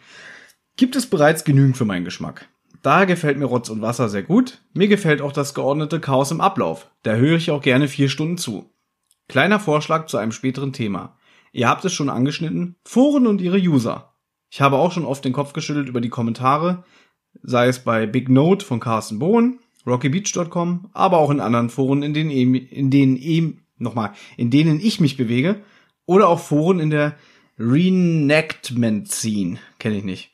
gibt 0.76 0.96
es 0.96 1.06
bereits 1.06 1.44
genügend 1.44 1.76
für 1.76 1.84
meinen 1.84 2.04
Geschmack. 2.04 2.48
Daher 2.82 3.06
gefällt 3.06 3.38
mir 3.38 3.46
Rotz 3.46 3.70
und 3.70 3.80
Wasser 3.80 4.08
sehr 4.08 4.22
gut. 4.22 4.60
Mir 4.74 4.88
gefällt 4.88 5.22
auch 5.22 5.32
das 5.32 5.54
geordnete 5.54 6.00
Chaos 6.00 6.30
im 6.30 6.40
Ablauf. 6.40 6.90
Da 7.02 7.14
höre 7.14 7.38
ich 7.38 7.50
auch 7.50 7.62
gerne 7.62 7.88
vier 7.88 8.08
Stunden 8.08 8.36
zu. 8.36 8.70
Kleiner 9.28 9.58
Vorschlag 9.58 10.06
zu 10.06 10.18
einem 10.18 10.32
späteren 10.32 10.72
Thema. 10.72 11.16
Ihr 11.52 11.68
habt 11.68 11.84
es 11.84 11.94
schon 11.94 12.10
angeschnitten, 12.10 12.76
Foren 12.84 13.26
und 13.26 13.40
ihre 13.40 13.58
User. 13.58 14.12
Ich 14.50 14.60
habe 14.60 14.76
auch 14.76 14.92
schon 14.92 15.06
oft 15.06 15.24
den 15.24 15.32
Kopf 15.32 15.52
geschüttelt 15.52 15.88
über 15.88 16.00
die 16.00 16.10
Kommentare, 16.10 16.84
sei 17.42 17.68
es 17.68 17.78
bei 17.78 18.06
Big 18.06 18.28
Note 18.28 18.64
von 18.64 18.80
Carsten 18.80 19.18
Bohn, 19.18 19.60
rockybeach.com, 19.86 20.90
aber 20.92 21.18
auch 21.18 21.30
in 21.30 21.40
anderen 21.40 21.70
Foren, 21.70 22.02
in 22.02 22.12
denen, 22.12 22.30
in 22.30 22.90
denen 22.90 23.62
nochmal, 23.78 24.12
in 24.36 24.50
denen 24.50 24.78
ich 24.78 25.00
mich 25.00 25.16
bewege, 25.16 25.62
oder 26.06 26.28
auch 26.28 26.40
Foren 26.40 26.80
in 26.80 26.90
der 26.90 27.16
Reenactment 27.58 29.10
Scene. 29.10 29.58
Kenne 29.78 29.96
ich 29.96 30.04
nicht. 30.04 30.32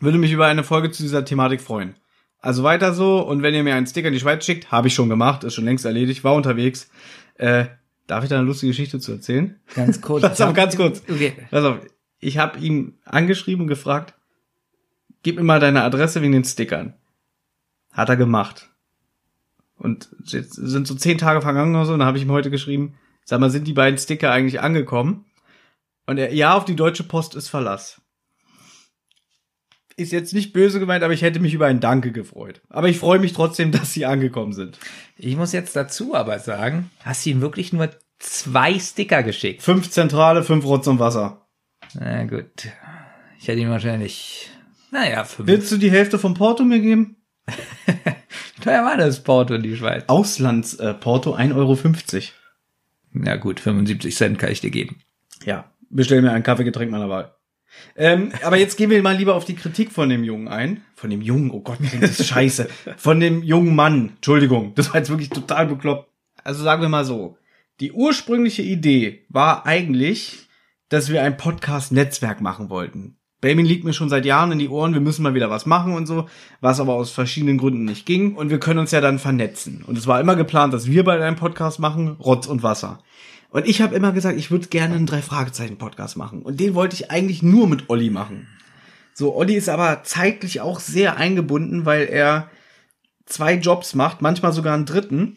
Würde 0.00 0.18
mich 0.18 0.32
über 0.32 0.46
eine 0.46 0.64
Folge 0.64 0.90
zu 0.90 1.02
dieser 1.02 1.24
Thematik 1.24 1.60
freuen. 1.60 1.94
Also 2.40 2.62
weiter 2.62 2.92
so 2.92 3.20
und 3.20 3.42
wenn 3.42 3.54
ihr 3.54 3.64
mir 3.64 3.74
einen 3.74 3.86
Sticker 3.86 4.08
in 4.08 4.14
die 4.14 4.20
Schweiz 4.20 4.44
schickt, 4.44 4.70
habe 4.70 4.88
ich 4.88 4.94
schon 4.94 5.08
gemacht, 5.08 5.44
ist 5.44 5.54
schon 5.54 5.64
längst 5.64 5.84
erledigt, 5.84 6.22
war 6.22 6.34
unterwegs. 6.34 6.88
Äh, 7.34 7.66
darf 8.06 8.22
ich 8.22 8.30
da 8.30 8.38
eine 8.38 8.46
lustige 8.46 8.70
Geschichte 8.70 9.00
zu 9.00 9.12
erzählen? 9.12 9.60
Ganz 9.74 10.00
kurz. 10.02 10.22
Pass 10.22 10.40
auf, 10.40 10.54
ganz 10.54 10.76
kurz. 10.76 11.02
Okay. 11.08 11.32
Pass 11.50 11.64
auf, 11.64 11.78
ich 12.20 12.38
habe 12.38 12.58
ihn 12.58 12.98
angeschrieben 13.04 13.62
und 13.62 13.68
gefragt, 13.68 14.14
gib 15.22 15.36
mir 15.36 15.42
mal 15.42 15.60
deine 15.60 15.82
Adresse 15.82 16.22
wegen 16.22 16.32
den 16.32 16.44
Stickern. 16.44 16.94
Hat 17.92 18.08
er 18.08 18.16
gemacht. 18.16 18.70
Und 19.76 20.08
jetzt 20.24 20.54
sind 20.54 20.86
so 20.86 20.94
zehn 20.94 21.18
Tage 21.18 21.40
vergangen 21.40 21.74
oder 21.74 21.86
so, 21.86 21.92
und 21.92 22.00
dann 22.00 22.08
habe 22.08 22.18
ich 22.18 22.24
ihm 22.24 22.32
heute 22.32 22.50
geschrieben, 22.50 22.94
sag 23.28 23.40
mal, 23.40 23.50
sind 23.50 23.66
die 23.66 23.74
beiden 23.74 23.98
Sticker 23.98 24.32
eigentlich 24.32 24.60
angekommen? 24.60 25.26
Und 26.06 26.16
er, 26.16 26.32
ja, 26.32 26.56
auf 26.56 26.64
die 26.64 26.76
Deutsche 26.76 27.04
Post 27.04 27.34
ist 27.34 27.48
Verlass. 27.48 28.00
Ist 29.96 30.12
jetzt 30.12 30.32
nicht 30.32 30.54
böse 30.54 30.80
gemeint, 30.80 31.04
aber 31.04 31.12
ich 31.12 31.20
hätte 31.20 31.38
mich 31.38 31.52
über 31.52 31.66
ein 31.66 31.80
Danke 31.80 32.10
gefreut. 32.10 32.62
Aber 32.70 32.88
ich 32.88 32.98
freue 32.98 33.18
mich 33.18 33.34
trotzdem, 33.34 33.70
dass 33.72 33.92
sie 33.92 34.06
angekommen 34.06 34.54
sind. 34.54 34.78
Ich 35.18 35.36
muss 35.36 35.52
jetzt 35.52 35.76
dazu 35.76 36.14
aber 36.14 36.38
sagen, 36.38 36.90
hast 37.04 37.26
du 37.26 37.30
ihm 37.30 37.42
wirklich 37.42 37.74
nur 37.74 37.90
zwei 38.18 38.78
Sticker 38.78 39.22
geschickt? 39.22 39.60
Fünf 39.60 39.90
Zentrale, 39.90 40.42
fünf 40.42 40.64
Rotz 40.64 40.86
und 40.86 40.98
Wasser. 40.98 41.46
Na 41.92 42.24
gut. 42.24 42.68
Ich 43.38 43.46
hätte 43.46 43.60
ihm 43.60 43.68
wahrscheinlich, 43.68 44.50
naja, 44.90 45.24
fünf. 45.24 45.46
Willst 45.46 45.70
du 45.70 45.76
die 45.76 45.90
Hälfte 45.90 46.18
vom 46.18 46.32
Porto 46.32 46.64
mir 46.64 46.80
geben? 46.80 47.16
Wie 47.46 48.62
teuer 48.62 48.84
war 48.84 48.96
das 48.96 49.22
Porto 49.22 49.52
in 49.52 49.62
die 49.62 49.76
Schweiz? 49.76 50.04
Auslandsporto 50.06 50.88
äh, 50.88 50.94
Porto 50.94 51.34
1,50 51.34 51.54
Euro. 51.54 51.76
Na 53.12 53.36
gut, 53.36 53.60
75 53.60 54.14
Cent 54.14 54.38
kann 54.38 54.50
ich 54.50 54.60
dir 54.60 54.70
geben. 54.70 55.00
Ja, 55.44 55.72
bestell 55.90 56.22
mir 56.22 56.32
ein 56.32 56.42
Kaffeegetränk 56.42 56.90
meiner 56.90 57.08
Wahl. 57.08 57.34
Ähm, 57.96 58.32
aber 58.42 58.56
jetzt 58.56 58.76
gehen 58.76 58.90
wir 58.90 59.02
mal 59.02 59.16
lieber 59.16 59.34
auf 59.34 59.44
die 59.44 59.54
Kritik 59.54 59.92
von 59.92 60.08
dem 60.08 60.24
Jungen 60.24 60.48
ein. 60.48 60.82
Von 60.94 61.10
dem 61.10 61.20
Jungen, 61.20 61.50
oh 61.50 61.60
Gott, 61.60 61.78
das 62.00 62.26
scheiße. 62.26 62.68
Von 62.96 63.20
dem 63.20 63.42
jungen 63.42 63.74
Mann. 63.74 64.12
Entschuldigung, 64.16 64.74
das 64.74 64.88
war 64.88 64.96
jetzt 64.96 65.10
wirklich 65.10 65.30
total 65.30 65.66
bekloppt. 65.66 66.10
Also 66.42 66.62
sagen 66.62 66.82
wir 66.82 66.88
mal 66.88 67.04
so. 67.04 67.36
Die 67.80 67.92
ursprüngliche 67.92 68.62
Idee 68.62 69.24
war 69.28 69.66
eigentlich, 69.66 70.48
dass 70.88 71.10
wir 71.10 71.22
ein 71.22 71.36
Podcast-Netzwerk 71.36 72.40
machen 72.40 72.70
wollten. 72.70 73.17
Belmin 73.40 73.66
liegt 73.66 73.84
mir 73.84 73.92
schon 73.92 74.08
seit 74.08 74.24
Jahren 74.24 74.50
in 74.50 74.58
die 74.58 74.68
Ohren, 74.68 74.94
wir 74.94 75.00
müssen 75.00 75.22
mal 75.22 75.34
wieder 75.34 75.48
was 75.48 75.64
machen 75.64 75.94
und 75.94 76.06
so, 76.06 76.26
was 76.60 76.80
aber 76.80 76.94
aus 76.94 77.10
verschiedenen 77.10 77.58
Gründen 77.58 77.84
nicht 77.84 78.04
ging. 78.04 78.34
Und 78.34 78.50
wir 78.50 78.58
können 78.58 78.80
uns 78.80 78.90
ja 78.90 79.00
dann 79.00 79.20
vernetzen. 79.20 79.84
Und 79.86 79.96
es 79.96 80.08
war 80.08 80.20
immer 80.20 80.34
geplant, 80.34 80.74
dass 80.74 80.88
wir 80.88 81.04
bald 81.04 81.22
einen 81.22 81.36
Podcast 81.36 81.78
machen, 81.78 82.16
Rotz 82.18 82.46
und 82.46 82.64
Wasser. 82.64 82.98
Und 83.50 83.66
ich 83.66 83.80
habe 83.80 83.94
immer 83.94 84.12
gesagt, 84.12 84.36
ich 84.36 84.50
würde 84.50 84.66
gerne 84.66 84.96
einen 84.96 85.06
Drei-Fragezeichen-Podcast 85.06 86.16
machen. 86.16 86.42
Und 86.42 86.58
den 86.58 86.74
wollte 86.74 86.94
ich 86.94 87.10
eigentlich 87.10 87.42
nur 87.42 87.68
mit 87.68 87.88
Olli 87.88 88.10
machen. 88.10 88.48
So, 89.14 89.34
Olli 89.34 89.54
ist 89.54 89.68
aber 89.68 90.02
zeitlich 90.02 90.60
auch 90.60 90.80
sehr 90.80 91.16
eingebunden, 91.16 91.86
weil 91.86 92.06
er 92.06 92.50
zwei 93.24 93.54
Jobs 93.54 93.94
macht, 93.94 94.20
manchmal 94.20 94.52
sogar 94.52 94.74
einen 94.74 94.86
dritten. 94.86 95.36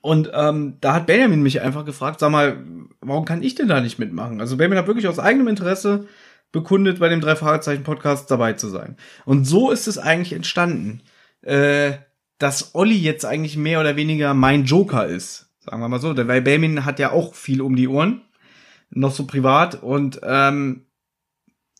Und 0.00 0.30
ähm, 0.34 0.76
da 0.80 0.94
hat 0.94 1.06
Benjamin 1.06 1.42
mich 1.42 1.62
einfach 1.62 1.84
gefragt, 1.84 2.20
sag 2.20 2.30
mal, 2.30 2.64
warum 3.00 3.24
kann 3.24 3.42
ich 3.42 3.54
denn 3.54 3.68
da 3.68 3.80
nicht 3.80 3.98
mitmachen? 3.98 4.40
Also 4.40 4.56
Benjamin 4.56 4.78
hat 4.78 4.86
wirklich 4.86 5.08
aus 5.08 5.18
eigenem 5.18 5.48
Interesse 5.48 6.06
bekundet, 6.52 7.00
bei 7.00 7.08
dem 7.08 7.20
Drei-Fragezeichen-Podcast 7.20 8.30
dabei 8.30 8.54
zu 8.54 8.68
sein. 8.68 8.96
Und 9.24 9.44
so 9.44 9.70
ist 9.70 9.86
es 9.88 9.98
eigentlich 9.98 10.32
entstanden, 10.32 11.02
äh, 11.42 11.92
dass 12.38 12.74
Olli 12.74 12.96
jetzt 12.96 13.24
eigentlich 13.24 13.56
mehr 13.56 13.80
oder 13.80 13.96
weniger 13.96 14.34
mein 14.34 14.64
Joker 14.64 15.06
ist. 15.06 15.50
Sagen 15.60 15.80
wir 15.80 15.88
mal 15.88 16.00
so, 16.00 16.16
weil 16.16 16.42
Benjamin 16.42 16.84
hat 16.84 16.98
ja 16.98 17.12
auch 17.12 17.34
viel 17.34 17.60
um 17.60 17.76
die 17.76 17.88
Ohren, 17.88 18.22
noch 18.90 19.12
so 19.12 19.26
privat 19.26 19.82
und 19.82 20.20
ähm, 20.22 20.86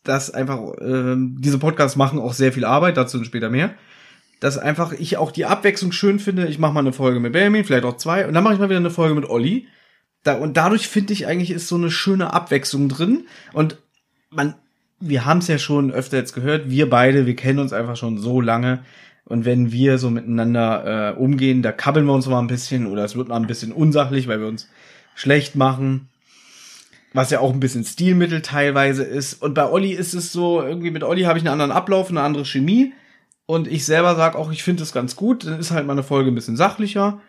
das 0.03 0.31
einfach, 0.31 0.61
ähm, 0.81 1.37
diese 1.41 1.59
Podcasts 1.59 1.97
machen 1.97 2.19
auch 2.19 2.33
sehr 2.33 2.53
viel 2.53 2.65
Arbeit, 2.65 2.97
dazu 2.97 3.23
später 3.25 3.51
mehr. 3.51 3.75
Dass 4.41 4.59
einfach 4.59 4.93
ich 4.93 5.17
auch 5.17 5.31
die 5.31 5.47
Abwechslung 5.47 5.93
schön 5.93 6.19
finde. 6.19 6.47
Ich 6.47 6.59
mache 6.59 6.75
mal 6.75 6.81
eine 6.81 6.93
Folge 6.93 7.21
mit 7.21 7.33
Benjamin, 7.33 7.65
vielleicht 7.65 7.85
auch 7.85 7.97
zwei, 7.97 8.27
und 8.27 8.35
dann 8.35 8.45
mache 8.45 8.55
ich 8.55 8.61
mal 8.61 8.69
wieder 8.69 8.79
eine 8.79 8.91
Folge 8.91 9.15
mit 9.15 9.29
Olli. 9.29 9.69
Da, 10.23 10.35
und 10.35 10.57
dadurch 10.57 10.89
finde 10.89 11.13
ich 11.13 11.27
eigentlich 11.27 11.51
ist 11.51 11.69
so 11.69 11.77
eine 11.77 11.91
schöne 11.91 12.33
Abwechslung 12.33 12.89
drin. 12.89 13.27
Und 13.53 13.79
man, 14.31 14.55
wir 15.01 15.25
haben 15.25 15.39
es 15.39 15.49
ja 15.49 15.59
schon 15.59 15.91
öfter 15.91 16.17
jetzt 16.17 16.35
gehört, 16.35 16.71
wir 16.71 16.89
beide, 16.89 17.27
wir 17.27 17.37
kennen 17.37 17.59
uns 17.59 17.73
einfach 17.73 17.97
schon 17.97 18.19
so 18.19 18.41
lange. 18.41 18.85
Und 19.25 19.45
wenn 19.45 19.73
wir 19.73 19.99
so 19.99 20.09
miteinander 20.09 21.15
äh, 21.15 21.19
umgehen, 21.19 21.63
da 21.63 21.73
kabbeln 21.73 22.07
wir 22.07 22.13
uns 22.13 22.29
mal 22.29 22.39
ein 22.39 22.47
bisschen 22.47 22.87
oder 22.87 23.05
es 23.05 23.17
wird 23.17 23.29
mal 23.29 23.37
ein 23.37 23.49
bisschen 23.49 23.73
unsachlich, 23.73 24.29
weil 24.29 24.41
wir 24.41 24.47
uns 24.47 24.69
schlecht 25.15 25.57
machen. 25.57 26.09
Was 27.13 27.31
ja 27.31 27.41
auch 27.41 27.53
ein 27.53 27.61
bisschen 27.61 27.85
Stilmittel 27.85 28.43
teilweise 28.43 29.03
ist. 29.03 29.43
Und 29.43 29.55
bei 29.55 29.69
Olli 29.69 29.93
ist 29.93 30.15
es 30.15 30.33
so, 30.33 30.63
irgendwie 30.63 30.91
mit 30.91 31.03
Olli 31.03 31.23
habe 31.23 31.39
ich 31.39 31.45
einen 31.45 31.53
anderen 31.53 31.73
Ablauf, 31.73 32.11
eine 32.11 32.21
andere 32.21 32.45
Chemie. 32.45 32.93
Und 33.47 33.69
ich 33.69 33.85
selber 33.85 34.15
sage 34.17 34.39
auch, 34.39 34.53
ich 34.53 34.63
finde 34.63 34.83
es 34.83 34.93
ganz 34.93 35.17
gut. 35.17 35.47
Dann 35.47 35.59
ist 35.59 35.71
halt 35.71 35.87
mal 35.87 35.95
eine 35.95 36.03
Folge 36.03 36.31
ein 36.31 36.35
bisschen 36.35 36.57
sachlicher 36.57 37.21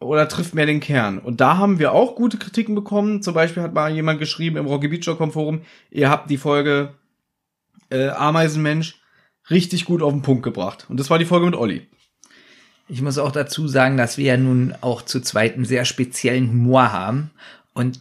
oder 0.00 0.28
trifft 0.28 0.54
mehr 0.54 0.66
den 0.66 0.80
Kern. 0.80 1.18
Und 1.18 1.40
da 1.40 1.56
haben 1.56 1.78
wir 1.78 1.92
auch 1.92 2.14
gute 2.14 2.38
Kritiken 2.38 2.74
bekommen. 2.74 3.22
Zum 3.22 3.34
Beispiel 3.34 3.62
hat 3.62 3.74
mal 3.74 3.92
jemand 3.92 4.20
geschrieben 4.20 4.56
im 4.56 4.66
Rocky 4.66 4.88
Beach 4.88 5.04
Forum, 5.04 5.62
ihr 5.90 6.08
habt 6.08 6.30
die 6.30 6.36
Folge 6.36 6.94
äh, 7.90 8.08
Ameisenmensch 8.08 9.00
richtig 9.50 9.84
gut 9.84 10.02
auf 10.02 10.12
den 10.12 10.22
Punkt 10.22 10.42
gebracht. 10.42 10.86
Und 10.88 11.00
das 11.00 11.10
war 11.10 11.18
die 11.18 11.24
Folge 11.24 11.46
mit 11.46 11.56
Olli. 11.56 11.86
Ich 12.88 13.02
muss 13.02 13.18
auch 13.18 13.32
dazu 13.32 13.68
sagen, 13.68 13.96
dass 13.96 14.16
wir 14.16 14.24
ja 14.24 14.36
nun 14.36 14.74
auch 14.80 15.02
zu 15.02 15.20
zweit 15.20 15.54
einen 15.54 15.64
sehr 15.64 15.84
speziellen 15.84 16.48
Humor 16.50 16.92
haben. 16.92 17.30
Und 17.74 18.00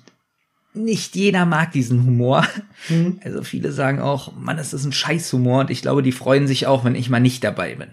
nicht 0.73 1.15
jeder 1.15 1.45
mag 1.45 1.71
diesen 1.71 2.05
Humor. 2.05 2.45
Mhm. 2.89 3.19
Also 3.23 3.43
viele 3.43 3.71
sagen 3.71 3.99
auch, 3.99 4.33
Mann, 4.35 4.59
ist 4.59 4.73
das 4.73 4.85
ein 4.85 4.93
Scheißhumor. 4.93 5.61
Und 5.61 5.71
ich 5.71 5.81
glaube, 5.81 6.03
die 6.03 6.11
freuen 6.11 6.47
sich 6.47 6.67
auch, 6.67 6.85
wenn 6.85 6.95
ich 6.95 7.09
mal 7.09 7.19
nicht 7.19 7.43
dabei 7.43 7.75
bin. 7.75 7.89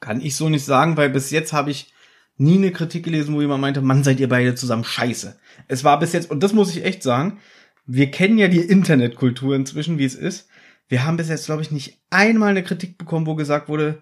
Kann 0.00 0.20
ich 0.20 0.34
so 0.34 0.48
nicht 0.48 0.64
sagen, 0.64 0.96
weil 0.96 1.10
bis 1.10 1.30
jetzt 1.30 1.52
habe 1.52 1.70
ich 1.70 1.92
nie 2.38 2.56
eine 2.56 2.72
Kritik 2.72 3.04
gelesen, 3.04 3.34
wo 3.34 3.40
jemand 3.40 3.60
meinte, 3.60 3.82
Mann, 3.82 4.04
seid 4.04 4.20
ihr 4.20 4.28
beide 4.28 4.54
zusammen 4.54 4.84
scheiße. 4.84 5.38
Es 5.66 5.84
war 5.84 5.98
bis 5.98 6.12
jetzt, 6.12 6.30
und 6.30 6.42
das 6.42 6.52
muss 6.52 6.74
ich 6.74 6.84
echt 6.84 7.02
sagen, 7.02 7.38
wir 7.86 8.10
kennen 8.10 8.38
ja 8.38 8.48
die 8.48 8.60
Internetkultur 8.60 9.54
inzwischen, 9.54 9.98
wie 9.98 10.04
es 10.04 10.14
ist. 10.14 10.48
Wir 10.88 11.04
haben 11.04 11.16
bis 11.16 11.28
jetzt, 11.28 11.46
glaube 11.46 11.62
ich, 11.62 11.70
nicht 11.70 11.98
einmal 12.10 12.50
eine 12.50 12.62
Kritik 12.62 12.96
bekommen, 12.96 13.26
wo 13.26 13.34
gesagt 13.34 13.68
wurde, 13.68 14.00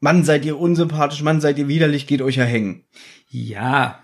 Mann, 0.00 0.24
seid 0.24 0.44
ihr 0.44 0.58
unsympathisch, 0.58 1.22
Mann, 1.22 1.40
seid 1.40 1.58
ihr 1.58 1.68
widerlich, 1.68 2.08
geht 2.08 2.22
euch 2.22 2.36
ja 2.36 2.44
hängen. 2.44 2.84
Ja, 3.28 4.00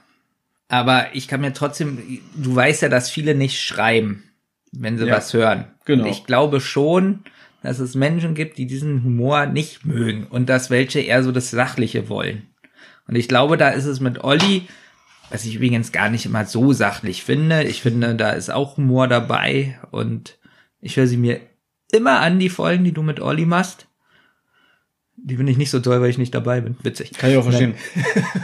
aber 0.68 1.08
ich 1.14 1.26
kann 1.26 1.40
mir 1.40 1.52
trotzdem, 1.52 2.20
du 2.36 2.54
weißt 2.54 2.82
ja, 2.82 2.88
dass 2.88 3.10
viele 3.10 3.34
nicht 3.34 3.60
schreiben, 3.60 4.24
wenn 4.70 4.98
sie 4.98 5.06
ja, 5.06 5.16
was 5.16 5.32
hören. 5.32 5.64
Genau. 5.86 6.04
Und 6.04 6.10
ich 6.10 6.24
glaube 6.24 6.60
schon, 6.60 7.24
dass 7.62 7.80
es 7.80 7.94
Menschen 7.94 8.34
gibt, 8.34 8.58
die 8.58 8.66
diesen 8.66 9.02
Humor 9.02 9.46
nicht 9.46 9.84
mögen 9.84 10.26
und 10.26 10.48
dass 10.48 10.70
welche 10.70 11.00
eher 11.00 11.22
so 11.24 11.32
das 11.32 11.50
Sachliche 11.50 12.08
wollen. 12.08 12.46
Und 13.08 13.16
ich 13.16 13.26
glaube, 13.26 13.56
da 13.56 13.70
ist 13.70 13.86
es 13.86 14.00
mit 14.00 14.22
Olli, 14.22 14.68
was 15.30 15.44
ich 15.44 15.56
übrigens 15.56 15.92
gar 15.92 16.10
nicht 16.10 16.26
immer 16.26 16.44
so 16.44 16.72
sachlich 16.72 17.24
finde. 17.24 17.64
Ich 17.64 17.82
finde, 17.82 18.14
da 18.14 18.30
ist 18.30 18.50
auch 18.50 18.76
Humor 18.76 19.08
dabei 19.08 19.78
und 19.90 20.38
ich 20.80 20.96
höre 20.96 21.06
sie 21.06 21.16
mir 21.16 21.40
immer 21.90 22.20
an, 22.20 22.38
die 22.38 22.50
Folgen, 22.50 22.84
die 22.84 22.92
du 22.92 23.02
mit 23.02 23.20
Olli 23.20 23.46
machst. 23.46 23.86
Die 25.16 25.36
finde 25.36 25.50
ich 25.50 25.58
nicht 25.58 25.70
so 25.70 25.80
toll, 25.80 26.00
weil 26.00 26.10
ich 26.10 26.18
nicht 26.18 26.34
dabei 26.34 26.60
bin. 26.60 26.76
Witzig. 26.82 27.12
Kann 27.12 27.30
ich 27.30 27.36
auch 27.36 27.42
verstehen. 27.42 27.74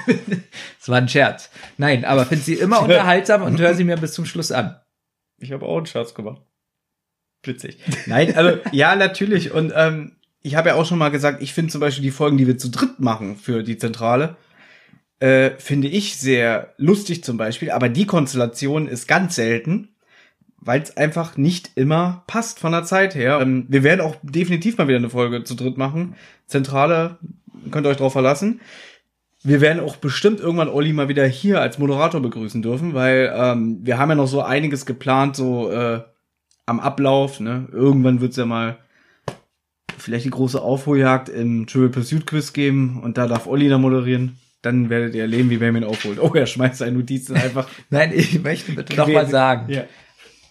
das 0.78 0.88
war 0.88 0.98
ein 0.98 1.08
Scherz. 1.08 1.50
Nein, 1.78 2.04
aber 2.04 2.26
finde 2.26 2.44
sie 2.44 2.54
immer 2.54 2.80
unterhaltsam 2.82 3.42
und 3.42 3.60
höre 3.60 3.74
sie 3.74 3.84
mir 3.84 3.96
bis 3.96 4.12
zum 4.12 4.24
Schluss 4.24 4.50
an. 4.50 4.76
Ich 5.38 5.52
habe 5.52 5.66
auch 5.66 5.76
einen 5.76 5.86
Scherz 5.86 6.14
gemacht. 6.14 6.42
Witzig. 7.44 7.78
Nein, 8.06 8.34
also 8.34 8.58
ja, 8.72 8.96
natürlich. 8.96 9.52
Und 9.52 9.72
ähm, 9.76 10.16
ich 10.40 10.56
habe 10.56 10.70
ja 10.70 10.74
auch 10.74 10.86
schon 10.86 10.98
mal 10.98 11.10
gesagt, 11.10 11.42
ich 11.42 11.54
finde 11.54 11.70
zum 11.70 11.80
Beispiel 11.80 12.02
die 12.02 12.10
Folgen, 12.10 12.38
die 12.38 12.46
wir 12.46 12.58
zu 12.58 12.70
dritt 12.70 12.98
machen 12.98 13.36
für 13.36 13.62
die 13.62 13.78
Zentrale, 13.78 14.36
äh, 15.20 15.50
finde 15.58 15.88
ich 15.88 16.16
sehr 16.16 16.74
lustig 16.76 17.24
zum 17.24 17.36
Beispiel. 17.36 17.70
Aber 17.70 17.88
die 17.88 18.06
Konstellation 18.06 18.88
ist 18.88 19.08
ganz 19.08 19.34
selten 19.34 19.94
weil 20.64 20.80
es 20.80 20.96
einfach 20.96 21.36
nicht 21.36 21.72
immer 21.74 22.24
passt 22.26 22.58
von 22.58 22.72
der 22.72 22.84
Zeit 22.84 23.14
her. 23.14 23.38
Ähm, 23.40 23.66
wir 23.68 23.82
werden 23.82 24.00
auch 24.00 24.16
definitiv 24.22 24.78
mal 24.78 24.88
wieder 24.88 24.96
eine 24.96 25.10
Folge 25.10 25.44
zu 25.44 25.54
dritt 25.54 25.76
machen. 25.76 26.16
Zentrale, 26.46 27.18
könnt 27.70 27.86
ihr 27.86 27.90
euch 27.90 27.98
drauf 27.98 28.12
verlassen. 28.12 28.60
Wir 29.42 29.60
werden 29.60 29.80
auch 29.80 29.96
bestimmt 29.96 30.40
irgendwann 30.40 30.70
Olli 30.70 30.94
mal 30.94 31.08
wieder 31.08 31.26
hier 31.26 31.60
als 31.60 31.78
Moderator 31.78 32.20
begrüßen 32.22 32.62
dürfen, 32.62 32.94
weil 32.94 33.30
ähm, 33.36 33.80
wir 33.82 33.98
haben 33.98 34.08
ja 34.08 34.14
noch 34.14 34.26
so 34.26 34.40
einiges 34.40 34.86
geplant, 34.86 35.36
so 35.36 35.70
äh, 35.70 36.00
am 36.64 36.80
Ablauf. 36.80 37.40
Ne? 37.40 37.68
Irgendwann 37.70 38.22
wird's 38.22 38.38
ja 38.38 38.46
mal 38.46 38.78
vielleicht 39.98 40.24
die 40.24 40.30
große 40.30 40.60
Aufholjagd 40.60 41.28
im 41.28 41.66
Triple 41.66 41.90
Pursuit 41.90 42.26
Quiz 42.26 42.54
geben 42.54 43.00
und 43.02 43.18
da 43.18 43.26
darf 43.26 43.46
Olli 43.46 43.68
dann 43.68 43.82
moderieren. 43.82 44.38
Dann 44.64 44.90
werdet 44.90 45.14
ihr 45.14 45.22
erleben, 45.22 45.50
wie 45.50 45.58
Benjamin 45.58 45.84
aufholt. 45.84 46.18
Oh, 46.18 46.32
er 46.34 46.46
schmeißt 46.46 46.78
seine 46.78 46.92
Notizen 46.92 47.36
einfach. 47.36 47.68
Nein, 47.90 48.12
ich 48.14 48.42
möchte 48.42 48.72
bitte 48.72 48.96
noch 48.96 49.08
mal 49.08 49.28
sagen. 49.28 49.72
Ja 49.72 49.84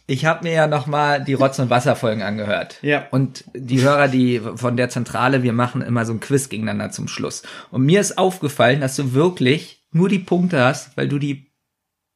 ich 0.06 0.26
habe 0.26 0.44
mir 0.44 0.54
ja 0.54 0.68
noch 0.68 0.86
mal 0.86 1.24
die 1.24 1.34
Rotz- 1.34 1.60
und 1.60 1.70
Wasserfolgen 1.70 2.24
angehört. 2.24 2.78
Ja. 2.82 3.08
Und 3.12 3.46
die 3.54 3.82
Hörer, 3.82 4.08
die 4.08 4.42
von 4.56 4.76
der 4.76 4.90
Zentrale, 4.90 5.44
wir 5.44 5.54
machen 5.54 5.82
immer 5.82 6.06
so 6.06 6.14
ein 6.14 6.20
Quiz 6.20 6.50
gegeneinander 6.50 6.92
zum 6.92 7.08
Schluss. 7.08 7.44
Und 7.72 7.84
mir 7.86 8.02
ist 8.02 8.18
aufgefallen, 8.18 8.82
dass 8.82 8.96
du 8.96 9.14
wirklich 9.14 9.86
nur 9.92 10.10
die 10.10 10.20
Punkte 10.20 10.62
hast, 10.62 10.98
weil 10.98 11.08
du 11.08 11.20
die 11.20 11.52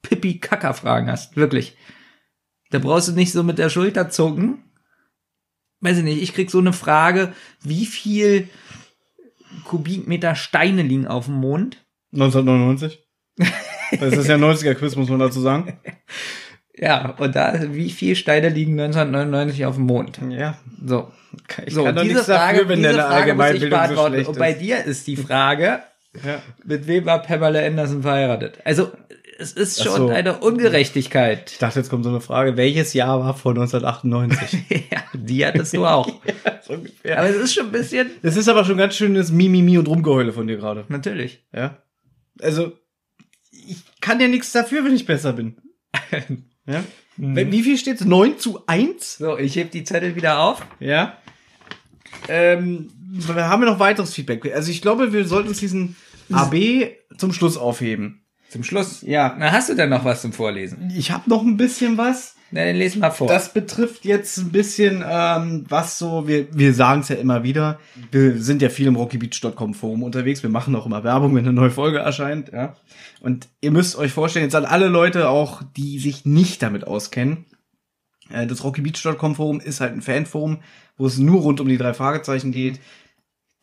Pipi-Kacker-Fragen 0.01 1.09
hast. 1.09 1.37
Wirklich. 1.37 1.77
Da 2.71 2.79
brauchst 2.79 3.07
du 3.07 3.13
nicht 3.13 3.31
so 3.31 3.43
mit 3.43 3.57
der 3.57 3.69
Schulter 3.69 4.09
zucken. 4.09 4.63
Weiß 5.79 5.97
ich 5.97 6.03
nicht, 6.03 6.21
ich 6.21 6.33
krieg 6.33 6.51
so 6.51 6.59
eine 6.59 6.73
Frage, 6.73 7.33
wie 7.61 7.85
viel 7.85 8.49
Kubikmeter 9.63 10.35
Steine 10.35 10.81
liegen 10.81 11.07
auf 11.07 11.25
dem 11.25 11.35
Mond? 11.35 11.85
1999. 12.13 13.03
Das 13.99 14.13
ist 14.13 14.27
ja 14.27 14.35
90er 14.35 14.73
Quiz, 14.75 14.95
muss 14.95 15.09
man 15.09 15.19
dazu 15.19 15.39
sagen. 15.39 15.79
Ja, 16.79 17.15
und 17.17 17.35
da, 17.35 17.55
wie 17.71 17.89
viele 17.89 18.15
Steine 18.15 18.49
liegen 18.49 18.79
1999 18.79 19.65
auf 19.65 19.75
dem 19.75 19.85
Mond? 19.85 20.19
Ja. 20.29 20.57
So. 20.85 21.11
Ich 21.65 21.73
so, 21.73 21.83
kann 21.83 21.95
doch 21.95 22.03
diese 22.03 22.23
Frage, 22.23 22.59
dafür, 22.59 22.69
wenn 22.69 22.83
diese 22.83 22.93
Frage 22.93 23.15
Allgemeinbildung 23.15 23.79
so 23.87 24.07
schlecht 24.07 24.21
ist. 24.21 24.27
Und 24.27 24.37
bei 24.37 24.53
dir 24.53 24.85
ist 24.85 25.07
die 25.07 25.15
Frage, 25.15 25.79
ja. 26.23 26.41
mit 26.65 26.85
wem 26.85 27.05
war 27.05 27.23
Pamela 27.23 27.65
Anderson 27.65 28.03
verheiratet? 28.03 28.59
Also, 28.63 28.91
es 29.39 29.53
ist 29.53 29.83
schon 29.83 29.97
so. 29.97 30.09
eine 30.09 30.37
Ungerechtigkeit. 30.37 31.51
Ich 31.51 31.57
dachte, 31.57 31.79
jetzt 31.79 31.89
kommt 31.89 32.03
so 32.03 32.09
eine 32.09 32.21
Frage, 32.21 32.57
welches 32.57 32.93
Jahr 32.93 33.19
war 33.19 33.33
vor 33.35 33.51
1998? 33.53 34.65
ja, 34.91 34.99
die 35.13 35.45
hattest 35.45 35.73
du 35.75 35.85
auch. 35.85 36.07
ja, 36.25 36.59
so 36.61 36.73
ungefähr. 36.73 37.19
Aber 37.19 37.29
es 37.29 37.37
ist 37.37 37.53
schon 37.53 37.67
ein 37.67 37.71
bisschen... 37.71 38.11
Es 38.21 38.37
ist 38.37 38.49
aber 38.49 38.65
schon 38.65 38.77
ganz 38.77 38.95
schönes 38.95 39.31
Mimimi 39.31 39.77
und 39.77 39.87
Rumgeheule 39.87 40.33
von 40.33 40.47
dir 40.47 40.57
gerade. 40.57 40.85
Natürlich. 40.89 41.43
Ja. 41.53 41.77
Also, 42.41 42.73
ich 43.51 43.83
kann 44.01 44.19
ja 44.19 44.27
nichts 44.27 44.51
dafür, 44.51 44.83
wenn 44.83 44.95
ich 44.95 45.05
besser 45.05 45.33
bin. 45.33 45.57
Ja? 46.69 46.83
Mhm. 47.15 47.51
Wie 47.51 47.63
viel 47.63 47.77
steht's? 47.77 48.03
9 48.03 48.39
zu 48.39 48.67
1? 48.67 49.19
So, 49.19 49.37
ich 49.37 49.55
heb 49.55 49.71
die 49.71 49.85
Zettel 49.85 50.17
wieder 50.17 50.39
auf. 50.39 50.65
Ja. 50.79 51.17
Ähm, 52.27 52.89
wir 53.09 53.47
haben 53.47 53.63
ja 53.63 53.71
noch 53.71 53.79
weiteres 53.79 54.13
Feedback. 54.13 54.53
Also 54.53 54.69
ich 54.69 54.81
glaube, 54.81 55.13
wir 55.13 55.25
sollten 55.25 55.47
uns 55.49 55.59
diesen 55.59 55.95
AB 56.29 56.89
zum 57.17 57.31
Schluss 57.31 57.57
aufheben. 57.57 58.25
Zum 58.49 58.63
Schluss? 58.63 59.01
Ja. 59.01 59.35
Na, 59.37 59.51
hast 59.51 59.69
du 59.69 59.75
denn 59.75 59.89
noch 59.89 60.05
was 60.05 60.21
zum 60.21 60.33
Vorlesen? 60.33 60.91
Ich 60.95 61.11
habe 61.11 61.29
noch 61.29 61.41
ein 61.41 61.57
bisschen 61.57 61.97
was. 61.97 62.35
Na, 62.51 62.63
dann 62.63 62.75
lesen 62.75 63.01
mal 63.01 63.11
vor. 63.11 63.27
Das 63.27 63.53
betrifft 63.53 64.05
jetzt 64.05 64.37
ein 64.37 64.51
bisschen, 64.51 65.03
ähm, 65.07 65.65
was 65.67 65.99
so, 65.99 66.27
wir, 66.27 66.47
wir 66.55 66.73
sagen 66.73 67.01
es 67.01 67.09
ja 67.09 67.17
immer 67.17 67.43
wieder, 67.43 67.79
wir 68.11 68.41
sind 68.41 68.61
ja 68.61 68.69
viel 68.69 68.87
im 68.87 68.95
rockybeach.com 68.95 69.73
Forum 69.73 70.03
unterwegs, 70.03 70.43
wir 70.43 70.49
machen 70.49 70.75
auch 70.75 70.85
immer 70.85 71.03
Werbung, 71.03 71.35
wenn 71.35 71.45
eine 71.45 71.53
neue 71.53 71.71
Folge 71.71 71.99
erscheint, 71.99 72.51
ja. 72.53 72.75
Und 73.19 73.49
ihr 73.59 73.71
müsst 73.71 73.97
euch 73.97 74.13
vorstellen, 74.13 74.45
jetzt 74.45 74.55
an 74.55 74.65
alle 74.65 74.87
Leute 74.87 75.29
auch, 75.29 75.61
die 75.75 75.99
sich 75.99 76.25
nicht 76.25 76.61
damit 76.61 76.87
auskennen, 76.87 77.45
äh, 78.29 78.47
das 78.47 78.63
rockybeach.com 78.63 79.35
Forum 79.35 79.59
ist 79.59 79.81
halt 79.81 79.93
ein 79.93 80.01
Fanforum, 80.01 80.59
wo 80.97 81.05
es 81.05 81.17
nur 81.17 81.41
rund 81.41 81.59
um 81.59 81.67
die 81.67 81.77
drei 81.77 81.93
Fragezeichen 81.93 82.51
geht. 82.51 82.79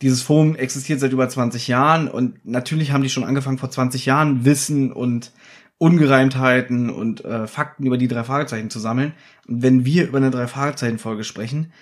Dieses 0.01 0.21
Forum 0.21 0.55
existiert 0.55 0.99
seit 0.99 1.13
über 1.13 1.27
20 1.27 1.67
Jahren 1.67 2.09
und 2.09 2.45
natürlich 2.45 2.91
haben 2.91 3.03
die 3.03 3.09
schon 3.09 3.23
angefangen 3.23 3.57
vor 3.57 3.71
20 3.71 4.05
Jahren 4.05 4.43
Wissen 4.43 4.91
und 4.91 5.31
Ungereimtheiten 5.77 6.89
und 6.89 7.25
äh, 7.25 7.47
Fakten 7.47 7.85
über 7.85 7.97
die 7.97 8.07
drei 8.07 8.23
Fragezeichen 8.23 8.69
zu 8.69 8.79
sammeln. 8.79 9.13
Und 9.47 9.61
wenn 9.61 9.85
wir 9.85 10.07
über 10.07 10.17
eine 10.17 10.31
drei 10.31 10.47
Fragezeichen 10.47 10.99
Folge 10.99 11.23
sprechen, 11.23 11.73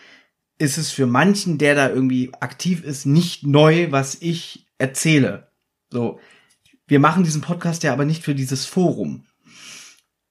ist 0.58 0.78
es 0.78 0.92
für 0.92 1.06
manchen, 1.06 1.58
der 1.58 1.76
da 1.76 1.90
irgendwie 1.90 2.32
aktiv 2.40 2.84
ist, 2.84 3.06
nicht 3.06 3.46
neu, 3.46 3.92
was 3.92 4.18
ich 4.22 4.68
erzähle. 4.78 5.48
So, 5.90 6.20
wir 6.88 7.00
machen 7.00 7.24
diesen 7.24 7.42
Podcast 7.42 7.84
ja 7.84 7.94
aber 7.94 8.06
nicht 8.06 8.24
für 8.24 8.36
dieses 8.36 8.66
Forum. 8.66 9.26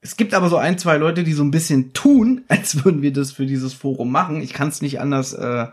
Es 0.01 0.17
gibt 0.17 0.35
aber 0.35 0.49
so 0.49 0.57
ein, 0.57 0.79
zwei 0.79 0.97
Leute, 0.97 1.23
die 1.23 1.33
so 1.33 1.45
ein 1.45 1.53
bisschen 1.53 1.93
tun, 1.93 2.45
als 2.49 2.85
würden 2.85 3.03
wir 3.03 3.13
das 3.13 3.33
für 3.33 3.47
dieses 3.47 3.73
Forum 3.73 4.11
machen. 4.11 4.43
Ich 4.43 4.53
kann 4.53 4.69
es 4.69 4.83
nicht 4.83 5.01
anders 5.01 5.33
äh, 5.33 5.69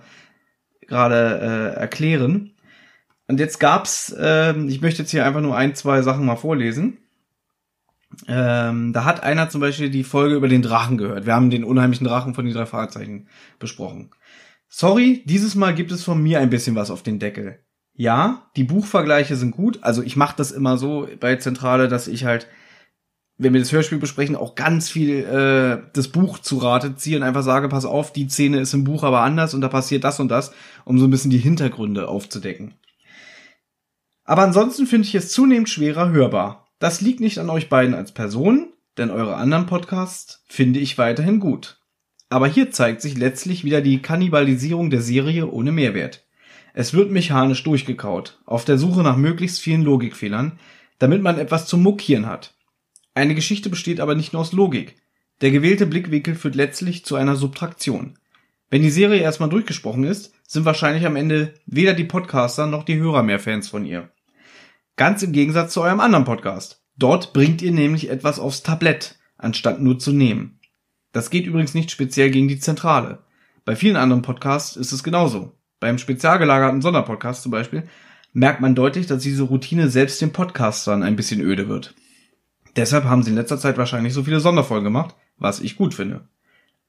gerade 0.87 1.73
äh, 1.75 1.79
erklären. 1.79 2.51
Und 3.27 3.39
jetzt 3.39 3.59
gab's, 3.59 4.13
äh, 4.17 4.55
ich 4.65 4.81
möchte 4.81 5.01
jetzt 5.01 5.11
hier 5.11 5.25
einfach 5.25 5.41
nur 5.41 5.55
ein, 5.55 5.75
zwei 5.75 6.01
Sachen 6.01 6.25
mal 6.25 6.35
vorlesen. 6.35 6.97
Ähm, 8.27 8.91
da 8.93 9.05
hat 9.05 9.23
einer 9.23 9.49
zum 9.49 9.61
Beispiel 9.61 9.89
die 9.89 10.03
Folge 10.03 10.35
über 10.35 10.47
den 10.47 10.61
Drachen 10.61 10.97
gehört. 10.97 11.25
Wir 11.25 11.35
haben 11.35 11.49
den 11.49 11.63
unheimlichen 11.63 12.07
Drachen 12.07 12.33
von 12.33 12.45
die 12.45 12.53
drei 12.53 12.65
Fahrzeichen 12.65 13.27
besprochen. 13.59 14.11
Sorry, 14.67 15.23
dieses 15.25 15.55
Mal 15.55 15.75
gibt 15.75 15.91
es 15.91 16.03
von 16.03 16.21
mir 16.21 16.39
ein 16.39 16.49
bisschen 16.49 16.75
was 16.75 16.91
auf 16.91 17.03
den 17.03 17.19
Deckel. 17.19 17.59
Ja, 17.93 18.49
die 18.55 18.63
Buchvergleiche 18.63 19.35
sind 19.35 19.51
gut. 19.51 19.79
Also 19.81 20.01
ich 20.01 20.15
mache 20.15 20.35
das 20.37 20.51
immer 20.51 20.77
so 20.77 21.07
bei 21.19 21.35
Zentrale, 21.35 21.87
dass 21.87 22.07
ich 22.07 22.25
halt 22.25 22.47
wenn 23.39 23.53
wir 23.53 23.61
das 23.61 23.71
Hörspiel 23.71 23.97
besprechen, 23.97 24.35
auch 24.35 24.53
ganz 24.53 24.89
viel 24.89 25.23
äh, 25.23 25.89
das 25.93 26.09
Buch 26.09 26.39
zu 26.39 26.57
Rate 26.57 26.95
ziehe 26.97 27.15
und 27.17 27.23
einfach 27.23 27.41
sage, 27.41 27.69
pass 27.69 27.85
auf, 27.85 28.11
die 28.11 28.27
Szene 28.27 28.59
ist 28.59 28.73
im 28.73 28.83
Buch 28.83 29.03
aber 29.03 29.21
anders 29.21 29.53
und 29.53 29.61
da 29.61 29.69
passiert 29.69 30.03
das 30.03 30.19
und 30.19 30.27
das, 30.27 30.51
um 30.83 30.99
so 30.99 31.07
ein 31.07 31.09
bisschen 31.09 31.31
die 31.31 31.37
Hintergründe 31.37 32.09
aufzudecken. 32.09 32.73
Aber 34.25 34.43
ansonsten 34.43 34.85
finde 34.85 35.07
ich 35.07 35.15
es 35.15 35.31
zunehmend 35.31 35.69
schwerer 35.69 36.09
hörbar. 36.09 36.68
Das 36.79 37.01
liegt 37.01 37.19
nicht 37.19 37.37
an 37.39 37.49
euch 37.49 37.67
beiden 37.67 37.93
als 37.93 38.13
Personen, 38.13 38.73
denn 38.97 39.11
eure 39.11 39.35
anderen 39.35 39.65
Podcasts 39.65 40.43
finde 40.47 40.79
ich 40.79 40.97
weiterhin 40.97 41.41
gut. 41.41 41.81
Aber 42.29 42.47
hier 42.47 42.71
zeigt 42.71 43.01
sich 43.01 43.17
letztlich 43.17 43.65
wieder 43.65 43.81
die 43.81 44.01
Kannibalisierung 44.01 44.89
der 44.89 45.01
Serie 45.01 45.47
ohne 45.47 45.73
Mehrwert. 45.73 46.25
Es 46.73 46.93
wird 46.93 47.11
mechanisch 47.11 47.63
durchgekaut, 47.63 48.39
auf 48.45 48.63
der 48.63 48.77
Suche 48.77 49.01
nach 49.01 49.17
möglichst 49.17 49.59
vielen 49.59 49.81
Logikfehlern, 49.81 50.59
damit 50.99 51.21
man 51.21 51.37
etwas 51.37 51.65
zum 51.65 51.83
Muckieren 51.83 52.27
hat. 52.27 52.53
Eine 53.13 53.35
Geschichte 53.35 53.69
besteht 53.69 53.99
aber 53.99 54.15
nicht 54.15 54.31
nur 54.31 54.41
aus 54.41 54.53
Logik. 54.53 54.95
Der 55.41 55.51
gewählte 55.51 55.85
Blickwinkel 55.85 56.35
führt 56.35 56.55
letztlich 56.55 57.03
zu 57.03 57.15
einer 57.15 57.35
Subtraktion. 57.35 58.17
Wenn 58.69 58.83
die 58.83 58.91
Serie 58.91 59.21
erstmal 59.21 59.49
durchgesprochen 59.49 60.03
ist, 60.03 60.33
sind 60.47 60.63
wahrscheinlich 60.63 61.05
am 61.05 61.15
Ende 61.15 61.55
weder 61.65 61.93
die 61.93 62.03
Podcaster 62.03 62.67
noch 62.67 62.83
die 62.83 62.97
Hörer 62.97 63.23
mehr 63.23 63.39
Fans 63.39 63.67
von 63.67 63.85
ihr. 63.85 64.11
Ganz 64.99 65.23
im 65.23 65.31
Gegensatz 65.31 65.71
zu 65.71 65.81
eurem 65.81 66.01
anderen 66.01 66.25
Podcast. 66.25 66.83
Dort 66.97 67.31
bringt 67.31 67.61
ihr 67.61 67.71
nämlich 67.71 68.09
etwas 68.09 68.37
aufs 68.37 68.63
Tablett, 68.63 69.17
anstatt 69.37 69.79
nur 69.79 69.97
zu 69.97 70.11
nehmen. 70.11 70.59
Das 71.13 71.29
geht 71.29 71.45
übrigens 71.45 71.73
nicht 71.73 71.89
speziell 71.89 72.31
gegen 72.31 72.49
die 72.49 72.59
Zentrale. 72.59 73.19
Bei 73.63 73.77
vielen 73.77 73.95
anderen 73.95 74.23
Podcasts 74.23 74.75
ist 74.75 74.91
es 74.91 75.01
genauso. 75.01 75.53
Beim 75.79 75.99
spezial 75.99 76.37
gelagerten 76.37 76.81
Sonderpodcast 76.81 77.43
zum 77.43 77.51
Beispiel 77.53 77.83
merkt 78.33 78.59
man 78.59 78.75
deutlich, 78.75 79.07
dass 79.07 79.23
diese 79.23 79.43
Routine 79.43 79.87
selbst 79.87 80.19
den 80.19 80.33
Podcastern 80.33 81.01
ein 81.01 81.15
bisschen 81.15 81.39
öde 81.39 81.69
wird. 81.69 81.95
Deshalb 82.75 83.05
haben 83.05 83.23
sie 83.23 83.29
in 83.29 83.37
letzter 83.37 83.57
Zeit 83.57 83.77
wahrscheinlich 83.77 84.13
so 84.13 84.23
viele 84.23 84.41
Sonderfolgen 84.41 84.83
gemacht, 84.83 85.15
was 85.37 85.61
ich 85.61 85.77
gut 85.77 85.93
finde. 85.93 86.27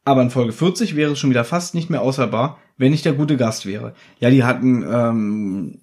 Aber 0.04 0.22
in 0.22 0.30
Folge 0.30 0.50
40 0.50 0.96
wäre 0.96 1.12
es 1.12 1.20
schon 1.20 1.30
wieder 1.30 1.44
fast 1.44 1.76
nicht 1.76 1.90
mehr 1.90 2.02
aushaltbar, 2.02 2.58
wenn 2.76 2.90
nicht 2.90 3.04
der 3.04 3.12
gute 3.12 3.36
Gast 3.36 3.66
wäre. 3.66 3.94
Ja, 4.18 4.30
die 4.30 4.42
hatten, 4.42 4.82
ähm, 4.82 5.82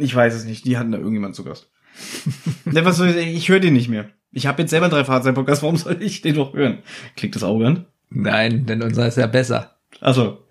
ich 0.00 0.14
weiß 0.14 0.34
es 0.34 0.44
nicht, 0.44 0.64
die 0.64 0.78
hatten 0.78 0.92
da 0.92 0.98
irgendjemand 0.98 1.34
zu 1.34 1.44
Gast. 1.44 1.70
Ne, 2.64 2.84
was 2.84 2.98
soll 2.98 3.08
ich, 3.08 3.36
ich 3.36 3.48
höre 3.48 3.60
den 3.60 3.74
nicht 3.74 3.88
mehr. 3.88 4.10
Ich 4.32 4.46
habe 4.46 4.62
jetzt 4.62 4.70
selber 4.70 4.88
drei 4.88 5.04
Fahrzeuge-Podcasts, 5.04 5.62
warum 5.62 5.76
soll 5.76 6.00
ich 6.00 6.20
den 6.20 6.36
noch 6.36 6.54
hören? 6.54 6.78
Klingt 7.16 7.34
das 7.34 7.42
arrogant? 7.42 7.86
Nein, 8.10 8.66
denn 8.66 8.82
unser 8.82 9.08
ist 9.08 9.16
ja 9.16 9.26
besser. 9.26 9.76
Also, 10.00 10.44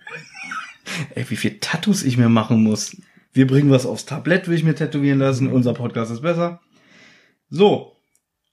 ey, 1.15 1.29
wie 1.29 1.37
viel 1.37 1.59
Tattoos 1.59 2.03
ich 2.03 2.17
mir 2.17 2.29
machen 2.29 2.63
muss. 2.63 2.97
Wir 3.31 3.47
bringen 3.47 3.69
was 3.69 3.85
aufs 3.85 4.05
Tablett, 4.05 4.47
will 4.47 4.57
ich 4.57 4.63
mir 4.63 4.75
tätowieren 4.75 5.19
lassen. 5.19 5.51
Unser 5.51 5.73
Podcast 5.73 6.11
ist 6.11 6.21
besser. 6.21 6.59
So. 7.49 7.95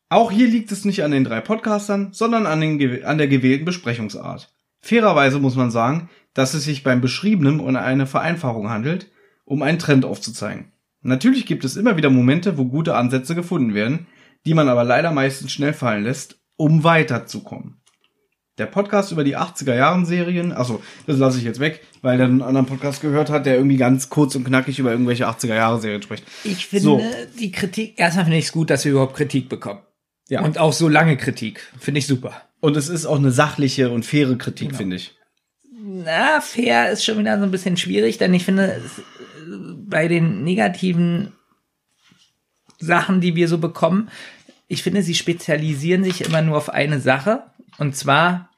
Auch 0.09 0.31
hier 0.31 0.47
liegt 0.47 0.71
es 0.71 0.85
nicht 0.85 1.03
an 1.03 1.11
den 1.11 1.25
drei 1.25 1.41
Podcastern, 1.41 2.13
sondern 2.13 2.47
an, 2.47 2.61
den, 2.61 3.05
an 3.05 3.19
der 3.19 3.27
gewählten 3.27 3.65
Besprechungsart. 3.65 4.53
Fairerweise 4.81 5.41
muss 5.41 5.57
man 5.57 5.73
sagen, 5.73 6.09
dass 6.35 6.55
es 6.55 6.65
sich 6.65 6.85
beim 6.85 7.01
Beschriebenen 7.01 7.59
um 7.59 7.75
eine 7.75 8.07
Vereinfachung 8.07 8.71
handelt, 8.71 9.11
um 9.45 9.63
einen 9.63 9.81
Trend 9.81 10.05
aufzuzeigen. 10.05 10.71
Natürlich 11.07 11.47
gibt 11.47 11.64
es 11.64 11.77
immer 11.77 11.97
wieder 11.97 12.11
Momente, 12.11 12.59
wo 12.59 12.64
gute 12.64 12.95
Ansätze 12.97 13.35
gefunden 13.35 13.75
werden, 13.75 14.07
die 14.45 14.55
man 14.55 14.69
aber 14.69 14.85
leider 14.85 15.12
meistens 15.12 15.53
schnell 15.53 15.73
fallen 15.73 16.05
lässt, 16.05 16.38
um 16.57 16.85
weiterzukommen. 16.85 17.81
Der 18.59 18.66
Podcast 18.66 19.12
über 19.12 19.23
die 19.23 19.37
80er 19.37 19.75
Jahren 19.75 20.07
Serien, 20.07 20.51
also 20.53 20.83
das 21.07 21.19
lasse 21.19 21.38
ich 21.38 21.45
jetzt 21.45 21.61
weg, 21.61 21.83
weil 22.01 22.19
er 22.19 22.25
einen 22.27 22.40
anderen 22.42 22.66
Podcast 22.66 23.03
gehört 23.03 23.29
hat, 23.29 23.45
der 23.45 23.57
irgendwie 23.57 23.77
ganz 23.77 24.09
kurz 24.09 24.35
und 24.35 24.45
knackig 24.45 24.79
über 24.79 24.90
irgendwelche 24.90 25.29
80er 25.29 25.55
Jahre 25.55 25.81
Serien 25.81 26.01
spricht. 26.03 26.25
Ich 26.45 26.66
finde 26.66 26.83
So. 26.85 27.03
die 27.38 27.53
Kritik, 27.53 28.01
erstmal 28.01 28.25
finde 28.25 28.38
ich 28.38 28.47
es 28.47 28.53
gut, 28.53 28.71
dass 28.71 28.85
wir 28.85 28.92
überhaupt 28.92 29.14
Kritik 29.16 29.49
bekommen. 29.51 29.81
Ja. 30.29 30.42
Und 30.42 30.59
auch 30.59 30.73
so 30.73 30.88
lange 30.88 31.16
Kritik. 31.16 31.71
Finde 31.79 31.99
ich 31.99 32.07
super. 32.07 32.33
Und 32.61 32.77
es 32.77 32.88
ist 32.88 33.05
auch 33.07 33.19
eine 33.19 33.31
sachliche 33.31 33.90
und 33.90 34.05
faire 34.07 34.37
Kritik, 34.38 34.69
Genau. 34.69 34.79
finde 34.79 34.97
ich. 34.97 35.14
Na, 35.88 36.40
fair 36.40 36.90
ist 36.90 37.05
schon 37.05 37.19
wieder 37.19 37.38
so 37.38 37.45
ein 37.45 37.51
bisschen 37.51 37.77
schwierig, 37.77 38.19
denn 38.19 38.35
ich 38.35 38.45
finde, 38.45 38.81
bei 39.87 40.09
den 40.09 40.44
negativen 40.44 41.33
Sachen, 42.79 43.20
die 43.20 43.37
wir 43.37 43.49
so 43.49 43.59
bekommen, 43.59 44.11
ich 44.68 44.83
finde, 44.83 45.03
sie 45.03 45.14
spezialisieren 45.14 46.05
sich 46.05 46.22
immer 46.22 46.42
nur 46.42 46.57
auf 46.57 46.68
eine 46.68 47.01
Sache, 47.01 47.44
und 47.79 47.96
zwar, 47.96 48.51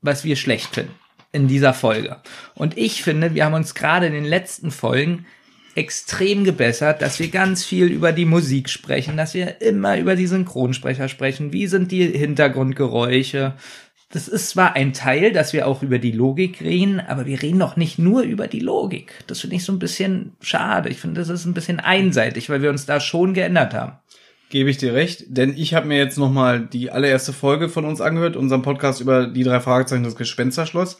was 0.00 0.24
wir 0.24 0.36
schlecht 0.36 0.74
finden 0.74 0.94
in 1.32 1.48
dieser 1.48 1.74
Folge. 1.74 2.16
Und 2.54 2.78
ich 2.78 3.02
finde, 3.02 3.34
wir 3.34 3.44
haben 3.44 3.54
uns 3.54 3.74
gerade 3.74 4.06
in 4.06 4.12
den 4.12 4.24
letzten 4.24 4.70
Folgen 4.70 5.26
extrem 5.74 6.44
gebessert, 6.44 7.02
dass 7.02 7.18
wir 7.20 7.28
ganz 7.28 7.64
viel 7.64 7.86
über 7.86 8.12
die 8.12 8.24
Musik 8.24 8.68
sprechen, 8.68 9.16
dass 9.16 9.34
wir 9.34 9.60
immer 9.60 9.98
über 9.98 10.16
die 10.16 10.26
Synchronsprecher 10.26 11.08
sprechen, 11.08 11.52
wie 11.52 11.66
sind 11.66 11.92
die 11.92 12.06
Hintergrundgeräusche. 12.06 13.54
Das 14.10 14.26
ist 14.26 14.48
zwar 14.48 14.74
ein 14.74 14.94
Teil, 14.94 15.32
dass 15.32 15.52
wir 15.52 15.66
auch 15.66 15.82
über 15.82 15.98
die 15.98 16.12
Logik 16.12 16.62
reden, 16.62 16.98
aber 16.98 17.26
wir 17.26 17.42
reden 17.42 17.58
doch 17.58 17.76
nicht 17.76 17.98
nur 17.98 18.22
über 18.22 18.48
die 18.48 18.60
Logik. 18.60 19.12
Das 19.26 19.40
finde 19.40 19.56
ich 19.56 19.64
so 19.64 19.72
ein 19.72 19.78
bisschen 19.78 20.32
schade. 20.40 20.88
Ich 20.88 20.98
finde, 20.98 21.20
das 21.20 21.28
ist 21.28 21.44
ein 21.44 21.52
bisschen 21.52 21.78
einseitig, 21.78 22.48
weil 22.48 22.62
wir 22.62 22.70
uns 22.70 22.86
da 22.86 23.00
schon 23.00 23.34
geändert 23.34 23.74
haben. 23.74 23.98
Gebe 24.48 24.70
ich 24.70 24.78
dir 24.78 24.94
recht, 24.94 25.24
denn 25.28 25.54
ich 25.54 25.74
habe 25.74 25.86
mir 25.86 25.98
jetzt 25.98 26.16
noch 26.16 26.32
mal 26.32 26.60
die 26.60 26.90
allererste 26.90 27.34
Folge 27.34 27.68
von 27.68 27.84
uns 27.84 28.00
angehört, 28.00 28.34
unseren 28.34 28.62
Podcast 28.62 29.02
über 29.02 29.26
die 29.26 29.42
drei 29.42 29.60
Fragezeichen 29.60 30.04
des 30.04 30.16
Gespensterschloss. 30.16 30.96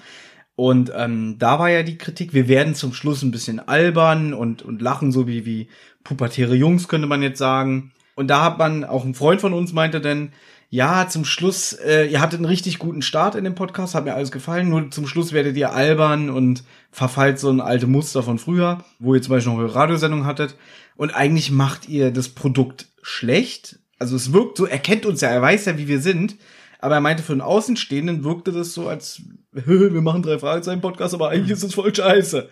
Und 0.55 0.93
ähm, 0.95 1.37
da 1.39 1.59
war 1.59 1.71
ja 1.71 1.83
die 1.83 1.97
Kritik, 1.97 2.35
wir 2.35 2.47
werden 2.47 2.75
zum 2.75 2.93
Schluss 2.93 3.23
ein 3.23 3.31
bisschen 3.31 3.59
albern 3.59 4.35
und, 4.35 4.61
und 4.61 4.83
lachen, 4.83 5.13
so 5.13 5.27
wie, 5.27 5.47
wie 5.47 5.69
pubertäre 6.05 6.57
Jungs, 6.57 6.89
könnte 6.89 7.07
man 7.07 7.23
jetzt 7.23 7.39
sagen. 7.39 7.93
Und 8.17 8.29
da 8.29 8.45
hat 8.45 8.59
man, 8.59 8.85
auch 8.85 9.05
ein 9.05 9.15
Freund 9.15 9.41
von 9.41 9.55
uns 9.55 9.73
meinte 9.73 10.03
denn, 10.03 10.33
ja, 10.71 11.09
zum 11.09 11.25
Schluss, 11.25 11.73
äh, 11.73 12.07
ihr 12.07 12.21
hattet 12.21 12.41
einen 12.41 12.45
richtig 12.45 12.79
guten 12.79 13.01
Start 13.01 13.35
in 13.35 13.45
dem 13.45 13.55
Podcast, 13.55 13.95
hat 13.95 14.05
mir 14.05 14.15
alles 14.15 14.31
gefallen, 14.31 14.69
nur 14.69 14.91
zum 14.91 15.07
Schluss 15.07 15.33
werdet 15.33 15.57
ihr 15.57 15.73
albern 15.73 16.29
und 16.29 16.63
verfallt 16.91 17.39
so 17.39 17.49
ein 17.51 17.63
alte 17.63 17.87
Muster 17.87 18.23
von 18.23 18.39
früher, 18.39 18.85
wo 18.99 19.15
ihr 19.15 19.23
zum 19.23 19.31
Beispiel 19.31 19.53
noch 19.53 19.61
eure 19.61 19.75
Radiosendung 19.75 20.27
hattet. 20.27 20.57
Und 20.97 21.15
eigentlich 21.15 21.51
macht 21.51 21.89
ihr 21.89 22.11
das 22.11 22.29
Produkt 22.29 22.87
schlecht. 23.03 23.79
Also 23.99 24.15
es 24.17 24.33
wirkt 24.33 24.59
so, 24.59 24.67
er 24.67 24.79
kennt 24.79 25.07
uns 25.07 25.23
ja, 25.23 25.29
er 25.29 25.41
weiß 25.41 25.65
ja, 25.65 25.79
wie 25.79 25.89
wir 25.89 26.01
sind. 26.01 26.37
Aber 26.81 26.97
er 26.97 27.01
meinte, 27.01 27.23
für 27.23 27.33
einen 27.33 27.41
Außenstehenden 27.41 28.23
wirkte 28.23 28.53
das 28.53 28.75
so, 28.75 28.89
als 28.89 29.23
wir 29.53 30.03
machen 30.03 30.23
drei 30.23 30.39
Fragezeichen 30.39 30.83
Podcast, 30.83 31.15
aber 31.15 31.31
eigentlich 31.31 31.53
ist 31.53 31.63
es 31.63 31.75
voll 31.75 31.95
scheiße. 31.95 32.49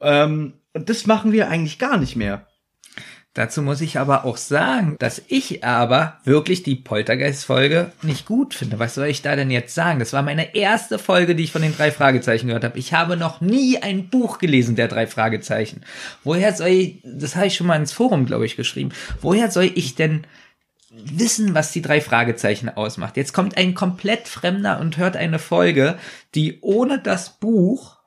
Ähm, 0.00 0.54
und 0.72 0.88
das 0.88 1.06
machen 1.06 1.32
wir 1.32 1.48
eigentlich 1.48 1.78
gar 1.78 1.98
nicht 1.98 2.16
mehr. 2.16 2.46
Dazu 3.36 3.60
muss 3.60 3.82
ich 3.82 3.98
aber 3.98 4.24
auch 4.24 4.38
sagen, 4.38 4.96
dass 4.98 5.20
ich 5.28 5.62
aber 5.62 6.20
wirklich 6.24 6.62
die 6.62 6.74
Poltergeist-Folge 6.74 7.92
nicht 8.00 8.24
gut 8.24 8.54
finde. 8.54 8.78
Was 8.78 8.94
soll 8.94 9.08
ich 9.08 9.20
da 9.20 9.36
denn 9.36 9.50
jetzt 9.50 9.74
sagen? 9.74 9.98
Das 9.98 10.14
war 10.14 10.22
meine 10.22 10.54
erste 10.54 10.98
Folge, 10.98 11.34
die 11.34 11.44
ich 11.44 11.52
von 11.52 11.60
den 11.60 11.76
drei 11.76 11.90
Fragezeichen 11.90 12.46
gehört 12.46 12.64
habe. 12.64 12.78
Ich 12.78 12.94
habe 12.94 13.18
noch 13.18 13.42
nie 13.42 13.76
ein 13.82 14.08
Buch 14.08 14.38
gelesen 14.38 14.74
der 14.74 14.88
drei 14.88 15.06
Fragezeichen. 15.06 15.82
Woher 16.24 16.54
soll 16.54 16.68
ich, 16.68 17.02
das 17.04 17.36
habe 17.36 17.48
ich 17.48 17.56
schon 17.56 17.66
mal 17.66 17.76
ins 17.76 17.92
Forum, 17.92 18.24
glaube 18.24 18.46
ich, 18.46 18.56
geschrieben. 18.56 18.92
Woher 19.20 19.50
soll 19.50 19.70
ich 19.74 19.94
denn 19.94 20.26
wissen, 20.88 21.54
was 21.54 21.72
die 21.72 21.82
drei 21.82 22.00
Fragezeichen 22.00 22.70
ausmacht? 22.70 23.18
Jetzt 23.18 23.34
kommt 23.34 23.58
ein 23.58 23.74
komplett 23.74 24.28
Fremder 24.28 24.80
und 24.80 24.96
hört 24.96 25.14
eine 25.14 25.38
Folge, 25.38 25.98
die 26.34 26.60
ohne 26.62 27.00
das 27.00 27.38
Buch, 27.38 27.98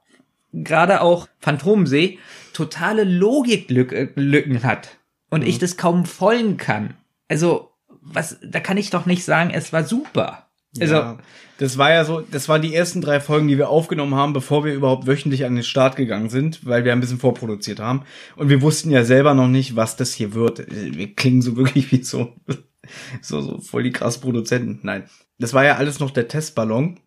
gerade 0.54 1.02
auch 1.02 1.28
Phantomsee, 1.40 2.18
totale 2.52 3.04
Logiklücken 3.04 4.64
hat 4.64 4.99
und 5.30 5.44
ich 5.44 5.60
das 5.60 5.78
kaum 5.78 6.06
folgen 6.06 6.58
kann. 6.58 6.96
Also, 7.28 7.72
was, 8.02 8.38
da 8.44 8.60
kann 8.60 8.78
ich 8.78 8.90
doch 8.90 9.06
nicht 9.06 9.24
sagen, 9.24 9.52
es 9.52 9.72
war 9.74 9.84
super. 9.84 10.50
Also, 10.80 10.96
ja, 10.96 11.18
das 11.58 11.78
war 11.78 11.92
ja 11.92 12.06
so, 12.06 12.22
das 12.22 12.48
waren 12.48 12.62
die 12.62 12.74
ersten 12.74 13.02
drei 13.02 13.20
Folgen, 13.20 13.48
die 13.48 13.58
wir 13.58 13.70
aufgenommen 13.70 14.16
haben, 14.16 14.34
bevor 14.34 14.64
wir 14.64 14.74
überhaupt 14.74 15.08
wöchentlich 15.08 15.46
an 15.46 15.56
den 15.56 15.64
Start 15.64 15.96
gegangen 15.96 16.30
sind, 16.30 16.66
weil 16.66 16.86
wir 16.86 16.94
ein 16.94 17.00
bisschen 17.00 17.20
vorproduziert 17.20 17.80
haben. 17.80 18.04
Und 18.36 18.50
wir 18.50 18.62
wussten 18.62 18.92
ja 18.92 19.04
selber 19.04 19.34
noch 19.34 19.48
nicht, 19.48 19.76
was 19.76 19.96
das 19.96 20.14
hier 20.14 20.34
wird. 20.34 20.66
Wir 20.70 21.14
klingen 21.16 21.42
so 21.42 21.58
wirklich 21.58 21.92
wie 21.92 22.04
so, 22.04 22.34
so, 23.22 23.42
so 23.42 23.60
voll 23.60 23.84
die 23.84 23.92
krass 23.92 24.20
Produzenten. 24.20 24.80
Nein. 24.84 25.04
Das 25.40 25.54
war 25.54 25.66
ja 25.66 25.76
alles 25.76 26.00
noch 26.00 26.12
der 26.12 26.28
Testballon. 26.28 27.00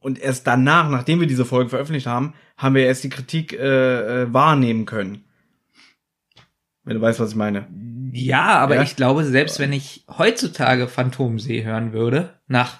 Und 0.00 0.18
erst 0.18 0.46
danach, 0.46 0.88
nachdem 0.90 1.20
wir 1.20 1.26
diese 1.26 1.44
Folge 1.44 1.70
veröffentlicht 1.70 2.06
haben, 2.06 2.34
haben 2.56 2.74
wir 2.74 2.86
erst 2.86 3.04
die 3.04 3.08
Kritik 3.08 3.52
äh, 3.52 4.22
äh, 4.22 4.32
wahrnehmen 4.32 4.86
können. 4.86 5.24
Wenn 6.86 6.94
du 6.96 7.02
weißt, 7.02 7.20
was 7.20 7.30
ich 7.30 7.36
meine. 7.36 7.66
ja, 8.12 8.44
aber 8.60 8.76
Ja. 8.76 8.82
ich 8.82 8.96
glaube, 8.96 9.24
selbst 9.24 9.58
wenn 9.58 9.72
ich 9.74 10.04
heutzutage 10.16 10.88
Phantomsee 10.88 11.64
hören 11.64 11.92
würde, 11.92 12.30
nach 12.48 12.78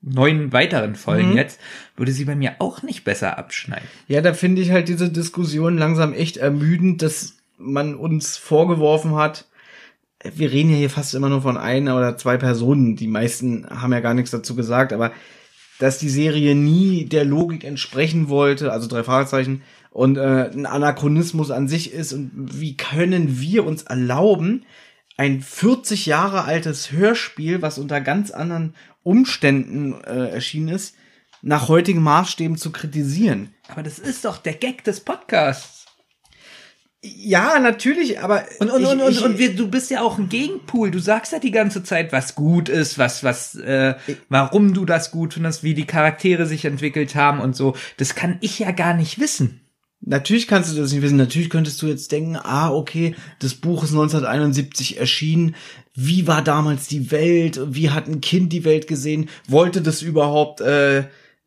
neun 0.00 0.52
weiteren 0.52 0.94
Folgen 0.94 1.30
Mhm. 1.30 1.36
jetzt, 1.36 1.58
würde 1.96 2.12
sie 2.12 2.26
bei 2.26 2.36
mir 2.36 2.56
auch 2.60 2.82
nicht 2.82 3.02
besser 3.04 3.36
abschneiden. 3.38 3.88
Ja, 4.06 4.20
da 4.20 4.34
finde 4.34 4.62
ich 4.62 4.70
halt 4.70 4.88
diese 4.88 5.10
Diskussion 5.10 5.76
langsam 5.78 6.12
echt 6.12 6.36
ermüdend, 6.36 7.02
dass 7.02 7.34
man 7.58 7.94
uns 7.96 8.36
vorgeworfen 8.36 9.16
hat, 9.16 9.46
wir 10.22 10.52
reden 10.52 10.70
ja 10.70 10.76
hier 10.76 10.90
fast 10.90 11.14
immer 11.14 11.28
nur 11.28 11.42
von 11.42 11.56
einer 11.56 11.96
oder 11.96 12.16
zwei 12.16 12.36
Personen, 12.36 12.96
die 12.96 13.08
meisten 13.08 13.66
haben 13.68 13.92
ja 13.92 14.00
gar 14.00 14.14
nichts 14.14 14.30
dazu 14.30 14.54
gesagt, 14.54 14.92
aber 14.92 15.12
dass 15.78 15.98
die 15.98 16.08
Serie 16.08 16.54
nie 16.54 17.04
der 17.06 17.24
Logik 17.24 17.64
entsprechen 17.64 18.28
wollte, 18.28 18.72
also 18.72 18.86
drei 18.88 19.02
Fragezeichen, 19.02 19.62
und 19.94 20.18
äh, 20.18 20.50
ein 20.52 20.66
Anachronismus 20.66 21.50
an 21.52 21.68
sich 21.68 21.92
ist 21.92 22.12
und 22.12 22.30
wie 22.34 22.76
können 22.76 23.40
wir 23.40 23.64
uns 23.64 23.84
erlauben, 23.84 24.66
ein 25.16 25.40
40 25.40 26.06
Jahre 26.06 26.42
altes 26.44 26.90
Hörspiel, 26.90 27.62
was 27.62 27.78
unter 27.78 28.00
ganz 28.00 28.32
anderen 28.32 28.74
Umständen 29.04 29.94
äh, 30.02 30.30
erschienen 30.30 30.68
ist, 30.68 30.96
nach 31.42 31.68
heutigen 31.68 32.02
Maßstäben 32.02 32.56
zu 32.56 32.72
kritisieren. 32.72 33.54
Aber 33.68 33.84
das 33.84 34.00
ist 34.00 34.24
doch 34.24 34.38
der 34.38 34.54
Gag 34.54 34.82
des 34.82 34.98
Podcasts. 35.00 35.86
Ja, 37.02 37.60
natürlich, 37.60 38.18
aber 38.20 38.44
Und, 38.58 38.70
und, 38.70 38.82
ich- 38.82 38.88
und, 38.88 39.00
und, 39.00 39.12
ich- 39.12 39.22
und 39.22 39.38
wir, 39.38 39.54
du 39.54 39.68
bist 39.68 39.90
ja 39.90 40.00
auch 40.00 40.18
ein 40.18 40.28
Gegenpool. 40.28 40.90
Du 40.90 40.98
sagst 40.98 41.32
ja 41.32 41.38
die 41.38 41.50
ganze 41.52 41.84
Zeit, 41.84 42.10
was 42.12 42.34
gut 42.34 42.68
ist, 42.68 42.98
was, 42.98 43.22
was, 43.22 43.54
äh, 43.56 43.94
warum 44.28 44.74
du 44.74 44.84
das 44.86 45.12
gut 45.12 45.34
findest, 45.34 45.62
wie 45.62 45.74
die 45.74 45.84
Charaktere 45.86 46.46
sich 46.46 46.64
entwickelt 46.64 47.14
haben 47.14 47.40
und 47.40 47.54
so. 47.54 47.76
Das 47.98 48.16
kann 48.16 48.38
ich 48.40 48.58
ja 48.58 48.72
gar 48.72 48.94
nicht 48.94 49.20
wissen. 49.20 49.60
Natürlich 50.06 50.46
kannst 50.46 50.70
du 50.70 50.80
das 50.80 50.92
nicht 50.92 51.02
wissen. 51.02 51.16
Natürlich 51.16 51.48
könntest 51.48 51.80
du 51.80 51.86
jetzt 51.86 52.12
denken, 52.12 52.36
ah, 52.36 52.70
okay, 52.70 53.14
das 53.38 53.54
Buch 53.54 53.84
ist 53.84 53.90
1971 53.90 54.98
erschienen. 54.98 55.54
Wie 55.94 56.26
war 56.26 56.42
damals 56.42 56.88
die 56.88 57.10
Welt? 57.10 57.60
Wie 57.70 57.90
hat 57.90 58.06
ein 58.06 58.20
Kind 58.20 58.52
die 58.52 58.64
Welt 58.64 58.86
gesehen? 58.86 59.30
Wollte 59.48 59.80
das 59.80 60.02
überhaupt 60.02 60.60
äh, 60.60 61.04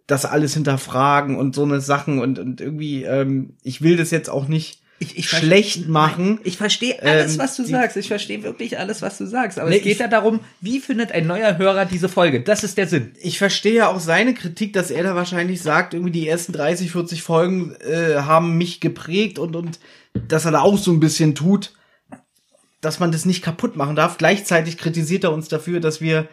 das 0.08 0.26
alles 0.26 0.54
hinterfragen 0.54 1.38
und 1.38 1.54
so 1.54 1.64
eine 1.64 1.82
Sachen 1.82 2.20
und, 2.20 2.40
und 2.40 2.62
irgendwie, 2.62 3.04
ähm, 3.04 3.54
ich 3.62 3.82
will 3.82 3.98
das 3.98 4.10
jetzt 4.10 4.30
auch 4.30 4.48
nicht 4.48 4.80
Ich, 5.00 5.16
ich 5.16 5.30
schlecht 5.30 5.88
machen. 5.88 6.40
Ich 6.44 6.58
verstehe 6.58 7.00
alles, 7.04 7.34
Ähm, 7.34 7.40
was 7.40 7.56
du 7.56 7.64
die- 7.64 7.70
sagst. 7.72 7.98
Ich 7.98 8.08
verstehe 8.08 8.42
wirklich 8.42 8.80
alles, 8.80 9.04
was 9.04 9.20
du 9.20 9.28
sagst. 9.28 9.60
Aber 9.60 9.70
Nee, 9.70 9.78
es 9.78 9.84
geht 9.84 9.94
ich- 9.94 10.00
ja 10.00 10.08
darum, 10.08 10.40
wie 10.60 10.80
findet 10.80 11.12
ein 11.12 11.28
neuer 11.28 11.58
Hörer 11.60 11.86
diese 11.86 12.10
Folge? 12.10 12.42
Das 12.42 12.64
ist 12.64 12.78
der 12.80 12.88
Sinn. 12.88 13.12
ich 13.22 13.38
verstehe 13.38 13.74
ja 13.76 13.88
auch 13.90 14.00
seine 14.00 14.34
Kritik, 14.34 14.74
dass 14.74 14.90
er 14.90 15.04
da 15.04 15.14
wahrscheinlich 15.14 15.62
sagt, 15.62 15.94
irgendwie 15.94 16.12
die 16.12 16.28
ersten 16.28 16.52
30, 16.52 16.92
40 16.92 17.22
Folgen 17.22 17.76
äh, 17.82 18.16
haben 18.22 18.58
mich 18.58 18.80
geprägt 18.80 19.38
und, 19.38 19.56
und 19.56 19.80
dass 20.28 20.46
er 20.46 20.52
da 20.52 20.62
auch 20.62 20.78
so 20.80 20.92
ein 20.92 21.00
bisschen 21.00 21.36
tut, 21.36 21.74
dass 22.82 23.00
man 23.00 23.12
das 23.12 23.26
nicht 23.26 23.44
kaputt 23.44 23.76
machen 23.76 23.96
darf. 23.96 24.18
Gleichzeitig 24.18 24.78
kritisiert 24.78 25.24
er 25.24 25.32
uns 25.34 25.48
dafür, 25.48 25.80
dass 25.80 26.02
wir 26.02 26.28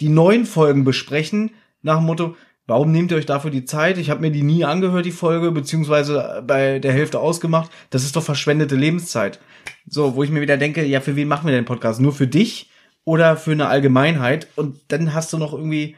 die 0.00 0.08
neuen 0.08 0.46
Folgen 0.46 0.84
besprechen, 0.84 1.50
nach 1.82 1.98
dem 1.98 2.06
Motto, 2.06 2.36
warum 2.66 2.92
nehmt 2.92 3.10
ihr 3.10 3.16
euch 3.16 3.26
dafür 3.26 3.50
die 3.50 3.64
Zeit? 3.64 3.98
Ich 3.98 4.10
habe 4.10 4.20
mir 4.20 4.30
die 4.30 4.42
nie 4.42 4.64
angehört, 4.64 5.06
die 5.06 5.12
Folge, 5.12 5.52
beziehungsweise 5.52 6.42
bei 6.46 6.78
der 6.78 6.92
Hälfte 6.92 7.20
ausgemacht. 7.20 7.70
Das 7.90 8.04
ist 8.04 8.16
doch 8.16 8.22
verschwendete 8.22 8.76
Lebenszeit. 8.76 9.40
So, 9.86 10.16
wo 10.16 10.22
ich 10.22 10.30
mir 10.30 10.40
wieder 10.40 10.56
denke, 10.56 10.84
ja, 10.84 11.00
für 11.00 11.16
wen 11.16 11.28
machen 11.28 11.46
wir 11.46 11.54
den 11.54 11.64
Podcast? 11.64 12.00
Nur 12.00 12.12
für 12.12 12.26
dich 12.26 12.70
oder 13.04 13.36
für 13.36 13.52
eine 13.52 13.68
Allgemeinheit? 13.68 14.48
Und 14.56 14.80
dann 14.88 15.14
hast 15.14 15.32
du 15.32 15.38
noch 15.38 15.52
irgendwie 15.52 15.96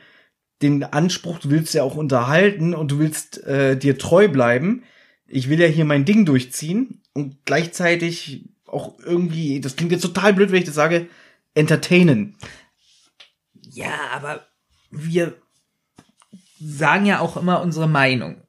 den 0.63 0.85
Anspruch, 0.85 1.39
du 1.39 1.51
willst 1.51 1.75
ja 1.75 1.83
auch 1.83 1.95
unterhalten 1.95 2.75
und 2.75 2.91
du 2.91 2.99
willst 2.99 3.45
äh, 3.47 3.77
dir 3.77 3.97
treu 3.97 4.29
bleiben. 4.29 4.83
Ich 5.27 5.49
will 5.49 5.61
ja 5.61 5.67
hier 5.67 5.85
mein 5.85 6.05
Ding 6.05 6.25
durchziehen 6.25 7.03
und 7.13 7.45
gleichzeitig 7.45 8.49
auch 8.67 8.99
irgendwie, 8.99 9.61
das 9.61 9.77
klingt 9.77 9.93
jetzt 9.93 10.03
total 10.03 10.35
blöd, 10.35 10.51
wenn 10.51 10.59
ich 10.59 10.65
das 10.65 10.75
sage, 10.75 11.07
entertainen. 11.55 12.37
Ja, 13.71 13.93
aber 14.13 14.47
wir 14.91 15.35
sagen 16.61 17.07
ja 17.07 17.21
auch 17.21 17.37
immer 17.37 17.63
unsere 17.63 17.89
Meinung. 17.89 18.43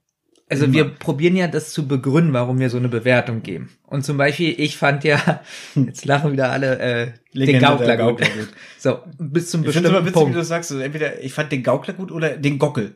Also 0.51 0.73
wir 0.73 0.85
probieren 0.85 1.35
ja 1.35 1.47
das 1.47 1.73
zu 1.73 1.87
begründen, 1.87 2.33
warum 2.33 2.57
wir 2.57 2.71
so 2.71 2.77
eine 2.77 2.89
Bewertung 2.89 3.43
geben. 3.43 3.69
Und 3.85 4.03
zum 4.03 4.17
Beispiel, 4.17 4.55
ich 4.57 4.77
fand 4.77 5.03
ja, 5.03 5.41
jetzt 5.75 6.05
lachen 6.05 6.31
wieder 6.31 6.51
alle, 6.51 6.79
äh, 6.79 7.11
den 7.35 7.61
Gaukler, 7.61 7.85
der 7.85 7.97
gut. 7.97 8.19
Gaukler 8.19 8.29
gut. 8.29 8.49
So, 8.79 8.99
bis 9.19 9.51
zum 9.51 9.63
Ich 9.63 9.73
finde 9.73 9.89
es 9.89 9.93
immer 9.93 10.01
bestimmten 10.01 10.05
witzig, 10.05 10.05
wie 10.05 10.11
Punkt. 10.11 10.35
du 10.35 10.39
das 10.39 10.47
sagst. 10.47 10.71
Also 10.71 10.83
entweder 10.83 11.21
ich 11.21 11.33
fand 11.33 11.51
den 11.51 11.61
Gaukler 11.61 11.93
gut 11.93 12.11
oder 12.11 12.35
den 12.35 12.57
Gockel. 12.57 12.95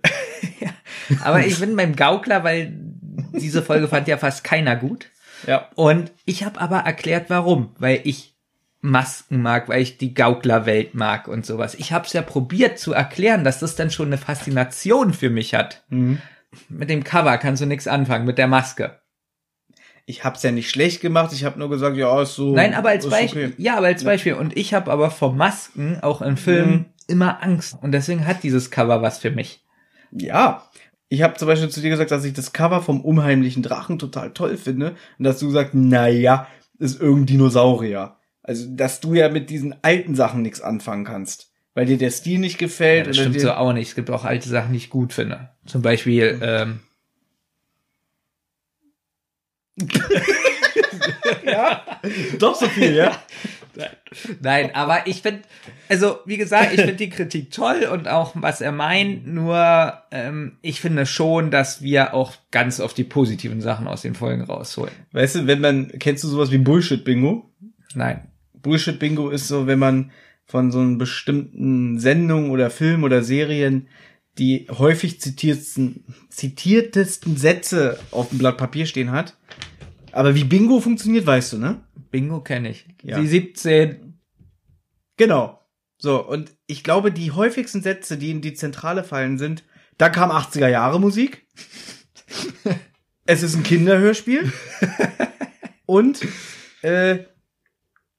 Aber 1.24 1.46
ich 1.46 1.60
bin 1.60 1.76
beim 1.76 1.96
Gaukler, 1.96 2.44
weil 2.44 2.74
diese 3.34 3.62
Folge 3.62 3.88
fand 3.88 4.08
ja 4.08 4.18
fast 4.18 4.44
keiner 4.44 4.76
gut. 4.76 5.12
Ja. 5.46 5.70
Und 5.76 6.12
ich 6.26 6.44
habe 6.44 6.60
aber 6.60 6.78
erklärt, 6.78 7.26
warum. 7.30 7.76
Weil 7.78 8.02
ich 8.06 8.33
Masken 8.86 9.42
mag, 9.42 9.70
weil 9.70 9.82
ich 9.82 9.98
die 9.98 10.14
Gauklerwelt 10.14 10.94
mag 10.94 11.30
und 11.30 11.46
sowas. 11.46 11.74
Ich 11.74 11.94
habe 11.94 12.06
es 12.06 12.12
ja 12.12 12.22
probiert 12.22 12.78
zu 12.78 12.92
erklären, 12.94 13.46
dass 13.46 13.60
das 13.60 13.76
dann 13.76 13.90
schon 13.90 14.08
eine 14.08 14.18
Faszination 14.18 15.14
für 15.14 15.30
mich 15.30 15.54
hat. 15.54 15.84
Mhm. 15.90 16.20
Mit 16.68 16.90
dem 16.90 17.04
Cover 17.06 17.38
kannst 17.38 17.62
du 17.62 17.66
nichts 17.66 17.88
anfangen, 17.88 18.26
mit 18.26 18.38
der 18.38 18.48
Maske. 18.48 19.00
Ich 20.06 20.26
hab's 20.26 20.44
ja 20.44 20.52
nicht 20.52 20.70
schlecht 20.70 21.00
gemacht, 21.00 21.32
ich 21.32 21.46
habe 21.46 21.58
nur 21.58 21.70
gesagt, 21.70 21.96
ja, 21.96 22.22
ist 22.22 22.36
so. 22.36 22.54
Nein, 22.54 22.74
aber 22.74 22.90
als 22.90 23.10
Beispiel. 23.10 23.46
okay. 23.48 23.56
Ja, 23.58 23.78
aber 23.78 23.88
als 23.88 24.04
Beispiel. 24.04 24.34
Und 24.34 24.58
ich 24.58 24.74
habe 24.74 24.92
aber 24.92 25.10
vor 25.12 25.34
Masken 25.34 26.00
auch 26.02 26.22
in 26.22 26.36
Filmen 26.36 26.74
Mhm. 26.74 26.86
immer 27.08 27.42
Angst. 27.42 27.78
Und 27.82 27.94
deswegen 27.94 28.28
hat 28.28 28.44
dieses 28.44 28.70
Cover 28.70 29.02
was 29.02 29.18
für 29.20 29.32
mich. 29.32 29.64
Ja. 30.12 30.68
Ich 31.08 31.22
habe 31.22 31.36
zum 31.36 31.48
Beispiel 31.48 31.70
zu 31.70 31.80
dir 31.80 31.90
gesagt, 31.90 32.12
dass 32.12 32.26
ich 32.26 32.34
das 32.34 32.52
Cover 32.52 32.82
vom 32.82 33.00
unheimlichen 33.00 33.64
Drachen 33.64 33.98
total 33.98 34.32
toll 34.34 34.58
finde. 34.58 34.96
Und 35.18 35.24
dass 35.24 35.40
du 35.40 35.48
gesagt, 35.48 35.70
na 35.74 36.10
ja, 36.10 36.48
ist 36.80 37.00
irgendein 37.00 37.28
Dinosaurier. 37.28 38.18
Also, 38.44 38.68
dass 38.70 39.00
du 39.00 39.14
ja 39.14 39.30
mit 39.30 39.50
diesen 39.50 39.76
alten 39.84 40.16
Sachen 40.16 40.42
nichts 40.42 40.62
anfangen 40.62 41.06
kannst. 41.06 41.52
Weil 41.74 41.88
dir 41.88 41.98
der 41.98 42.12
Stil 42.12 42.40
nicht 42.40 42.60
gefällt. 42.60 43.06
Ja, 43.06 43.08
das 43.08 43.18
stimmt 43.18 43.40
so 43.40 43.52
auch 43.52 43.74
nicht. 43.74 43.90
Es 43.90 43.96
gibt 43.96 44.12
auch 44.12 44.26
alte 44.26 44.48
Sachen, 44.48 44.74
die 44.74 44.78
ich 44.78 44.92
gut 44.92 45.12
finde. 45.12 45.50
Zum 45.66 45.82
Beispiel, 45.82 46.40
ähm, 46.44 46.82
Doch 52.40 52.56
so 52.56 52.68
viel, 52.68 52.94
ja. 52.94 53.18
Nein, 54.42 54.70
aber 54.76 55.08
ich 55.08 55.24
finde, 55.24 55.42
also 55.90 56.20
wie 56.26 56.38
gesagt, 56.38 56.74
ich 56.74 56.82
finde 56.82 56.94
die 56.94 57.10
Kritik 57.10 57.50
toll 57.50 57.90
und 57.92 58.08
auch 58.08 58.34
was 58.36 58.62
er 58.62 58.72
meint, 58.72 59.26
nur 59.26 59.98
ähm, 60.12 60.60
ich 60.62 60.80
finde 60.80 61.08
schon, 61.08 61.50
dass 61.50 61.82
wir 61.82 62.14
auch 62.14 62.34
ganz 62.52 62.80
oft 62.80 62.96
die 62.98 63.04
positiven 63.04 63.62
Sachen 63.62 63.88
aus 63.88 64.04
den 64.04 64.14
Folgen 64.14 64.44
rausholen. 64.44 64.94
Weißt 65.12 65.36
du, 65.36 65.48
wenn 65.48 65.60
man, 65.60 65.92
kennst 66.00 66.24
du 66.24 66.28
sowas 66.28 66.52
wie 66.52 66.60
Bullshit-Bingo? 66.60 67.50
Nein. 67.96 68.28
Bullshit-Bingo 68.64 69.30
ist 69.30 69.48
so, 69.48 69.68
wenn 69.68 69.80
man 69.80 70.12
von 70.46 70.72
so 70.72 70.80
einer 70.80 70.98
bestimmten 70.98 72.00
Sendung 72.00 72.50
oder 72.50 72.70
Film 72.70 73.04
oder 73.04 73.24
Serien 73.24 73.88
die 74.38 74.68
häufig 74.70 75.22
zitiertesten, 75.22 76.06
zitiertesten 76.30 77.38
Sätze 77.38 78.00
auf 78.12 78.30
dem 78.30 78.40
Blatt 78.40 78.58
Papier 78.58 78.86
stehen 78.86 79.12
hat. 79.12 79.38
Aber 80.12 80.36
wie 80.36 80.44
Bingo 80.44 80.80
funktioniert, 80.80 81.26
weißt 81.26 81.54
du, 81.54 81.58
ne? 81.60 81.82
Bingo 82.10 82.42
kenne 82.42 82.70
ich. 82.70 82.86
Ja. 83.04 83.20
Die 83.20 83.28
17. 83.28 84.20
Genau. 85.18 85.60
So, 85.98 86.28
und 86.28 86.52
ich 86.68 86.84
glaube, 86.84 87.12
die 87.12 87.32
häufigsten 87.32 87.82
Sätze, 87.82 88.18
die 88.18 88.32
in 88.32 88.42
die 88.42 88.54
Zentrale 88.54 89.04
fallen, 89.04 89.38
sind, 89.38 89.64
da 89.98 90.10
kam 90.10 90.32
80er 90.32 90.68
Jahre 90.68 91.00
Musik. 91.00 91.48
es 93.26 93.44
ist 93.44 93.56
ein 93.56 93.64
Kinderhörspiel. 93.64 94.52
und, 95.86 96.22
äh, 96.82 97.20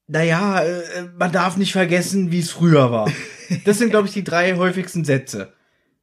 naja, 0.07 0.61
äh, 0.61 1.09
man 1.17 1.31
darf 1.31 1.57
nicht 1.57 1.71
vergessen, 1.71 2.31
wie 2.31 2.39
es 2.39 2.51
früher 2.51 2.91
war. 2.91 3.11
Das 3.63 3.77
sind, 3.77 3.91
glaube 3.91 4.07
ich, 4.07 4.13
die 4.13 4.23
drei 4.23 4.55
häufigsten 4.55 5.05
Sätze. 5.05 5.53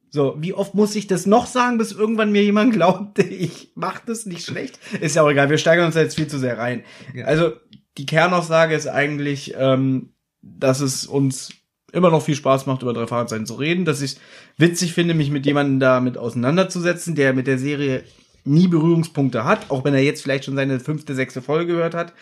So, 0.09 0.35
wie 0.37 0.53
oft 0.53 0.75
muss 0.75 0.95
ich 0.95 1.07
das 1.07 1.25
noch 1.25 1.47
sagen, 1.47 1.77
bis 1.77 1.91
irgendwann 1.91 2.31
mir 2.31 2.43
jemand 2.43 2.73
glaubt, 2.73 3.19
ich 3.19 3.71
mach 3.75 3.99
das 3.99 4.25
nicht 4.25 4.45
schlecht? 4.45 4.79
Ist 5.01 5.15
ja 5.15 5.23
auch 5.23 5.29
egal, 5.29 5.49
wir 5.49 5.57
steigern 5.57 5.87
uns 5.87 5.95
jetzt 5.95 6.15
viel 6.15 6.27
zu 6.27 6.37
sehr 6.37 6.57
rein. 6.57 6.83
Also, 7.25 7.53
die 7.97 8.05
Kernaussage 8.05 8.75
ist 8.75 8.87
eigentlich, 8.87 9.55
ähm, 9.57 10.13
dass 10.41 10.81
es 10.81 11.05
uns 11.05 11.49
immer 11.91 12.09
noch 12.09 12.23
viel 12.23 12.35
Spaß 12.35 12.65
macht, 12.65 12.81
über 12.81 12.93
drei 12.93 13.07
Fahrzeiten 13.07 13.45
zu 13.45 13.53
reden, 13.53 13.85
dass 13.85 14.01
ich 14.01 14.17
witzig 14.57 14.93
finde, 14.93 15.13
mich 15.13 15.29
mit 15.29 15.45
jemandem 15.45 15.79
damit 15.79 16.17
auseinanderzusetzen, 16.17 17.15
der 17.15 17.33
mit 17.33 17.47
der 17.47 17.59
Serie 17.59 18.03
nie 18.45 18.67
Berührungspunkte 18.67 19.45
hat, 19.45 19.71
auch 19.71 19.83
wenn 19.85 19.93
er 19.93 20.01
jetzt 20.01 20.21
vielleicht 20.21 20.45
schon 20.45 20.55
seine 20.55 20.79
fünfte, 20.79 21.15
sechste 21.15 21.41
Folge 21.41 21.73
gehört 21.73 21.93
hat. 21.93 22.13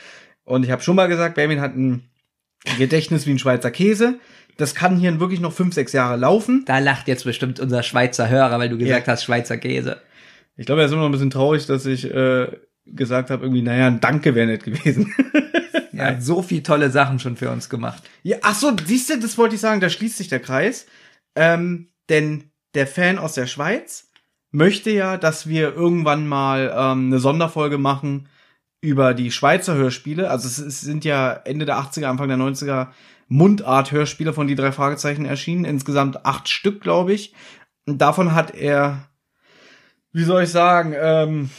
Und 0.44 0.64
ich 0.64 0.72
habe 0.72 0.82
schon 0.82 0.96
mal 0.96 1.08
gesagt, 1.08 1.36
Benjamin 1.36 1.62
hat 1.62 1.76
ein 1.76 2.10
Gedächtnis 2.78 3.26
wie 3.26 3.32
ein 3.32 3.40
Schweizer 3.40 3.72
Käse. 3.72 4.20
Das 4.58 4.76
kann 4.76 4.98
hier 4.98 5.20
wirklich 5.20 5.40
noch 5.40 5.54
fünf, 5.54 5.74
sechs 5.74 5.94
Jahre 5.94 6.18
laufen. 6.18 6.64
Da 6.66 6.80
lacht 6.80 7.08
jetzt 7.08 7.24
bestimmt 7.24 7.60
unser 7.60 7.84
Schweizer 7.84 8.30
Hörer, 8.30 8.60
weil 8.60 8.70
du 8.70 8.78
gesagt 8.78 9.08
Ja. 9.08 9.14
hast, 9.14 9.24
Schweizer 9.24 9.58
Käse. 9.58 10.02
Ich 10.58 10.66
glaube, 10.66 10.82
er 10.82 10.86
ist 10.86 10.92
immer 10.92 11.02
noch 11.02 11.10
ein 11.10 11.14
bisschen 11.14 11.30
traurig, 11.30 11.66
dass 11.66 11.86
ich 11.86 12.06
äh, 12.14 12.48
gesagt 12.86 13.30
habe, 13.30 13.44
irgendwie, 13.46 13.62
naja, 13.62 13.88
ein 13.88 14.02
Danke 14.02 14.36
wäre 14.36 14.48
nett 14.48 14.64
gewesen. 14.64 15.14
Er 15.94 16.08
hat 16.16 16.24
so 16.24 16.42
viel 16.42 16.64
tolle 16.64 16.90
Sachen 16.90 17.20
schon 17.20 17.36
für 17.36 17.52
uns 17.52 17.70
gemacht. 17.70 18.02
Ja, 18.24 18.38
ach 18.42 18.56
so, 18.56 18.72
siehst 18.86 19.10
du, 19.10 19.20
das 19.20 19.38
wollte 19.38 19.56
ich 19.56 19.62
sagen, 19.62 19.82
da 19.82 19.90
schließt 19.90 20.18
sich 20.18 20.30
der 20.30 20.40
Kreis. 20.40 20.88
Ähm, 21.36 21.90
denn 22.10 22.46
der 22.74 22.88
Fan 22.88 23.20
aus 23.20 23.34
der 23.34 23.46
Schweiz 23.46 24.10
möchte 24.52 24.90
ja, 24.90 25.18
dass 25.18 25.48
wir 25.48 25.76
irgendwann 25.76 26.28
mal 26.28 26.74
ähm, 26.76 27.08
eine 27.08 27.20
Sonderfolge 27.20 27.78
machen 27.78 28.30
über 28.82 29.14
die 29.14 29.32
Schweizer 29.32 29.76
Hörspiele. 29.76 30.30
Also 30.30 30.48
es, 30.48 30.58
es 30.58 30.82
sind 30.82 31.06
ja 31.06 31.34
Ende 31.34 31.66
der 31.66 31.78
80er, 31.78 32.06
Anfang 32.06 32.28
der 32.28 32.38
90er 32.38 32.88
Mundart-Hörspiele 33.28 34.34
von 34.34 34.48
die 34.48 34.56
drei 34.56 34.72
Fragezeichen 34.72 35.26
erschienen. 35.26 35.66
Insgesamt 35.66 36.26
acht 36.26 36.50
Stück, 36.50 36.82
glaube 36.82 37.14
ich. 37.14 37.34
Und 37.86 38.00
davon 38.02 38.34
hat 38.34 38.54
er, 38.56 39.08
wie 40.12 40.24
soll 40.24 40.44
ich 40.44 40.50
sagen, 40.50 40.94
ähm, 41.00 41.50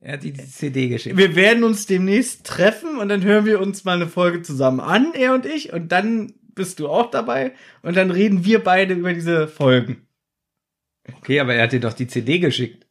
Er 0.00 0.14
hat 0.14 0.22
die 0.22 0.32
CD 0.32 0.88
geschickt. 0.88 1.16
wir 1.16 1.34
werden 1.34 1.64
uns 1.64 1.86
demnächst 1.86 2.46
treffen 2.46 2.98
und 2.98 3.08
dann 3.08 3.22
hören 3.22 3.44
wir 3.44 3.60
uns 3.60 3.84
mal 3.84 3.96
eine 3.96 4.06
Folge 4.06 4.42
zusammen 4.42 4.80
an, 4.80 5.12
er 5.14 5.34
und 5.34 5.46
ich, 5.46 5.72
und 5.72 5.90
dann 5.92 6.34
bist 6.54 6.78
du 6.78 6.88
auch 6.88 7.10
dabei 7.10 7.52
und 7.82 7.96
dann 7.96 8.10
reden 8.10 8.44
wir 8.44 8.62
beide 8.62 8.94
über 8.94 9.12
diese 9.12 9.48
Folgen. 9.48 10.06
Okay, 11.18 11.40
aber 11.40 11.54
er 11.54 11.64
hat 11.64 11.72
dir 11.72 11.80
doch 11.80 11.92
die 11.92 12.06
CD 12.06 12.38
geschickt. 12.38 12.83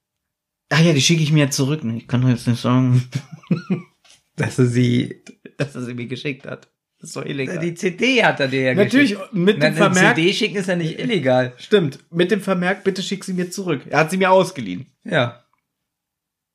Ah 0.73 0.81
ja, 0.81 0.91
die 0.91 1.01
schicke 1.01 1.21
ich 1.21 1.31
mir 1.31 1.41
jetzt 1.45 1.55
zurück. 1.55 1.81
Ich 1.83 2.07
kann 2.07 2.21
doch 2.21 2.29
jetzt 2.29 2.47
nicht 2.47 2.59
sagen. 2.59 3.07
Dass 4.35 4.57
er 4.57 4.65
sie, 4.65 5.21
dass 5.57 5.75
er 5.75 5.83
sie 5.83 5.93
mir 5.93 6.07
geschickt 6.07 6.47
hat. 6.47 6.67
Das 6.99 7.09
ist 7.11 7.15
doch 7.15 7.23
illegal. 7.25 7.59
die 7.59 7.75
CD 7.75 8.23
hat 8.23 8.39
er 8.39 8.47
dir 8.47 8.61
ja 8.61 8.73
Natürlich, 8.73 9.11
geschickt. 9.11 9.33
mit 9.33 9.59
Na, 9.59 9.65
dem 9.69 9.75
eine 9.75 9.75
Vermerk. 9.75 10.15
CD 10.15 10.33
schicken 10.33 10.55
ist 10.55 10.67
ja 10.69 10.75
nicht 10.75 10.97
illegal. 10.99 11.53
Stimmt. 11.57 11.99
Mit 12.09 12.31
dem 12.31 12.41
Vermerk, 12.41 12.83
bitte 12.83 13.03
schick 13.03 13.23
sie 13.23 13.33
mir 13.33 13.51
zurück. 13.51 13.81
Er 13.87 13.99
hat 13.99 14.09
sie 14.09 14.17
mir 14.17 14.31
ausgeliehen. 14.31 14.87
Ja. 15.03 15.43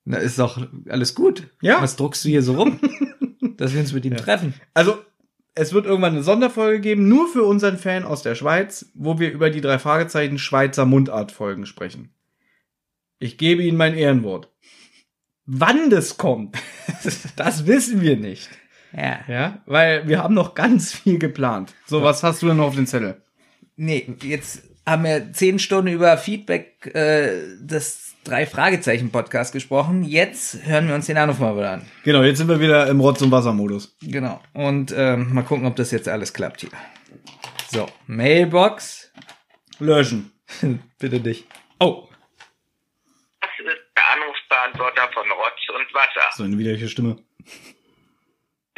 Na, 0.03 0.17
ist 0.17 0.37
doch 0.39 0.67
alles 0.89 1.15
gut. 1.15 1.47
Ja. 1.61 1.81
Was 1.81 1.95
druckst 1.95 2.25
du 2.25 2.29
hier 2.29 2.41
so 2.41 2.55
rum? 2.55 2.81
Dass 3.57 3.73
wir 3.73 3.79
uns 3.79 3.93
mit 3.93 4.03
ihm 4.03 4.17
treffen. 4.17 4.53
Also, 4.73 4.97
es 5.55 5.71
wird 5.71 5.85
irgendwann 5.85 6.15
eine 6.15 6.23
Sonderfolge 6.23 6.81
geben, 6.81 7.07
nur 7.07 7.29
für 7.29 7.43
unseren 7.43 7.77
Fan 7.77 8.03
aus 8.03 8.23
der 8.23 8.35
Schweiz, 8.35 8.91
wo 8.93 9.19
wir 9.19 9.31
über 9.31 9.49
die 9.49 9.61
drei 9.61 9.79
Fragezeichen 9.79 10.37
Schweizer 10.37 10.85
Mundartfolgen 10.85 11.65
sprechen. 11.65 12.09
Ich 13.19 13.37
gebe 13.37 13.63
Ihnen 13.63 13.77
mein 13.77 13.95
Ehrenwort. 13.95 14.49
Wann 15.45 15.89
das 15.89 16.17
kommt, 16.17 16.57
das 17.35 17.67
wissen 17.67 18.01
wir 18.01 18.15
nicht. 18.15 18.49
Ja. 18.95 19.19
Ja, 19.27 19.61
weil 19.65 20.07
wir 20.07 20.23
haben 20.23 20.33
noch 20.33 20.55
ganz 20.55 20.93
viel 20.93 21.19
geplant. 21.19 21.73
So, 21.85 22.01
was 22.01 22.23
hast 22.23 22.41
du 22.41 22.47
denn 22.47 22.57
noch 22.57 22.67
auf 22.67 22.75
den 22.75 22.87
Zettel? 22.87 23.21
Nee, 23.75 24.15
jetzt 24.23 24.63
haben 24.85 25.03
wir 25.03 25.31
zehn 25.33 25.59
Stunden 25.59 25.91
über 25.91 26.17
Feedback 26.17 26.91
äh, 26.95 27.57
des 27.59 28.15
drei 28.23 28.45
Fragezeichen 28.45 29.11
Podcast 29.11 29.53
gesprochen. 29.53 30.03
Jetzt 30.03 30.65
hören 30.65 30.87
wir 30.87 30.95
uns 30.95 31.05
den 31.05 31.17
Anruf 31.17 31.39
mal 31.39 31.55
wieder 31.55 31.71
an. 31.71 31.81
Genau, 32.03 32.23
jetzt 32.23 32.39
sind 32.39 32.47
wir 32.47 32.59
wieder 32.59 32.87
im 32.87 32.99
Rotz- 32.99 33.21
und 33.21 33.31
Wassermodus. 33.31 33.95
Genau. 34.01 34.39
Und 34.53 34.93
ähm, 34.95 35.33
mal 35.33 35.43
gucken, 35.43 35.65
ob 35.65 35.75
das 35.75 35.91
jetzt 35.91 36.07
alles 36.07 36.33
klappt 36.33 36.61
hier. 36.61 36.69
So, 37.71 37.87
Mailbox. 38.07 39.11
Löschen. 39.79 40.31
Bitte 40.99 41.19
dich. 41.19 41.45
Oh, 41.79 42.08
Anrufsbeantworter 44.79 45.11
von 45.13 45.31
Rotz 45.31 45.69
und 45.69 45.93
Wasser. 45.93 46.29
so 46.35 46.43
eine 46.43 46.57
widerliche 46.57 46.87
Stimme. 46.87 47.17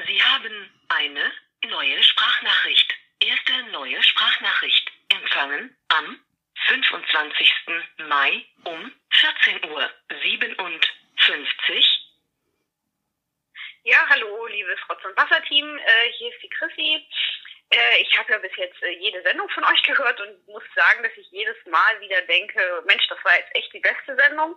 Sie 0.05 0.23
haben 0.23 0.71
eine 0.89 1.31
neue 1.69 2.03
Sprachnachricht. 2.03 2.93
Erste 3.19 3.71
neue 3.71 4.01
Sprachnachricht 4.01 4.91
empfangen 5.09 5.77
am 5.89 6.19
25. 6.67 7.51
Mai 8.09 8.45
um 8.63 8.91
14 9.11 9.69
Uhr 9.69 9.89
57. 10.23 12.07
Ja, 13.83 13.97
hallo, 14.09 14.47
liebes 14.47 14.79
Rotz- 14.89 15.05
und 15.05 15.17
Wasser-Team. 15.17 15.77
Äh, 15.77 16.11
hier 16.17 16.29
ist 16.33 16.41
die 16.43 16.49
Chrissy. 16.49 17.07
Äh, 17.71 18.01
ich 18.01 18.17
habe 18.17 18.31
ja 18.31 18.37
bis 18.39 18.55
jetzt 18.55 18.81
äh, 18.83 18.91
jede 18.99 19.21
Sendung 19.23 19.49
von 19.49 19.63
euch 19.63 19.81
gehört 19.83 20.19
und 20.19 20.47
muss 20.47 20.63
sagen, 20.75 21.03
dass 21.03 21.13
ich 21.15 21.27
jedes 21.31 21.57
Mal 21.65 21.99
wieder 21.99 22.21
denke, 22.23 22.83
Mensch, 22.85 23.07
das 23.07 23.23
war 23.23 23.35
jetzt 23.37 23.55
echt 23.55 23.73
die 23.73 23.79
beste 23.79 24.15
Sendung. 24.15 24.55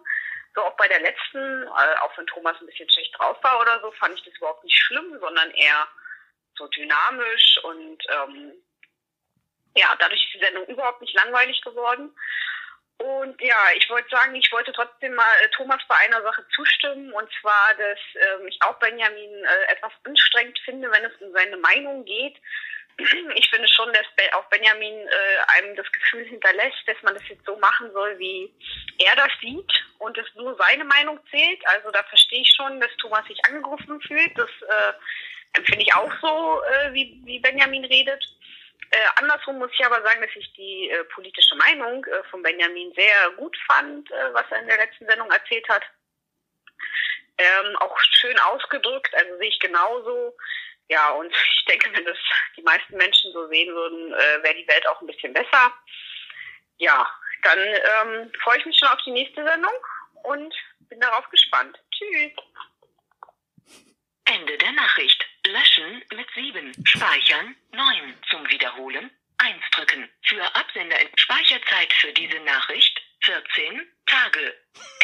So 0.55 0.63
auch 0.63 0.77
bei 0.77 0.89
der 0.89 1.01
letzten, 1.01 1.63
äh, 1.65 1.97
auch 2.01 2.17
wenn 2.17 2.27
Thomas 2.27 2.57
ein 2.61 2.67
bisschen 2.67 2.89
schlecht 2.89 3.19
drauf 3.19 3.37
war 3.43 3.61
oder 3.61 3.81
so, 3.81 3.91
fand 3.93 4.15
ich 4.15 4.25
das 4.25 4.37
überhaupt 4.37 4.65
nicht 4.65 4.77
schlimm, 4.77 5.19
sondern 5.21 5.51
eher 5.53 5.89
so 6.57 6.69
dynamisch 6.69 7.59
und 7.65 8.05
ähm, 8.09 8.53
ja, 9.77 9.95
dadurch 9.99 10.25
ist 10.25 10.35
die 10.35 10.45
Sendung 10.45 10.67
überhaupt 10.67 11.01
nicht 11.01 11.15
langweilig 11.15 11.61
geworden. 11.63 12.15
Und 12.99 13.41
ja, 13.43 13.57
ich 13.77 13.91
wollte 13.91 14.09
sagen, 14.09 14.35
ich 14.37 14.51
wollte 14.53 14.73
trotzdem 14.73 15.15
mal 15.15 15.37
äh, 15.43 15.49
Thomas 15.51 15.83
bei 15.89 15.97
einer 15.97 16.23
Sache 16.23 16.47
zustimmen, 16.55 17.13
und 17.13 17.29
zwar, 17.41 17.75
dass 17.75 17.99
ähm, 18.15 18.47
ich 18.47 18.59
auch 18.63 18.79
Benjamin 18.79 19.45
äh, 19.45 19.73
etwas 19.73 19.93
anstrengend 20.05 20.59
finde, 20.61 20.91
wenn 20.91 21.05
es 21.05 21.21
um 21.21 21.33
seine 21.33 21.57
Meinung 21.57 22.05
geht. 22.05 22.37
Ich 23.35 23.51
finde 23.51 23.69
schon, 23.69 23.93
dass 23.93 24.07
auch 24.35 24.45
Benjamin 24.51 25.07
äh, 25.07 25.59
einem 25.59 25.77
das 25.77 25.91
Gefühl 25.91 26.25
hinterlässt, 26.25 26.87
dass 26.87 27.01
man 27.03 27.15
das 27.15 27.27
jetzt 27.29 27.45
so 27.45 27.57
machen 27.57 27.93
soll, 27.93 28.19
wie 28.19 28.53
er 28.99 29.17
das 29.17 29.31
sieht 29.41 29.85
und 29.99 30.17
es 30.19 30.27
nur 30.35 30.57
seine 30.57 30.85
Meinung 30.85 31.19
zählt. 31.31 31.67
Also 31.67 31.91
da 31.91 32.03
verstehe 32.05 32.43
ich 32.43 32.53
schon, 32.57 32.81
dass 32.81 32.95
Thomas 32.99 33.27
sich 33.27 33.39
angegriffen 33.47 34.01
fühlt. 34.01 34.37
Das 34.37 34.51
äh, 34.63 34.93
empfinde 35.55 35.83
ich 35.83 35.95
auch 35.95 36.13
so, 36.21 36.63
äh, 36.63 36.93
wie, 36.93 37.21
wie 37.25 37.39
Benjamin 37.39 37.85
redet. 37.85 38.23
Äh, 38.91 38.97
andersrum 39.17 39.59
muss 39.59 39.71
ich 39.73 39.85
aber 39.85 40.03
sagen, 40.03 40.21
dass 40.21 40.37
ich 40.37 40.53
die 40.55 40.91
äh, 40.91 41.05
politische 41.05 41.57
Meinung 41.57 42.05
äh, 42.05 42.23
von 42.31 42.43
Benjamin 42.43 42.93
sehr 42.95 43.31
gut 43.37 43.57
fand, 43.67 44.11
äh, 44.11 44.35
was 44.35 44.45
er 44.51 44.61
in 44.61 44.69
der 44.69 44.79
letzten 44.79 45.07
Sendung 45.07 45.31
erzählt 45.31 45.69
hat. 45.69 45.83
Ähm, 47.37 47.77
auch 47.77 47.99
schön 48.21 48.39
ausgedrückt, 48.39 49.13
also 49.15 49.37
sehe 49.39 49.49
ich 49.49 49.59
genauso. 49.59 50.37
Ja, 50.89 51.11
und 51.11 51.33
ich 51.59 51.65
denke, 51.67 51.93
wenn 51.93 52.05
das 52.05 52.19
die 52.57 52.63
meisten 52.63 52.97
Menschen 52.97 53.33
so 53.33 53.47
sehen 53.49 53.75
würden, 53.75 54.13
äh, 54.13 54.43
wäre 54.43 54.55
die 54.55 54.69
Welt 54.69 54.87
auch 54.89 55.01
ein 55.01 55.07
bisschen 55.07 55.33
besser. 55.33 55.73
Ja, 56.79 57.09
dann 57.43 57.59
ähm, 57.59 58.33
freue 58.43 58.59
ich 58.59 58.67
mich 58.67 58.79
schon 58.79 58.89
auf 58.89 59.01
die 59.05 59.13
nächste 59.13 59.45
Sendung 59.45 59.75
und 60.25 60.55
bin 60.89 61.01
darauf 61.01 61.29
gespannt. 61.31 61.79
Tschüss. 61.91 62.33
Ende 64.25 64.57
der 64.59 64.73
Nachricht. 64.73 65.25
Löschen 65.47 66.03
mit 66.15 66.27
7. 66.35 66.73
Speichern 66.85 67.55
9. 67.73 68.19
Zum 68.31 68.49
Wiederholen 68.49 69.11
1 69.39 69.63
drücken. 69.73 70.09
Für 70.27 70.43
Absender 70.55 70.99
in 70.99 71.09
Speicherzeit 71.17 71.93
für 71.93 72.13
diese 72.13 72.41
Nachricht 72.41 73.04
14 73.25 73.81
Tage. 74.07 74.39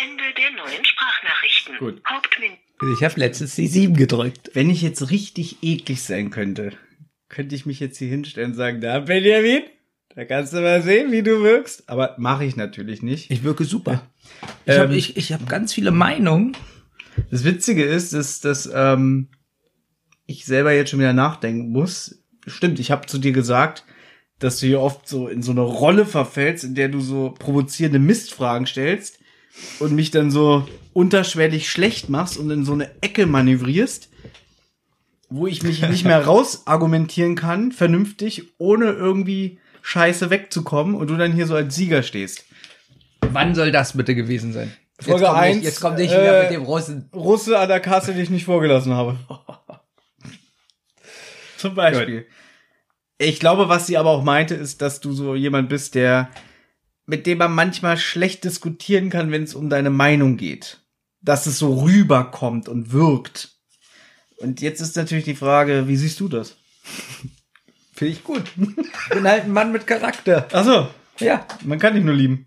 Ende 0.03 0.23
der 0.37 0.51
neuen 0.51 0.85
Sprachnachrichten. 0.85 1.79
Gut. 1.79 2.03
Hauptmenü. 2.09 2.55
Ich 2.95 3.05
habe 3.05 3.19
letztens 3.19 3.55
die 3.55 3.67
7 3.67 3.95
gedrückt. 3.97 4.51
Wenn 4.55 4.69
ich 4.69 4.83
jetzt 4.83 5.11
richtig 5.11 5.59
eklig 5.63 6.03
sein 6.03 6.31
könnte, 6.31 6.73
könnte 7.29 7.55
ich 7.55 7.67
mich 7.67 7.81
jetzt 7.81 7.99
hier 7.99 8.09
hinstellen 8.09 8.51
und 8.51 8.57
sagen, 8.57 8.81
da 8.81 9.01
Benjamin, 9.01 9.63
da 10.15 10.25
kannst 10.25 10.53
du 10.53 10.61
mal 10.61 10.83
sehen, 10.83 11.13
wie 11.13 11.23
du 11.23 11.43
wirkst. 11.43 11.89
Aber 11.89 12.15
mache 12.19 12.45
ich 12.45 12.57
natürlich 12.57 13.03
nicht. 13.03 13.31
Ich 13.31 13.43
wirke 13.43 13.65
super. 13.65 14.07
Ich 14.67 14.77
habe 14.77 14.93
Ähm, 14.93 14.99
ich, 14.99 15.17
ich 15.17 15.33
hab 15.33 15.49
ganz 15.49 15.73
viele 15.73 15.91
Meinungen. 15.91 16.57
Das 17.31 17.45
Witzige 17.45 17.85
ist, 17.85 18.13
dass, 18.13 18.41
dass 18.41 18.71
ähm, 18.73 19.29
ich 20.27 20.45
selber 20.45 20.73
jetzt 20.73 20.91
schon 20.91 21.01
wieder 21.01 21.13
nachdenken 21.13 21.71
muss. 21.71 22.23
Stimmt, 22.47 22.81
ich 22.81 22.91
habe 22.91 23.07
zu 23.07 23.19
dir 23.19 23.33
gesagt, 23.33 23.85
dass 24.41 24.59
du 24.59 24.67
hier 24.67 24.81
oft 24.81 25.07
so 25.07 25.29
in 25.29 25.43
so 25.43 25.53
eine 25.53 25.61
Rolle 25.61 26.07
verfällst, 26.07 26.65
in 26.65 26.75
der 26.75 26.89
du 26.89 27.01
so 27.01 27.35
provozierende 27.39 27.99
Mistfragen 27.99 28.67
stellst 28.67 29.19
und 29.79 29.93
mich 29.93 30.11
dann 30.11 30.31
so 30.31 30.67
unterschwellig 30.93 31.71
schlecht 31.71 32.09
machst 32.09 32.37
und 32.37 32.51
in 32.51 32.65
so 32.65 32.73
eine 32.73 32.91
Ecke 33.03 33.27
manövrierst, 33.27 34.09
wo 35.29 35.47
ich 35.47 35.63
mich 35.63 35.83
nicht 35.83 36.05
mehr 36.05 36.25
raus 36.27 36.63
argumentieren 36.67 37.37
kann, 37.37 37.71
vernünftig, 37.71 38.55
ohne 38.59 38.87
irgendwie 38.87 39.59
scheiße 39.83 40.31
wegzukommen 40.31 40.95
und 40.95 41.09
du 41.09 41.17
dann 41.17 41.33
hier 41.33 41.47
so 41.47 41.55
als 41.55 41.75
Sieger 41.75 42.03
stehst. 42.03 42.45
Wann 43.21 43.55
soll 43.55 43.71
das 43.71 43.97
bitte 43.97 44.15
gewesen 44.15 44.53
sein? 44.53 44.73
Folge 44.99 45.21
jetzt 45.21 45.29
kommt 45.29 45.39
eins, 45.39 45.57
Nicht, 45.57 45.65
jetzt 45.65 45.81
kommt 45.81 45.99
nicht 45.99 46.11
wieder 46.11 46.41
äh, 46.41 46.43
mit 46.43 46.53
dem 46.53 46.63
Russen. 46.63 47.09
Russe 47.15 47.59
an 47.59 47.69
der 47.69 47.81
Kasse, 47.81 48.13
die 48.13 48.21
ich 48.21 48.31
nicht 48.31 48.45
vorgelassen 48.45 48.93
habe. 48.93 49.19
Zum 51.57 51.75
Beispiel. 51.75 52.27
Ich 53.23 53.39
glaube, 53.39 53.69
was 53.69 53.87
sie 53.87 53.99
aber 53.99 54.11
auch 54.11 54.25
meinte, 54.25 54.55
ist, 54.55 54.81
dass 54.81 55.01
du 55.01 55.13
so 55.13 55.35
jemand 55.35 55.69
bist, 55.69 55.95
der, 55.95 56.31
mit 57.05 57.27
dem 57.27 57.37
man 57.39 57.53
manchmal 57.55 57.99
schlecht 57.99 58.45
diskutieren 58.45 59.11
kann, 59.11 59.31
wenn 59.31 59.43
es 59.43 59.55
um 59.55 59.69
deine 59.69 59.91
Meinung 59.91 60.39
geht. 60.39 60.79
Dass 61.21 61.45
es 61.45 61.59
so 61.59 61.83
rüberkommt 61.83 62.67
und 62.69 62.93
wirkt. 62.93 63.51
Und 64.39 64.63
jetzt 64.63 64.81
ist 64.81 64.97
natürlich 64.97 65.27
die 65.27 65.35
Frage, 65.35 65.87
wie 65.87 65.97
siehst 65.97 66.19
du 66.21 66.29
das? 66.29 66.57
Finde 67.93 68.13
ich 68.15 68.25
gut. 68.25 68.45
Ich 68.57 69.09
bin 69.11 69.29
halt 69.29 69.45
ein 69.45 69.53
Mann 69.53 69.71
mit 69.73 69.87
Charakter. 69.87 70.49
Ach 70.53 70.65
so, 70.65 70.89
Ja. 71.23 71.47
man 71.63 71.79
kann 71.79 71.95
dich 71.95 72.03
nur 72.05 72.15
lieben. 72.15 72.47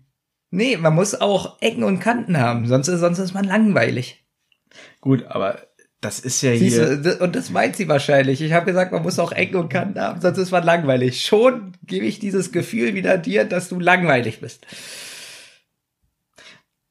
Nee, 0.50 0.76
man 0.76 0.94
muss 0.94 1.14
auch 1.14 1.60
Ecken 1.62 1.84
und 1.84 2.00
Kanten 2.00 2.36
haben, 2.38 2.66
sonst, 2.66 2.88
ist- 2.88 2.98
sonst 3.00 3.20
ist 3.20 3.32
man 3.34 3.44
langweilig. 3.44 4.24
Gut, 5.00 5.22
aber 5.26 5.68
das 6.04 6.20
ist 6.20 6.42
ja 6.42 6.56
Siehst 6.56 6.76
hier. 6.76 6.96
du, 6.96 7.16
und 7.18 7.34
das 7.34 7.50
meint 7.50 7.76
sie 7.76 7.88
wahrscheinlich. 7.88 8.42
Ich 8.42 8.52
habe 8.52 8.66
gesagt, 8.66 8.92
man 8.92 9.02
muss 9.02 9.18
auch 9.18 9.32
Ecken 9.32 9.56
und 9.56 9.70
Kanten 9.70 9.98
haben, 9.98 10.20
sonst 10.20 10.38
ist 10.38 10.50
man 10.50 10.62
langweilig. 10.62 11.24
Schon 11.24 11.72
gebe 11.86 12.04
ich 12.04 12.18
dieses 12.18 12.52
Gefühl 12.52 12.94
wieder 12.94 13.16
dir, 13.16 13.44
dass 13.44 13.68
du 13.68 13.80
langweilig 13.80 14.40
bist. 14.40 14.66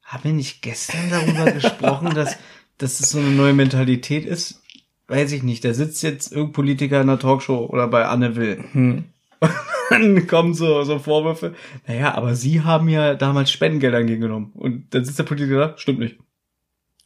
Haben 0.02 0.24
wir 0.24 0.32
nicht 0.32 0.62
gestern 0.62 1.10
darüber 1.10 1.50
gesprochen, 1.52 2.14
dass, 2.14 2.36
dass 2.78 3.00
es 3.00 3.10
so 3.10 3.18
eine 3.18 3.30
neue 3.30 3.52
Mentalität 3.52 4.26
ist? 4.26 4.62
Weiß 5.06 5.32
ich 5.32 5.42
nicht. 5.42 5.64
Da 5.64 5.74
sitzt 5.74 6.02
jetzt 6.02 6.32
irgendein 6.32 6.52
Politiker 6.52 7.00
in 7.00 7.08
einer 7.08 7.18
Talkshow 7.18 7.66
oder 7.66 7.86
bei 7.88 8.06
Anne 8.06 8.36
Will. 8.36 8.64
Hm. 8.72 9.04
Dann 9.90 10.26
kommen 10.26 10.54
so, 10.54 10.82
so 10.82 10.98
Vorwürfe. 10.98 11.54
Naja, 11.86 12.14
aber 12.14 12.34
Sie 12.34 12.62
haben 12.62 12.88
ja 12.88 13.14
damals 13.14 13.50
Spendengelder 13.50 13.98
entgegengenommen. 13.98 14.50
Und 14.54 14.94
dann 14.94 15.04
sitzt 15.04 15.18
der 15.18 15.24
Politiker 15.24 15.58
da, 15.58 15.78
stimmt 15.78 15.98
nicht. 15.98 16.16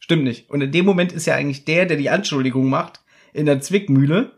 Stimmt 0.09 0.23
nicht. 0.23 0.49
Und 0.49 0.61
in 0.61 0.71
dem 0.71 0.85
Moment 0.85 1.11
ist 1.11 1.27
ja 1.27 1.35
eigentlich 1.35 1.65
der, 1.65 1.85
der 1.85 1.95
die 1.95 2.09
Anschuldigung 2.09 2.67
macht, 2.67 3.01
in 3.31 3.45
der 3.45 3.61
Zwickmühle. 3.61 4.31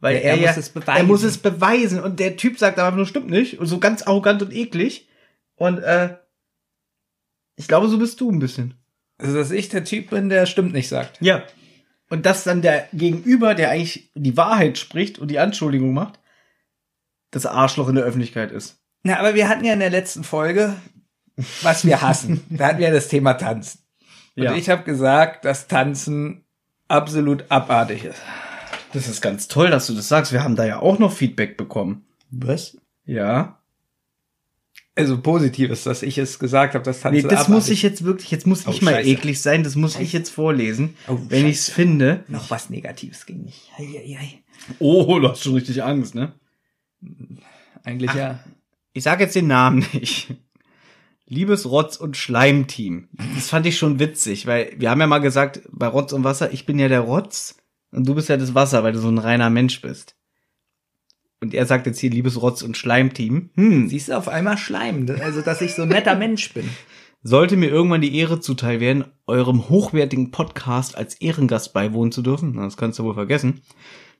Weil 0.00 0.16
Ja, 0.16 0.20
er, 0.20 0.32
er 0.32 0.40
ja, 0.40 0.48
muss 0.48 0.56
es 0.56 0.68
beweisen. 0.70 0.96
Er 0.96 1.04
muss 1.04 1.22
es 1.22 1.38
beweisen. 1.38 2.02
Und 2.02 2.18
der 2.18 2.36
Typ 2.36 2.58
sagt 2.58 2.80
aber 2.80 2.96
nur, 2.96 3.06
stimmt 3.06 3.30
nicht. 3.30 3.60
Und 3.60 3.66
so 3.66 3.78
ganz 3.78 4.02
arrogant 4.02 4.42
und 4.42 4.52
eklig. 4.52 5.08
Und 5.54 5.78
äh, 5.78 6.16
ich 7.54 7.68
glaube, 7.68 7.86
so 7.86 8.00
bist 8.00 8.20
du 8.20 8.32
ein 8.32 8.40
bisschen. 8.40 8.74
Also, 9.16 9.36
dass 9.36 9.52
ich 9.52 9.68
der 9.68 9.84
Typ 9.84 10.10
bin, 10.10 10.28
der 10.28 10.44
stimmt 10.46 10.72
nicht 10.72 10.88
sagt. 10.88 11.18
Ja. 11.20 11.44
Und 12.10 12.26
dass 12.26 12.42
dann 12.42 12.60
der 12.60 12.88
Gegenüber, 12.92 13.54
der 13.54 13.70
eigentlich 13.70 14.10
die 14.16 14.36
Wahrheit 14.36 14.76
spricht 14.76 15.20
und 15.20 15.30
die 15.30 15.38
Anschuldigung 15.38 15.94
macht, 15.94 16.18
das 17.30 17.46
Arschloch 17.46 17.88
in 17.88 17.94
der 17.94 18.04
Öffentlichkeit 18.04 18.50
ist. 18.50 18.82
Na, 19.04 19.20
aber 19.20 19.36
wir 19.36 19.48
hatten 19.48 19.64
ja 19.64 19.72
in 19.72 19.78
der 19.78 19.90
letzten 19.90 20.24
Folge, 20.24 20.74
was 21.62 21.86
wir 21.86 22.02
hassen. 22.02 22.42
da 22.50 22.66
hatten 22.66 22.80
wir 22.80 22.90
das 22.90 23.06
Thema 23.06 23.34
Tanzen. 23.34 23.81
Und 24.36 24.42
Ja. 24.44 24.54
ich 24.54 24.68
habe 24.70 24.82
gesagt, 24.84 25.44
dass 25.44 25.68
Tanzen 25.68 26.44
absolut 26.88 27.50
abartig 27.50 28.04
ist. 28.04 28.20
Das 28.92 29.08
ist 29.08 29.20
ganz 29.22 29.48
toll, 29.48 29.70
dass 29.70 29.86
du 29.86 29.94
das 29.94 30.08
sagst. 30.08 30.32
Wir 30.32 30.44
haben 30.44 30.56
da 30.56 30.64
ja 30.66 30.78
auch 30.80 30.98
noch 30.98 31.12
Feedback 31.12 31.56
bekommen. 31.56 32.04
Was? 32.30 32.76
Ja. 33.04 33.58
Also 34.94 35.20
positives, 35.22 35.84
dass 35.84 36.02
ich 36.02 36.18
es 36.18 36.38
gesagt 36.38 36.74
habe, 36.74 36.84
das 36.84 36.98
Nee, 36.98 37.02
Tanzen 37.22 37.22
das 37.28 37.32
abartig. 37.40 37.54
muss 37.54 37.68
ich 37.70 37.82
jetzt 37.82 38.04
wirklich, 38.04 38.30
jetzt 38.30 38.46
muss 38.46 38.66
ich 38.66 38.82
Oh, 38.82 38.84
mal 38.84 38.92
Scheiße. 38.94 39.08
eklig 39.08 39.40
sein, 39.40 39.64
das 39.64 39.74
muss 39.74 39.98
ich 39.98 40.12
jetzt 40.12 40.28
vorlesen, 40.28 40.94
Oh, 41.08 41.18
wenn 41.28 41.46
ich's 41.46 41.70
finde. 41.70 42.24
Noch 42.28 42.50
was 42.50 42.68
Negatives 42.68 43.24
ging 43.24 43.44
nicht. 43.44 43.70
Ei, 43.78 43.84
ei, 43.84 44.18
ei. 44.20 44.38
Oh, 44.78 45.18
du 45.18 45.28
hast 45.30 45.42
schon 45.42 45.54
richtig 45.54 45.82
Angst, 45.82 46.14
ne? 46.14 46.32
Eigentlich 47.84 48.12
ja. 48.12 48.40
Ich 48.92 49.02
sag 49.04 49.20
jetzt 49.20 49.34
den 49.34 49.46
Namen 49.46 49.86
nicht. 49.94 50.34
Liebes 51.32 51.64
Rotz- 51.66 51.96
und 51.96 52.16
Schleimteam. 52.16 53.08
Das 53.34 53.48
fand 53.48 53.64
ich 53.66 53.78
schon 53.78 53.98
witzig, 53.98 54.46
weil 54.46 54.74
wir 54.76 54.90
haben 54.90 55.00
ja 55.00 55.06
mal 55.06 55.18
gesagt, 55.18 55.62
bei 55.72 55.86
Rotz 55.86 56.12
und 56.12 56.24
Wasser, 56.24 56.52
ich 56.52 56.66
bin 56.66 56.78
ja 56.78 56.88
der 56.88 57.00
Rotz 57.00 57.56
und 57.90 58.06
du 58.06 58.14
bist 58.14 58.28
ja 58.28 58.36
das 58.36 58.54
Wasser, 58.54 58.84
weil 58.84 58.92
du 58.92 58.98
so 58.98 59.08
ein 59.08 59.18
reiner 59.18 59.48
Mensch 59.48 59.80
bist. 59.80 60.14
Und 61.40 61.54
er 61.54 61.66
sagt 61.66 61.86
jetzt 61.86 61.98
hier, 61.98 62.10
liebes 62.10 62.40
Rotz- 62.40 62.62
und 62.62 62.76
Schleimteam. 62.76 63.50
Hm, 63.56 63.88
Siehst 63.88 64.08
du 64.08 64.16
auf 64.16 64.28
einmal 64.28 64.58
Schleim, 64.58 65.06
also 65.22 65.40
dass 65.40 65.60
ich 65.62 65.74
so 65.74 65.82
ein 65.82 65.88
netter 65.88 66.14
Mensch 66.16 66.52
bin. 66.52 66.68
sollte 67.22 67.56
mir 67.56 67.68
irgendwann 67.70 68.02
die 68.02 68.16
Ehre 68.16 68.38
zuteil 68.40 68.80
werden, 68.80 69.04
eurem 69.26 69.68
hochwertigen 69.68 70.30
Podcast 70.32 70.96
als 70.96 71.14
Ehrengast 71.14 71.72
beiwohnen 71.72 72.12
zu 72.12 72.20
dürfen, 72.22 72.56
das 72.56 72.76
kannst 72.76 72.98
du 72.98 73.04
wohl 73.04 73.14
vergessen, 73.14 73.62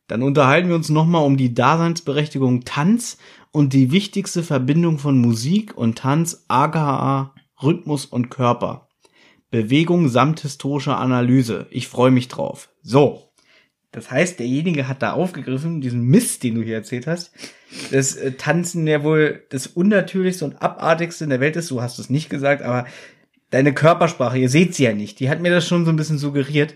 dann 0.09 0.23
unterhalten 0.23 0.69
wir 0.69 0.77
uns 0.77 0.89
nochmal 0.89 1.25
um 1.25 1.37
die 1.37 1.53
Daseinsberechtigung 1.55 2.65
Tanz 2.65 3.19
und 3.53 3.75
die 3.75 3.93
wichtigste 3.93 4.43
Verbindung 4.43 4.99
von 4.99 5.19
Musik 5.19 5.77
und 5.77 5.99
Tanz, 5.99 6.45
aka 6.49 7.35
Rhythmus 7.63 8.07
und 8.07 8.31
Körper. 8.31 8.89
Bewegung 9.51 10.09
samt 10.09 10.41
historischer 10.41 10.99
Analyse. 10.99 11.67
Ich 11.71 11.87
freue 11.87 12.11
mich 12.11 12.29
drauf. 12.29 12.71
So. 12.83 13.29
Das 13.93 14.11
heißt, 14.11 14.39
derjenige 14.39 14.89
hat 14.89 15.03
da 15.03 15.13
aufgegriffen, 15.13 15.83
diesen 15.83 16.05
Mist, 16.05 16.43
den 16.43 16.55
du 16.55 16.63
hier 16.63 16.77
erzählt 16.77 17.07
hast, 17.07 17.31
das 17.91 18.17
äh, 18.17 18.33
Tanzen 18.33 18.87
ja 18.87 19.05
wohl 19.05 19.45
das 19.51 19.67
unnatürlichste 19.67 20.47
und 20.47 20.63
abartigste 20.63 21.25
in 21.25 21.31
der 21.31 21.41
Welt 21.41 21.57
ist. 21.57 21.71
Du 21.71 21.83
hast 21.83 21.99
es 21.99 22.09
nicht 22.09 22.31
gesagt, 22.31 22.63
aber 22.63 22.87
deine 23.51 23.75
Körpersprache, 23.75 24.39
ihr 24.39 24.49
seht 24.49 24.75
sie 24.75 24.85
ja 24.85 24.95
nicht, 24.95 25.21
die 25.21 25.29
hat 25.29 25.43
mir 25.43 25.51
das 25.51 25.69
schon 25.69 25.85
so 25.85 25.93
ein 25.93 25.97
bisschen 25.97 26.17
suggeriert. 26.17 26.75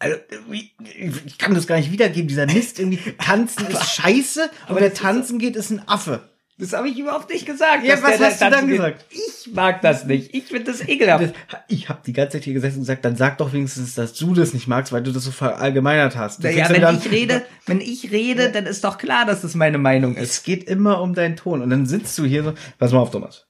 Also, 0.00 0.16
ich 0.50 1.38
kann 1.38 1.54
das 1.54 1.66
gar 1.66 1.76
nicht 1.76 1.90
wiedergeben, 1.90 2.28
dieser 2.28 2.46
Mist, 2.46 2.78
irgendwie, 2.78 3.00
tanzen 3.18 3.66
ist 3.66 3.90
scheiße, 3.90 4.48
aber 4.68 4.80
wer 4.80 4.94
tanzen 4.94 5.38
geht, 5.38 5.56
ist 5.56 5.70
ein 5.70 5.86
Affe. 5.88 6.28
Das 6.60 6.72
habe 6.72 6.88
ich 6.88 6.98
überhaupt 6.98 7.30
nicht 7.30 7.46
gesagt. 7.46 7.84
Ja, 7.84 8.02
was 8.02 8.18
hast 8.18 8.40
du 8.40 8.50
dann 8.50 8.66
geht. 8.66 8.78
gesagt? 8.78 9.04
Ich 9.10 9.54
mag 9.54 9.80
das 9.80 10.04
nicht. 10.06 10.34
Ich 10.34 10.44
finde 10.46 10.64
das 10.72 10.86
ekelhaft. 10.86 11.24
Das, 11.24 11.60
ich 11.68 11.88
habe 11.88 12.00
die 12.04 12.12
ganze 12.12 12.32
Zeit 12.32 12.44
hier 12.44 12.54
gesessen 12.54 12.78
und 12.78 12.82
gesagt, 12.82 13.04
dann 13.04 13.14
sag 13.14 13.38
doch 13.38 13.52
wenigstens, 13.52 13.94
dass 13.94 14.12
du 14.14 14.34
das 14.34 14.54
nicht 14.54 14.66
magst, 14.66 14.92
weil 14.92 15.04
du 15.04 15.12
das 15.12 15.22
so 15.22 15.30
verallgemeinert 15.30 16.16
hast. 16.16 16.42
Du 16.42 16.50
ja, 16.50 16.68
wenn 16.68 16.82
dann 16.82 16.98
ich 16.98 17.12
rede, 17.12 17.44
wenn 17.66 17.80
ich 17.80 18.10
rede, 18.10 18.50
dann 18.50 18.66
ist 18.66 18.82
doch 18.82 18.98
klar, 18.98 19.24
dass 19.24 19.42
das 19.42 19.54
meine 19.54 19.78
Meinung 19.78 20.16
ist. 20.16 20.30
Es 20.30 20.42
geht 20.42 20.64
immer 20.64 21.00
um 21.00 21.14
deinen 21.14 21.36
Ton. 21.36 21.62
Und 21.62 21.70
dann 21.70 21.86
sitzt 21.86 22.18
du 22.18 22.24
hier 22.24 22.42
so, 22.42 22.54
pass 22.78 22.90
mal 22.90 22.98
auf, 22.98 23.12
Thomas. 23.12 23.46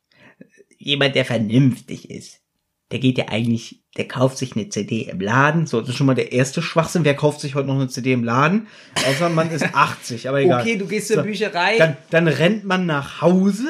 Jemand, 0.77 1.15
der 1.15 1.25
vernünftig 1.25 2.11
ist, 2.11 2.43
der 2.91 2.99
geht 3.01 3.19
ja 3.19 3.29
eigentlich, 3.29 3.83
der 3.97 4.09
kauft 4.09 4.39
sich 4.39 4.57
eine 4.57 4.69
CD 4.69 5.03
im 5.03 5.21
Laden. 5.21 5.67
So, 5.67 5.81
das 5.81 5.91
ist 5.91 5.97
schon 5.97 6.07
mal 6.07 6.15
der 6.15 6.33
erste 6.33 6.63
Schwachsinn. 6.63 7.05
Wer 7.05 7.15
kauft 7.15 7.41
sich 7.41 7.55
heute 7.55 7.69
noch 7.69 7.75
eine 7.75 7.89
CD 7.89 8.13
im 8.13 8.25
Laden? 8.25 8.67
Außer 9.09 9.29
man 9.29 9.51
ist 9.51 9.63
80, 9.75 10.29
aber 10.29 10.41
egal. 10.41 10.63
Okay, 10.63 10.77
du 10.77 10.87
gehst 10.87 11.09
zur 11.09 11.17
So, 11.17 11.23
Bücherei. 11.23 11.77
Dann, 11.79 11.97
dann 12.11 12.29
rennt 12.29 12.65
man 12.65 12.87
nach 12.87 13.21
Hause, 13.21 13.67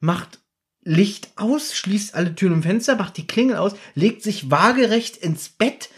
macht 0.00 0.38
Licht 0.82 1.30
aus, 1.36 1.74
schließt 1.74 2.14
alle 2.14 2.34
Türen 2.34 2.54
und 2.54 2.62
Fenster, 2.62 2.96
macht 2.96 3.16
die 3.16 3.26
Klingel 3.26 3.56
aus, 3.56 3.74
legt 3.94 4.22
sich 4.22 4.50
waagerecht 4.50 5.16
ins 5.16 5.48
Bett 5.50 5.90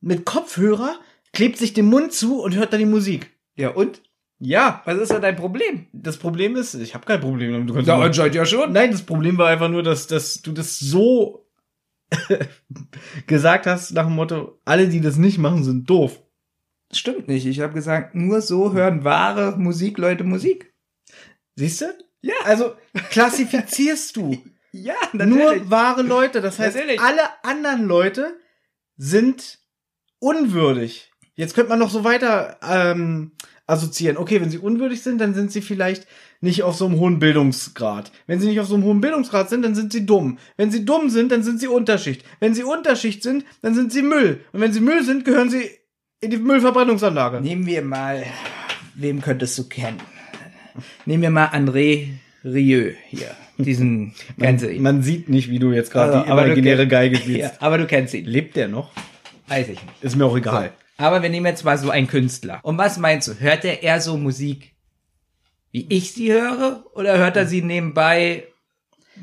mit 0.00 0.24
Kopfhörer, 0.24 0.98
klebt 1.32 1.58
sich 1.58 1.74
den 1.74 1.86
Mund 1.86 2.12
zu 2.12 2.40
und 2.40 2.54
hört 2.54 2.72
dann 2.72 2.80
die 2.80 2.86
Musik. 2.86 3.30
ja, 3.56 3.68
und? 3.70 4.00
Ja, 4.42 4.80
Was 4.86 4.96
ist 4.96 5.10
da 5.10 5.18
dein 5.18 5.36
Problem? 5.36 5.86
das 5.92 6.16
Problem 6.16 6.56
ist, 6.56 6.72
ich 6.72 6.94
habe 6.94 7.04
kein 7.04 7.20
Problem 7.20 7.52
damit. 7.52 7.68
Du 7.68 7.74
kannst 7.74 7.88
Ja, 7.88 7.98
anscheinend 7.98 8.34
ja 8.34 8.46
schon. 8.46 8.72
Nein, 8.72 8.90
das 8.92 9.02
Problem 9.02 9.36
war 9.36 9.48
einfach 9.48 9.68
nur, 9.68 9.82
dass, 9.82 10.06
dass 10.06 10.40
du 10.40 10.52
das 10.52 10.78
so 10.78 11.46
gesagt 13.26 13.66
hast 13.66 13.92
nach 13.92 14.06
dem 14.06 14.14
Motto, 14.16 14.58
alle, 14.64 14.88
die 14.88 15.00
das 15.00 15.16
nicht 15.16 15.38
machen, 15.38 15.64
sind 15.64 15.88
doof. 15.88 16.22
Stimmt 16.92 17.28
nicht. 17.28 17.46
Ich 17.46 17.60
habe 17.60 17.72
gesagt, 17.72 18.14
nur 18.14 18.40
so 18.40 18.72
hören 18.72 19.04
wahre 19.04 19.56
Musikleute 19.58 20.24
Musik. 20.24 20.74
Siehst 21.54 21.82
du? 21.82 21.86
Ja. 22.22 22.34
Also 22.44 22.74
klassifizierst 23.10 24.16
du 24.16 24.42
Ja, 24.72 24.94
nur 25.12 25.68
wahre 25.70 26.02
Leute. 26.02 26.40
Das 26.40 26.58
heißt, 26.58 26.76
Natürlich. 26.76 27.00
alle 27.00 27.22
anderen 27.42 27.86
Leute 27.86 28.38
sind 28.96 29.58
unwürdig. 30.18 31.12
Jetzt 31.34 31.54
könnte 31.54 31.70
man 31.70 31.78
noch 31.78 31.90
so 31.90 32.04
weiter 32.04 32.58
ähm, 32.62 33.32
assoziieren. 33.70 34.16
Okay, 34.16 34.40
wenn 34.40 34.50
sie 34.50 34.58
unwürdig 34.58 35.02
sind, 35.02 35.20
dann 35.20 35.34
sind 35.34 35.52
sie 35.52 35.62
vielleicht 35.62 36.06
nicht 36.40 36.62
auf 36.62 36.76
so 36.76 36.86
einem 36.86 36.98
hohen 36.98 37.18
Bildungsgrad. 37.18 38.12
Wenn 38.26 38.40
sie 38.40 38.48
nicht 38.48 38.60
auf 38.60 38.66
so 38.66 38.74
einem 38.74 38.84
hohen 38.84 39.00
Bildungsgrad 39.00 39.48
sind, 39.50 39.62
dann 39.62 39.74
sind 39.74 39.92
sie 39.92 40.06
dumm. 40.06 40.38
Wenn 40.56 40.70
sie 40.70 40.84
dumm 40.84 41.10
sind, 41.10 41.32
dann 41.32 41.42
sind 41.42 41.60
sie 41.60 41.68
Unterschicht. 41.68 42.24
Wenn 42.40 42.54
sie 42.54 42.64
Unterschicht 42.64 43.22
sind, 43.22 43.44
dann 43.62 43.74
sind 43.74 43.92
sie 43.92 44.02
Müll. 44.02 44.40
Und 44.52 44.60
wenn 44.60 44.72
sie 44.72 44.80
Müll 44.80 45.04
sind, 45.04 45.24
gehören 45.24 45.50
sie 45.50 45.70
in 46.20 46.30
die 46.30 46.36
Müllverbrennungsanlage. 46.36 47.40
Nehmen 47.40 47.66
wir 47.66 47.82
mal, 47.82 48.24
wem 48.94 49.20
könntest 49.20 49.58
du 49.58 49.68
kennen? 49.68 49.98
Nehmen 51.06 51.22
wir 51.22 51.30
mal 51.30 51.46
André 51.46 52.08
Rieu 52.44 52.92
hier. 53.08 53.30
Diesen, 53.58 54.14
kennst 54.38 54.64
ihn? 54.64 54.82
Man 54.82 55.02
sieht 55.02 55.28
nicht, 55.28 55.50
wie 55.50 55.58
du 55.58 55.72
jetzt 55.72 55.90
gerade 55.90 56.12
Also, 56.12 56.24
die 56.24 56.30
imaginäre 56.30 56.88
Geige 56.88 57.16
spielst. 57.16 57.40
Ja, 57.40 57.52
aber 57.60 57.78
du 57.78 57.86
kennst 57.86 58.14
ihn. 58.14 58.24
Lebt 58.24 58.56
der 58.56 58.68
noch? 58.68 58.90
Weiß 59.48 59.68
ich 59.68 59.82
nicht. 59.82 60.02
Ist 60.02 60.16
mir 60.16 60.24
auch 60.24 60.36
egal. 60.36 60.72
Aber 61.00 61.22
wir 61.22 61.30
nehmen 61.30 61.46
jetzt 61.46 61.64
mal 61.64 61.78
so 61.78 61.90
einen 61.90 62.06
Künstler. 62.06 62.60
Und 62.62 62.78
was 62.78 62.98
meinst 62.98 63.26
du? 63.28 63.40
Hört 63.40 63.64
er 63.64 63.82
eher 63.82 64.00
so 64.00 64.16
Musik, 64.16 64.74
wie 65.72 65.86
ich 65.88 66.12
sie 66.12 66.32
höre? 66.32 66.84
Oder 66.94 67.16
hört 67.18 67.36
er 67.36 67.46
sie 67.46 67.62
nebenbei 67.62 68.44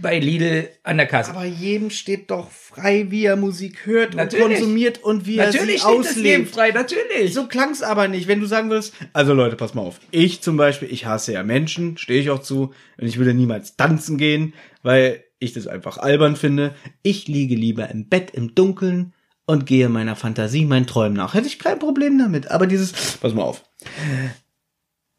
bei 0.01 0.19
Lidl 0.19 0.69
an 0.83 0.97
der 0.97 1.05
Kasse? 1.05 1.31
Aber 1.31 1.45
jedem 1.45 1.89
steht 1.89 2.31
doch 2.31 2.49
frei, 2.49 3.07
wie 3.09 3.25
er 3.25 3.35
Musik 3.35 3.85
hört 3.85 4.15
Natürlich. 4.15 4.45
und 4.45 4.51
konsumiert 4.53 5.03
und 5.03 5.25
wie 5.25 5.37
er 5.37 5.47
natürlich 5.47 5.83
sie 5.83 5.87
steht 5.87 5.99
das 6.05 6.15
Leben 6.15 6.43
auslebt. 6.43 6.55
frei, 6.55 6.71
natürlich. 6.71 7.33
So 7.33 7.47
klang's 7.47 7.83
aber 7.83 8.07
nicht, 8.07 8.27
wenn 8.27 8.39
du 8.39 8.47
sagen 8.47 8.69
würdest, 8.69 8.93
also 9.13 9.33
Leute, 9.33 9.55
pass 9.55 9.73
mal 9.73 9.81
auf. 9.81 9.99
Ich 10.11 10.41
zum 10.41 10.57
Beispiel, 10.57 10.91
ich 10.91 11.05
hasse 11.05 11.33
ja 11.33 11.43
Menschen, 11.43 11.97
stehe 11.97 12.19
ich 12.21 12.29
auch 12.29 12.41
zu, 12.41 12.73
und 12.97 13.07
ich 13.07 13.17
würde 13.17 13.33
niemals 13.33 13.75
tanzen 13.75 14.17
gehen, 14.17 14.53
weil 14.83 15.23
ich 15.39 15.53
das 15.53 15.67
einfach 15.67 15.97
albern 15.99 16.35
finde. 16.35 16.73
Ich 17.03 17.27
liege 17.27 17.55
lieber 17.55 17.89
im 17.89 18.09
Bett 18.09 18.31
im 18.31 18.55
Dunkeln 18.55 19.13
und 19.47 19.65
gehe 19.65 19.89
meiner 19.89 20.15
Fantasie, 20.15 20.65
meinen 20.65 20.85
Träumen 20.85 21.17
nach. 21.17 21.33
Hätte 21.33 21.47
ich 21.47 21.57
kein 21.57 21.79
Problem 21.79 22.19
damit. 22.19 22.51
Aber 22.51 22.67
dieses, 22.67 22.91
pass 23.17 23.33
mal 23.33 23.43
auf. 23.43 23.63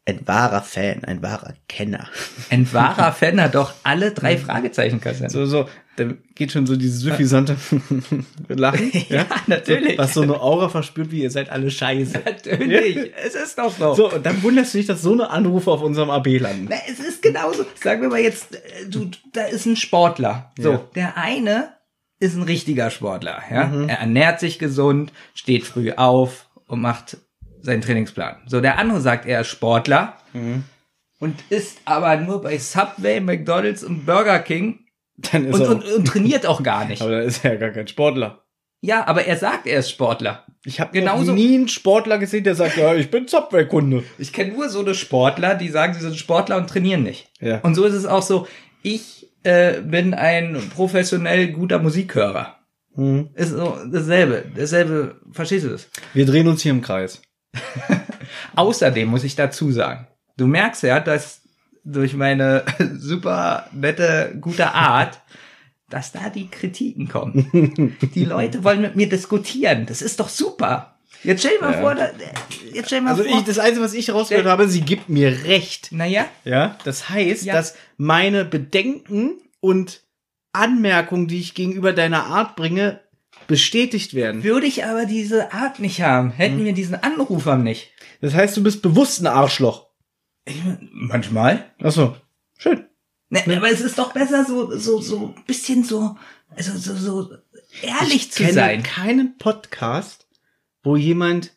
Ein 0.05 0.21
wahrer 0.27 0.61
Fan, 0.63 1.03
ein 1.03 1.21
wahrer 1.21 1.53
Kenner. 1.67 2.07
Ein 2.49 2.71
wahrer 2.73 3.11
Fan 3.19 3.39
hat 3.41 3.53
doch 3.55 3.73
alle 3.83 4.11
drei 4.11 4.37
Fragezeichen 4.37 4.99
Kassetten. 5.01 5.29
So, 5.29 5.45
so, 5.45 5.67
da 5.97 6.05
geht 6.33 6.51
schon 6.51 6.65
so 6.65 6.75
dieses 6.75 7.01
suffisante 7.01 7.57
Lachen. 8.47 8.91
Ja, 9.09 9.25
natürlich. 9.45 9.97
Was 9.99 10.13
so 10.15 10.21
eine 10.23 10.39
Aura 10.41 10.69
verspürt, 10.69 11.11
wie 11.11 11.21
ihr 11.21 11.29
seid 11.29 11.49
alle 11.51 11.69
scheiße. 11.69 12.21
Natürlich, 12.25 13.11
es 13.23 13.35
ist 13.35 13.57
doch 13.59 13.75
so. 13.75 13.93
So, 13.93 14.11
und 14.13 14.25
dann 14.25 14.41
wunderst 14.41 14.73
du 14.73 14.79
dich, 14.79 14.87
dass 14.87 15.01
so 15.03 15.11
eine 15.13 15.29
Anrufe 15.29 15.69
auf 15.69 15.81
unserem 15.83 16.09
AB 16.09 16.39
landen. 16.39 16.67
Na, 16.69 16.77
es 16.87 16.99
ist 16.99 17.21
genauso. 17.21 17.65
Sagen 17.83 18.01
wir 18.01 18.09
mal 18.09 18.19
jetzt, 18.21 18.55
äh, 18.55 18.87
du, 18.87 19.11
da 19.33 19.43
ist 19.45 19.65
ein 19.67 19.75
Sportler. 19.75 20.51
So, 20.57 20.71
Ja. 20.71 20.81
der 20.95 21.17
eine 21.17 21.69
ist 22.19 22.35
ein 22.35 22.43
richtiger 22.43 22.89
Sportler. 22.89 23.41
Ja, 23.49 23.71
er 23.87 23.99
ernährt 23.99 24.39
sich 24.39 24.59
gesund, 24.59 25.11
steht 25.33 25.63
früh 25.65 25.91
auf 25.93 26.49
und 26.67 26.81
macht 26.81 27.17
seinen 27.61 27.81
Trainingsplan. 27.81 28.37
So, 28.45 28.61
der 28.61 28.77
andere 28.77 29.01
sagt, 29.01 29.25
er 29.25 29.41
ist 29.41 29.47
Sportler 29.47 30.15
und 31.19 31.35
ist 31.49 31.79
aber 31.85 32.15
nur 32.17 32.41
bei 32.41 32.57
Subway, 32.57 33.19
McDonald's 33.19 33.83
und 33.83 34.05
Burger 34.05 34.39
King 34.39 34.79
und, 35.33 35.53
und, 35.53 35.83
und 35.85 36.05
trainiert 36.07 36.45
auch 36.45 36.63
gar 36.63 36.85
nicht. 36.85 37.01
aber 37.01 37.11
dann 37.11 37.23
ist 37.23 37.43
er 37.43 37.53
ja 37.53 37.59
gar 37.59 37.69
kein 37.71 37.87
Sportler. 37.87 38.43
Ja, 38.81 39.05
aber 39.07 39.25
er 39.25 39.35
sagt, 39.35 39.67
er 39.67 39.79
ist 39.79 39.89
Sportler. 39.91 40.45
Ich 40.63 40.79
habe 40.79 40.91
Genauso- 40.93 41.25
noch 41.31 41.35
nie 41.35 41.53
einen 41.55 41.67
Sportler 41.67 42.17
gesehen, 42.17 42.45
der 42.45 42.55
sagt, 42.55 42.77
ja, 42.77 42.95
ich 42.95 43.11
bin 43.11 43.27
Subway-Kunde. 43.27 44.05
Ich 44.17 44.31
kenne 44.31 44.53
nur 44.53 44.69
so 44.69 44.79
eine 44.79 44.95
Sportler, 44.95 45.55
die 45.55 45.67
sagen, 45.67 45.93
sie 45.93 45.99
sind 45.99 46.15
Sportler 46.15 46.55
und 46.55 46.69
trainieren 46.69 47.03
nicht. 47.03 47.29
Ja. 47.41 47.59
Und 47.59 47.75
so 47.75 47.83
ist 47.83 47.93
es 47.93 48.05
auch 48.05 48.21
so. 48.21 48.47
Ich 48.81 49.18
äh, 49.43 49.81
bin 49.81 50.13
ein 50.13 50.61
professionell 50.75 51.51
guter 51.51 51.79
Musikhörer. 51.79 52.57
Mhm. 52.95 53.29
Ist 53.35 53.51
so 53.51 53.77
dasselbe. 53.91 54.45
Dasselbe, 54.55 55.19
verstehst 55.31 55.65
du 55.65 55.69
das? 55.69 55.89
Wir 56.13 56.25
drehen 56.25 56.47
uns 56.47 56.61
hier 56.61 56.71
im 56.71 56.81
Kreis. 56.81 57.21
Außerdem 58.55 59.07
muss 59.07 59.23
ich 59.23 59.35
dazu 59.35 59.71
sagen, 59.71 60.07
du 60.37 60.47
merkst 60.47 60.83
ja, 60.83 60.99
dass 60.99 61.41
durch 61.83 62.13
meine 62.13 62.63
super 62.97 63.67
nette, 63.73 64.37
gute 64.39 64.73
Art, 64.73 65.21
dass 65.89 66.11
da 66.11 66.29
die 66.29 66.49
Kritiken 66.49 67.07
kommen. 67.07 67.97
Die 68.13 68.25
Leute 68.25 68.63
wollen 68.63 68.81
mit 68.81 68.95
mir 68.95 69.09
diskutieren. 69.09 69.87
Das 69.87 70.03
ist 70.03 70.19
doch 70.19 70.29
super. 70.29 70.98
Jetzt 71.23 71.39
stell 71.41 71.57
dir 71.57 71.61
mal 71.65 71.73
Ja. 71.73 71.81
vor, 71.81 71.95
da, 71.95 72.09
jetzt 72.73 72.87
stell 72.87 72.99
dir 72.99 73.05
mal 73.05 73.11
Also 73.11 73.23
vor. 73.23 73.37
ich, 73.37 73.43
das 73.45 73.59
Einzige, 73.59 73.81
was 73.83 73.93
ich 73.93 74.09
rausgehört 74.11 74.45
habe, 74.47 74.67
sie 74.69 74.81
gibt 74.81 75.09
mir 75.09 75.43
recht. 75.45 75.91
naja, 75.91 76.25
Ja, 76.45 76.77
das 76.85 77.09
heißt, 77.09 77.43
Ja. 77.45 77.53
dass 77.55 77.75
meine 77.97 78.45
Bedenken 78.45 79.33
und 79.59 80.01
Anmerkungen, 80.53 81.27
die 81.27 81.39
ich 81.39 81.53
gegenüber 81.53 81.93
deiner 81.93 82.25
Art 82.25 82.55
bringe, 82.55 83.01
bestätigt 83.47 84.13
werden. 84.13 84.43
Würde 84.43 84.65
ich 84.67 84.85
aber 84.85 85.05
diese 85.05 85.53
Art 85.53 85.79
nicht 85.79 86.01
haben, 86.01 86.31
hätten 86.31 86.63
wir 86.63 86.73
diesen 86.73 86.95
Anrufer 86.95 87.57
nicht. 87.57 87.91
Das 88.21 88.33
heißt, 88.33 88.55
du 88.57 88.63
bist 88.63 88.81
bewusst 88.81 89.21
ein 89.21 89.27
Arschloch. 89.27 89.87
Manchmal. 90.91 91.65
Ach 91.81 91.91
so. 91.91 92.15
Schön. 92.57 92.85
Ne, 93.29 93.43
aber 93.57 93.69
es 93.71 93.81
ist 93.81 93.97
doch 93.99 94.11
besser, 94.13 94.43
so, 94.45 94.75
so, 94.77 94.99
so 95.01 95.33
ein 95.37 95.43
bisschen 95.45 95.83
so, 95.83 96.15
also 96.55 96.75
so, 96.77 96.95
so 96.95 97.29
ehrlich 97.83 98.31
zu 98.31 98.41
kenne 98.41 98.53
sein. 98.53 98.83
keinen 98.83 99.37
Podcast, 99.37 100.25
wo 100.89 100.97
jemand 100.97 101.55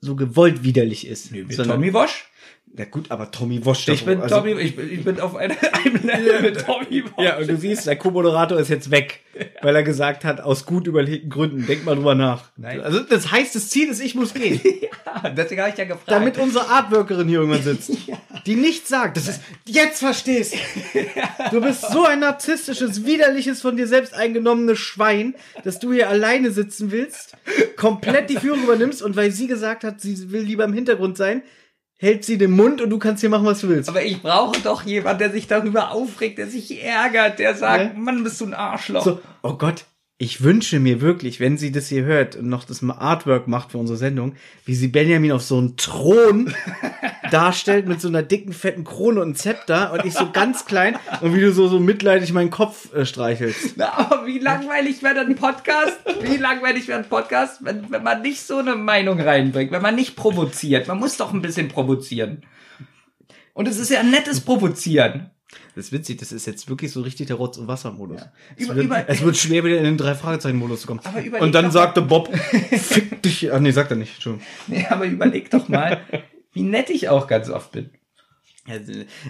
so 0.00 0.16
gewollt 0.16 0.64
widerlich 0.64 1.06
ist. 1.06 1.30
Mit 1.30 1.52
Sondern- 1.52 1.76
Tommy 1.76 1.92
Wosch? 1.92 2.24
Na 2.72 2.84
gut, 2.84 3.10
aber 3.10 3.32
Tommy 3.32 3.64
Wosch. 3.64 3.88
Ich 3.88 4.04
bin 4.04 4.20
also- 4.20 4.36
Tommy, 4.36 4.52
ich 4.60 4.76
bin, 4.76 4.92
ich 4.92 5.02
bin 5.04 5.18
auf 5.18 5.34
einer, 5.34 5.56
einem 5.84 6.06
Level 6.06 6.42
mit 6.42 6.64
Tommy 6.64 7.02
Wosch. 7.04 7.24
Ja, 7.24 7.38
und 7.38 7.48
du 7.48 7.56
siehst, 7.56 7.86
der 7.86 7.96
Co-Moderator 7.96 8.60
ist 8.60 8.68
jetzt 8.68 8.92
weg, 8.92 9.20
weil 9.60 9.74
er 9.74 9.82
gesagt 9.82 10.24
hat, 10.24 10.40
aus 10.40 10.66
gut 10.66 10.86
überlegten 10.86 11.30
Gründen. 11.30 11.66
Denk 11.66 11.84
mal 11.84 11.96
drüber 11.96 12.14
nach. 12.14 12.44
Nein. 12.56 12.80
Also 12.80 13.00
das 13.00 13.32
heißt, 13.32 13.56
das 13.56 13.70
Ziel 13.70 13.88
ist, 13.88 14.00
ich 14.00 14.14
muss 14.14 14.34
gehen. 14.34 14.60
Ja, 15.22 15.28
deswegen 15.30 15.60
habe 15.60 15.72
ich 15.72 15.76
ja 15.76 15.84
gefragt. 15.84 16.08
damit 16.08 16.38
unsere 16.38 16.68
Artworkerin 16.68 17.26
hier 17.26 17.40
irgendwann 17.40 17.62
sitzt. 17.62 17.90
Die 18.46 18.54
nichts 18.54 18.88
sagt. 18.88 19.16
Das 19.16 19.26
ist, 19.26 19.40
jetzt 19.66 19.98
verstehst 19.98 20.54
du. 21.50 21.60
bist 21.60 21.90
so 21.90 22.04
ein 22.04 22.20
narzisstisches, 22.20 23.04
widerliches, 23.04 23.60
von 23.60 23.76
dir 23.76 23.88
selbst 23.88 24.14
eingenommenes 24.14 24.78
Schwein, 24.78 25.34
dass 25.64 25.80
du 25.80 25.92
hier 25.92 26.08
alleine 26.08 26.52
sitzen 26.52 26.92
willst, 26.92 27.36
komplett 27.76 28.30
die 28.30 28.36
Führung 28.36 28.62
übernimmst 28.62 29.02
und 29.02 29.16
weil 29.16 29.32
sie 29.32 29.48
gesagt 29.48 29.82
hat, 29.82 30.00
sie 30.00 30.30
will 30.30 30.42
lieber 30.42 30.64
im 30.64 30.72
Hintergrund 30.72 31.16
sein, 31.16 31.42
hält 32.00 32.24
sie 32.24 32.38
den 32.38 32.52
Mund 32.52 32.80
und 32.80 32.88
du 32.90 32.98
kannst 32.98 33.20
hier 33.20 33.28
machen, 33.30 33.44
was 33.44 33.60
du 33.60 33.68
willst. 33.68 33.88
aber 33.90 34.02
ich 34.02 34.22
brauche 34.22 34.58
doch 34.62 34.82
jemanden, 34.84 35.18
der 35.18 35.30
sich 35.30 35.46
darüber 35.46 35.90
aufregt, 35.90 36.38
der 36.38 36.46
sich 36.46 36.82
ärgert, 36.82 37.38
der 37.38 37.54
sagt, 37.54 37.92
Ja. 37.94 38.00
Mann, 38.00 38.24
bist 38.24 38.40
du 38.40 38.46
ein 38.46 38.54
Arschloch. 38.54 39.04
So, 39.04 39.20
oh 39.42 39.52
Gott, 39.54 39.84
ich 40.22 40.42
wünsche 40.42 40.80
mir 40.80 41.00
wirklich, 41.00 41.40
wenn 41.40 41.56
sie 41.56 41.72
das 41.72 41.88
hier 41.88 42.04
hört 42.04 42.36
und 42.36 42.46
noch 42.46 42.64
das 42.64 42.86
Artwork 42.86 43.48
macht 43.48 43.72
für 43.72 43.78
unsere 43.78 43.96
Sendung, 43.96 44.34
wie 44.66 44.74
sie 44.74 44.88
Benjamin 44.88 45.32
auf 45.32 45.40
so 45.40 45.56
einen 45.56 45.78
Thron 45.78 46.52
darstellt 47.30 47.88
mit 47.88 48.02
so 48.02 48.08
einer 48.08 48.22
dicken, 48.22 48.52
fetten 48.52 48.84
Krone 48.84 49.22
und 49.22 49.38
Zepter 49.38 49.94
und 49.94 50.04
ich 50.04 50.12
so 50.12 50.30
ganz 50.30 50.66
klein 50.66 50.98
und 51.22 51.34
wie 51.34 51.40
du 51.40 51.50
so, 51.52 51.68
so 51.68 51.80
mitleidig 51.80 52.34
meinen 52.34 52.50
Kopf 52.50 52.94
äh, 52.94 53.06
streichelst. 53.06 53.78
Na, 53.78 53.94
aber 53.96 54.26
wie 54.26 54.38
langweilig 54.38 55.02
wäre 55.02 55.20
ein 55.20 55.36
Podcast? 55.36 55.96
Wie 56.20 56.36
langweilig 56.36 56.86
wäre 56.86 56.98
ein 56.98 57.08
Podcast, 57.08 57.64
wenn, 57.64 57.90
wenn 57.90 58.02
man 58.02 58.20
nicht 58.20 58.42
so 58.42 58.58
eine 58.58 58.76
Meinung 58.76 59.18
reinbringt, 59.18 59.72
wenn 59.72 59.80
man 59.80 59.94
nicht 59.94 60.16
provoziert? 60.16 60.86
Man 60.86 60.98
muss 60.98 61.16
doch 61.16 61.32
ein 61.32 61.40
bisschen 61.40 61.68
provozieren. 61.68 62.42
Und 63.54 63.68
es 63.68 63.78
ist 63.78 63.88
ja 63.88 64.00
ein 64.00 64.10
nettes 64.10 64.42
Provozieren. 64.42 65.30
Das 65.74 65.86
ist 65.86 65.92
witzig, 65.92 66.18
das 66.18 66.30
ist 66.32 66.46
jetzt 66.46 66.68
wirklich 66.68 66.92
so 66.92 67.00
richtig 67.02 67.26
der 67.26 67.36
Rotz- 67.36 67.58
und 67.58 67.66
Wassermodus. 67.68 68.20
Es, 68.56 68.64
Über- 68.66 68.76
wird, 68.76 68.86
über- 68.86 69.08
es 69.08 69.20
wird 69.22 69.36
schwer, 69.36 69.64
wieder 69.64 69.78
in 69.78 69.84
den 69.84 69.96
Drei-Fragezeichen-Modus 69.98 70.82
zu 70.82 70.86
kommen. 70.86 71.00
Aber 71.04 71.40
Und 71.40 71.52
dann 71.54 71.70
sagte 71.70 72.02
Bob, 72.02 72.34
fick 72.36 73.22
dich. 73.22 73.52
Ach 73.52 73.58
nee, 73.60 73.70
sagt 73.72 73.90
er 73.90 73.96
nicht. 73.96 74.14
Entschuldigung. 74.14 74.46
Nee, 74.68 74.86
aber 74.88 75.06
überleg 75.06 75.50
doch 75.50 75.68
mal, 75.68 76.00
wie 76.52 76.62
nett 76.62 76.90
ich 76.90 77.08
auch 77.08 77.26
ganz 77.26 77.48
oft 77.50 77.72
bin. 77.72 77.90
Ja, 78.66 78.76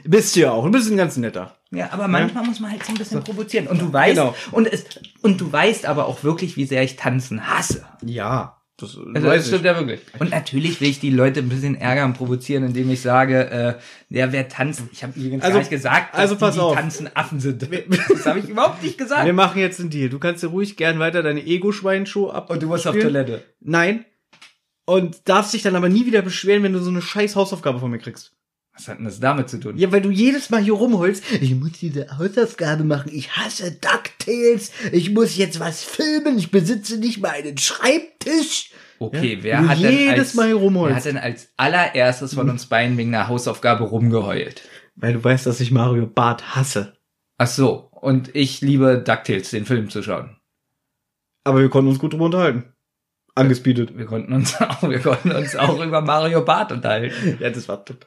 bist 0.04 0.36
du 0.36 0.40
ja 0.40 0.50
auch. 0.52 0.64
Du 0.64 0.70
bist 0.70 0.90
ein 0.90 0.96
ganz 0.96 1.16
netter. 1.16 1.56
Ja, 1.70 1.90
aber 1.92 2.08
manchmal 2.08 2.44
muss 2.44 2.60
man 2.60 2.72
halt 2.72 2.84
so 2.84 2.92
ein 2.92 2.98
bisschen 2.98 3.22
provozieren. 3.22 3.66
Und 3.68 3.80
du 3.80 3.90
weißt, 3.92 4.16
Genau. 4.16 4.34
und 4.50 4.66
es, 4.70 4.84
und 5.22 5.40
du 5.40 5.50
weißt 5.50 5.86
aber 5.86 6.06
auch 6.06 6.22
wirklich, 6.24 6.56
wie 6.56 6.66
sehr 6.66 6.82
ich 6.82 6.96
tanzen 6.96 7.48
hasse. 7.48 7.84
Ja. 8.04 8.59
Das, 8.80 8.96
Also 9.14 9.26
das 9.28 9.46
stimmt 9.46 9.64
ja 9.64 9.76
wirklich. 9.78 10.00
Und 10.18 10.30
natürlich 10.30 10.80
will 10.80 10.88
ich 10.88 11.00
die 11.00 11.10
Leute 11.10 11.40
ein 11.40 11.48
bisschen 11.48 11.74
ärgern 11.74 12.10
und 12.10 12.16
provozieren, 12.16 12.64
indem 12.64 12.90
ich 12.90 13.00
sage, 13.00 13.50
äh, 13.50 13.74
ja, 14.08 14.32
wer 14.32 14.48
tanzt? 14.48 14.82
Ich 14.92 15.02
habe 15.02 15.12
übrigens 15.18 15.42
Also- 15.42 15.52
gar 15.54 15.58
nicht 15.60 15.70
gesagt, 15.70 16.14
dass 16.14 16.20
also 16.20 16.34
die, 16.34 16.40
pass 16.40 16.54
die 16.54 16.60
auf. 16.60 16.74
tanzen 16.76 17.08
Affen 17.14 17.40
sind. 17.40 17.68
Das 18.08 18.26
habe 18.26 18.38
ich 18.40 18.48
überhaupt 18.48 18.82
nicht 18.82 18.98
gesagt. 18.98 19.24
Wir 19.26 19.32
machen 19.32 19.60
jetzt 19.60 19.80
einen 19.80 19.90
Deal. 19.90 20.08
Du 20.08 20.18
kannst 20.18 20.42
dir 20.42 20.48
ruhig 20.48 20.76
gern 20.76 20.98
weiter 20.98 21.22
deine 21.22 21.44
Ego-Schwein-Show 21.44 22.30
ab. 22.30 22.50
Und 22.50 22.62
du 22.62 22.66
musst 22.66 22.86
auf. 22.86 22.96
Toilette. 22.96 23.42
Nein. 23.60 24.04
Und 24.86 25.28
darfst 25.28 25.52
dich 25.54 25.62
dann 25.62 25.76
aber 25.76 25.88
nie 25.88 26.06
wieder 26.06 26.22
beschweren, 26.22 26.62
wenn 26.62 26.72
du 26.72 26.80
so 26.80 26.90
eine 26.90 27.02
scheiß 27.02 27.36
Hausaufgabe 27.36 27.78
von 27.78 27.90
mir 27.90 27.98
kriegst. 27.98 28.32
Was 28.74 28.88
hat 28.88 28.98
denn 28.98 29.04
das 29.04 29.20
damit 29.20 29.48
zu 29.48 29.58
tun? 29.58 29.76
Ja, 29.76 29.90
weil 29.92 30.00
du 30.00 30.10
jedes 30.10 30.48
Mal 30.50 30.62
hier 30.62 30.72
rumholst. 30.74 31.24
Ich 31.40 31.54
muss 31.54 31.72
diese 31.72 32.18
Hausaufgabe 32.18 32.84
machen. 32.84 33.10
Ich 33.12 33.36
hasse 33.36 33.72
DuckTales. 33.72 34.70
Ich 34.92 35.10
muss 35.10 35.36
jetzt 35.36 35.60
was 35.60 35.82
filmen. 35.82 36.38
Ich 36.38 36.50
besitze 36.50 36.98
nicht 36.98 37.20
mal 37.20 37.30
einen 37.30 37.58
Schreibtisch. 37.58 38.70
Okay, 38.98 39.34
Ja, 39.36 39.42
wer 39.42 39.68
hat 39.68 39.82
denn 39.82 40.08
als, 40.10 40.36
wer 40.36 40.94
hat 40.94 41.04
denn 41.04 41.16
als 41.18 41.48
allererstes 41.56 42.34
von 42.34 42.48
uns 42.50 42.66
beiden 42.66 42.96
wegen 42.96 43.14
einer 43.14 43.28
Hausaufgabe 43.28 43.84
rumgeheult? 43.84 44.62
Weil 44.94 45.14
du 45.14 45.24
weißt, 45.24 45.46
dass 45.46 45.60
ich 45.60 45.70
Mario 45.70 46.06
Barth 46.06 46.54
hasse. 46.54 46.96
Ach 47.38 47.46
so, 47.46 47.88
und 47.92 48.34
ich 48.36 48.60
liebe 48.60 49.02
DuckTales, 49.02 49.50
den 49.50 49.64
Film 49.64 49.88
zu 49.88 50.02
schauen. 50.02 50.36
Aber 51.44 51.60
wir 51.60 51.70
konnten 51.70 51.88
uns 51.88 51.98
gut 51.98 52.12
drüber 52.12 52.26
unterhalten. 52.26 52.64
Angespeedet. 53.34 53.96
Wir 53.96 54.04
konnten 54.06 54.32
uns 54.32 54.54
auch, 54.60 54.82
wir 54.82 55.00
konnten 55.00 55.32
uns 55.32 55.56
auch 55.56 55.82
über 55.82 56.02
Mario 56.02 56.44
Barth 56.44 56.72
unterhalten. 56.72 57.38
Ja, 57.40 57.48
das 57.50 57.68
war 57.68 57.84
top. 57.84 58.06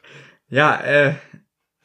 Ja, 0.50 0.76
äh. 0.80 1.14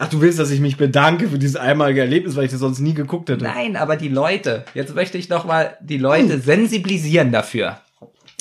Ach, 0.02 0.08
du 0.08 0.22
willst, 0.22 0.40
dass 0.40 0.50
ich 0.50 0.62
mich 0.62 0.78
bedanke 0.78 1.28
für 1.28 1.38
dieses 1.38 1.58
einmalige 1.58 2.00
Erlebnis, 2.00 2.38
weil 2.38 2.46
ich 2.46 2.52
das 2.52 2.62
sonst 2.62 2.80
nie 2.80 2.94
geguckt 2.94 3.30
hätte. 3.30 3.44
Nein, 3.44 3.76
aber 3.76 3.98
die 3.98 4.08
Leute, 4.08 4.64
jetzt 4.74 4.96
möchte 4.96 5.18
ich 5.18 5.28
noch 5.28 5.44
mal 5.44 5.78
die 5.82 5.98
Leute 5.98 6.40
sensibilisieren 6.40 7.34
dafür. 7.34 7.82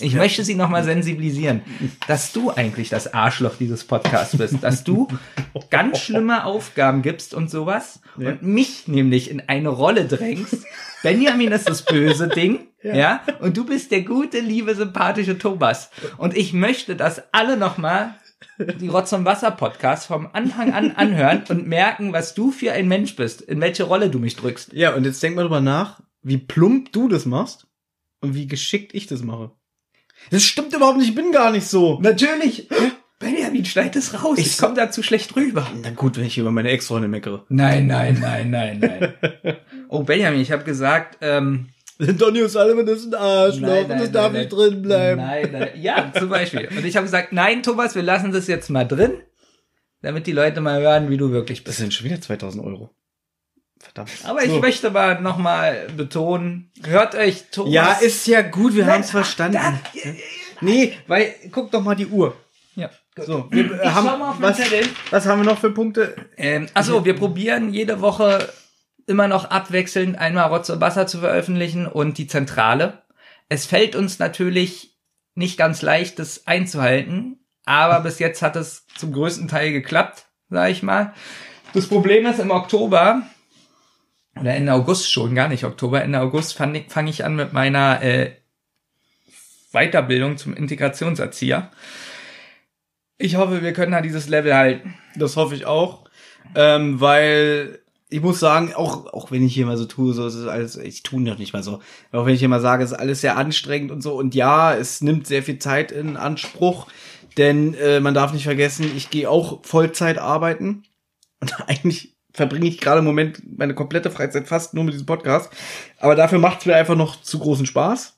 Ich 0.00 0.14
möchte 0.14 0.44
sie 0.44 0.54
noch 0.54 0.68
mal 0.68 0.84
sensibilisieren, 0.84 1.62
dass 2.06 2.32
du 2.32 2.52
eigentlich 2.52 2.88
das 2.90 3.12
Arschloch 3.12 3.56
dieses 3.58 3.82
Podcasts 3.82 4.36
bist, 4.36 4.62
dass 4.62 4.84
du 4.84 5.08
ganz 5.70 5.98
schlimme 5.98 6.44
Aufgaben 6.44 7.02
gibst 7.02 7.34
und 7.34 7.50
sowas 7.50 8.00
Ja. 8.16 8.28
und 8.30 8.42
mich 8.44 8.86
nämlich 8.86 9.28
in 9.28 9.42
eine 9.48 9.70
Rolle 9.70 10.04
drängst. 10.04 10.64
Benjamin 11.02 11.50
ist 11.50 11.68
das 11.68 11.82
böse 11.84 12.28
Ding, 12.36 12.68
ja. 12.84 13.20
und 13.40 13.56
du 13.56 13.64
bist 13.64 13.90
der 13.90 14.02
gute, 14.02 14.38
liebe, 14.38 14.76
sympathische 14.76 15.36
Thomas. 15.36 15.90
Und 16.18 16.36
ich 16.36 16.52
möchte, 16.52 16.94
dass 16.94 17.20
alle 17.32 17.56
noch 17.56 17.76
mal 17.78 18.14
die 18.80 18.89
Rotz 18.89 19.12
und 19.12 19.24
Wasser 19.24 19.51
Podcast 19.51 20.07
vom 20.07 20.28
Anfang 20.32 20.72
an 20.72 20.93
anhören 20.93 21.45
und 21.49 21.66
merken, 21.66 22.12
was 22.12 22.34
du 22.34 22.51
für 22.51 22.72
ein 22.72 22.89
Mensch 22.89 23.16
bist, 23.16 23.41
in 23.43 23.61
welche 23.61 23.84
Rolle 23.84 24.11
du 24.11 24.18
mich 24.18 24.36
drückst. 24.36 24.72
Ja, 24.72 24.95
und 24.95 25.05
jetzt 25.05 25.22
denk 25.22 25.36
mal 25.36 25.43
drüber 25.43 25.61
nach, 25.61 26.01
wie 26.22 26.39
plump 26.39 26.93
du 26.93 27.09
das 27.09 27.26
machst 27.26 27.66
und 28.20 28.34
wie 28.34 28.47
geschickt 28.47 28.95
ich 28.95 29.07
das 29.07 29.22
mache. 29.22 29.51
Das 30.30 30.43
stimmt 30.43 30.72
überhaupt 30.74 30.99
nicht, 30.99 31.11
ich 31.11 31.14
bin 31.14 31.30
gar 31.32 31.51
nicht 31.53 31.66
so. 31.66 31.99
Natürlich. 32.01 32.68
Benjamin, 33.20 33.64
schneid 33.64 33.97
es 33.97 34.22
raus. 34.22 34.39
Ich, 34.39 34.47
Ich- 34.47 34.59
komme 34.59 34.74
da 34.74 34.91
zu 34.91 35.03
schlecht 35.03 35.34
rüber. 35.34 35.66
Na 35.82 35.91
gut, 35.91 36.16
wenn 36.16 36.24
ich 36.24 36.39
über 36.39 36.51
meine 36.53 36.70
Ex-Freundin 36.70 37.11
meckere. 37.11 37.45
Nein, 37.49 37.86
nein, 37.89 38.18
nein, 38.20 38.51
nein, 38.51 38.78
nein. 38.80 39.57
oh, 39.89 40.03
Benjamin, 40.05 40.41
ich 40.41 40.53
habe 40.53 40.62
gesagt, 40.64 41.18
ähm, 41.20 41.68
Donny 41.99 42.42
O'Sullivan 42.42 42.86
ist 42.86 43.07
ein 43.07 43.14
Arschloch 43.14 43.61
Nein, 43.68 43.82
und 43.82 43.88
nein, 43.88 43.99
das 43.99 44.12
darf 44.12 44.32
nein, 44.32 44.42
nicht 44.42 44.53
nein. 44.53 44.61
drin 44.70 44.82
bleiben. 44.82 45.20
Nein, 45.20 45.49
nein. 45.53 45.70
Ja, 45.80 46.12
zum 46.16 46.28
Beispiel. 46.28 46.68
Und 46.68 46.84
ich 46.84 46.96
habe 46.96 47.05
gesagt, 47.07 47.32
nein, 47.32 47.62
Thomas, 47.62 47.94
wir 47.94 48.03
lassen 48.03 48.30
das 48.32 48.46
jetzt 48.46 48.70
mal 48.70 48.84
drin, 48.84 49.14
damit 50.03 50.26
die 50.28 50.32
Leute 50.32 50.61
mal 50.61 50.80
hören, 50.80 51.11
wie 51.11 51.16
du 51.16 51.32
wirklich 51.32 51.59
Das 51.64 51.72
bist. 51.72 51.78
sind 51.78 51.94
schon 51.94 52.05
wieder 52.07 52.20
2000 52.20 52.64
Euro. 52.64 52.90
Verdammt. 53.80 54.11
Aber 54.24 54.42
ich 54.44 54.51
So. 54.51 54.59
möchte 54.61 54.90
mal 54.90 55.20
nochmal 55.20 55.86
betonen, 55.96 56.70
hört 56.84 57.14
euch 57.14 57.44
Thomas. 57.51 57.72
Ja, 57.72 57.92
ist 57.92 58.26
ja 58.26 58.42
gut, 58.42 58.74
wir 58.74 58.84
Nein, 58.84 58.94
haben's 58.94 59.11
verstanden. 59.11 59.55
da- 59.55 59.80
nee, 60.61 60.92
weil, 61.07 61.34
guck 61.53 61.70
doch 61.70 61.82
mal 61.82 61.94
die 61.94 62.07
Uhr. 62.07 62.36
Ja. 62.76 62.90
So, 63.16 63.49
wir 63.51 63.64
Ich 63.82 63.88
haben, 63.90 64.07
schau 64.09 64.16
mal 64.18 64.30
auf 64.30 64.38
meinen 64.38 64.57
was, 64.57 64.61
was 65.11 65.26
haben 65.26 65.40
wir 65.42 65.46
noch 65.51 65.59
für 65.59 65.72
Punkte? 65.72 66.14
Ähm, 66.36 66.68
achso, 66.74 67.05
wir 67.05 67.14
probieren 67.16 67.72
jede 67.72 68.01
Woche 68.01 68.49
immer 69.09 69.28
noch 69.28 69.46
abwechselnd 69.46 70.18
einmal 70.18 70.48
Rotz 70.48 70.70
und 70.70 70.80
Wasser 70.80 71.06
zu 71.06 71.18
veröffentlichen 71.18 71.86
und 71.86 72.18
die 72.18 72.26
Zentrale. 72.26 73.02
Es 73.48 73.66
fällt 73.66 73.96
uns 73.96 74.18
natürlich 74.18 74.98
nicht 75.34 75.56
ganz 75.56 75.82
leicht, 75.82 76.18
das 76.18 76.46
einzuhalten, 76.46 77.38
aber 77.64 78.00
bis 78.00 78.18
jetzt 78.18 78.42
hat 78.42 78.56
es 78.56 78.86
zum 78.96 79.12
größten 79.12 79.48
Teil 79.48 79.72
geklappt, 79.72 80.26
sag 80.50 80.70
ich 80.70 80.82
mal. 80.82 81.14
Das 81.74 81.86
Problem 81.86 82.26
ist, 82.26 82.40
im 82.40 82.50
Oktober, 82.50 83.22
oder 84.40 84.54
Ende 84.54 84.72
August 84.72 85.11
schon, 85.11 85.34
gar 85.34 85.48
nicht 85.48 85.64
Oktober, 85.64 86.02
Ende 86.02 86.20
August 86.20 86.54
fange 86.54 86.80
ich, 86.80 86.90
fang 86.90 87.06
ich 87.06 87.24
an 87.24 87.36
mit 87.36 87.52
meiner 87.52 88.02
äh, 88.02 88.32
Weiterbildung 89.72 90.36
zum 90.36 90.54
Integrationserzieher. 90.54 91.70
Ich 93.18 93.36
hoffe, 93.36 93.62
wir 93.62 93.72
können 93.72 93.92
da 93.92 94.00
dieses 94.00 94.28
Level 94.28 94.54
halten. 94.54 94.94
Das 95.16 95.36
hoffe 95.36 95.54
ich 95.54 95.66
auch. 95.66 96.04
Ähm, 96.54 97.00
weil 97.00 97.80
ich 98.11 98.22
muss 98.22 98.40
sagen, 98.40 98.72
auch, 98.74 99.12
auch 99.12 99.30
wenn 99.30 99.44
ich 99.44 99.54
hier 99.54 99.66
mal 99.66 99.76
so 99.76 99.84
tue, 99.84 100.14
so 100.14 100.26
es 100.26 100.34
ist 100.34 100.46
alles, 100.46 100.76
ich 100.76 101.02
tue 101.02 101.20
noch 101.20 101.38
nicht 101.38 101.52
mal 101.52 101.62
so, 101.62 101.80
auch 102.12 102.24
wenn 102.24 102.34
ich 102.34 102.40
hier 102.40 102.48
mal 102.48 102.61
sage, 102.61 102.82
es 102.82 102.92
ist 102.92 102.98
alles 102.98 103.20
sehr 103.20 103.36
anstrengend 103.36 103.90
und 103.90 104.02
so. 104.02 104.14
Und 104.14 104.34
ja, 104.34 104.74
es 104.74 105.02
nimmt 105.02 105.26
sehr 105.26 105.42
viel 105.42 105.59
Zeit 105.59 105.92
in 105.92 106.16
Anspruch, 106.16 106.86
denn 107.36 107.74
äh, 107.74 108.00
man 108.00 108.14
darf 108.14 108.32
nicht 108.32 108.44
vergessen, 108.44 108.90
ich 108.96 109.11
gehe 109.11 109.28
auch 109.28 109.64
Vollzeit 109.64 110.18
arbeiten. 110.18 110.84
Und 111.40 111.54
eigentlich 111.68 112.16
verbringe 112.32 112.66
ich 112.66 112.80
gerade 112.80 113.00
im 113.00 113.04
Moment 113.04 113.42
meine 113.59 113.74
komplette 113.74 114.11
Freizeit 114.11 114.48
fast 114.48 114.72
nur 114.72 114.84
mit 114.84 114.94
diesem 114.94 115.06
Podcast. 115.06 115.52
Aber 115.98 116.14
dafür 116.14 116.38
macht 116.38 116.61
es 116.61 116.66
mir 116.66 116.76
einfach 116.76 116.96
noch 116.96 117.20
zu 117.20 117.38
großen 117.38 117.66
Spaß. 117.66 118.16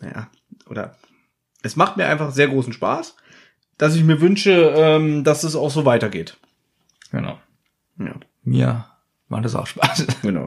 Naja, 0.00 0.28
oder 0.68 0.96
es 1.62 1.76
macht 1.76 1.96
mir 1.96 2.06
einfach 2.06 2.32
sehr 2.32 2.48
großen 2.48 2.72
Spaß, 2.72 3.16
dass 3.78 3.94
ich 3.94 4.02
mir 4.02 4.20
wünsche, 4.20 4.74
ähm, 4.76 5.24
dass 5.24 5.44
es 5.44 5.54
auch 5.54 5.70
so 5.70 5.84
weitergeht. 5.84 6.38
Genau. 7.10 7.38
Ja, 7.98 8.14
Mir 8.42 8.86
macht 9.28 9.44
das 9.44 9.54
auch 9.54 9.66
Spaß. 9.66 10.06
genau. 10.22 10.46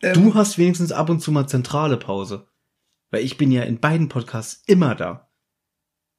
du 0.00 0.34
hast 0.34 0.58
wenigstens 0.58 0.92
ab 0.92 1.10
und 1.10 1.20
zu 1.20 1.32
mal 1.32 1.46
zentrale 1.46 1.96
Pause. 1.96 2.46
Weil 3.10 3.22
ich 3.22 3.36
bin 3.36 3.52
ja 3.52 3.62
in 3.62 3.78
beiden 3.78 4.08
Podcasts 4.08 4.62
immer 4.66 4.94
da. 4.94 5.28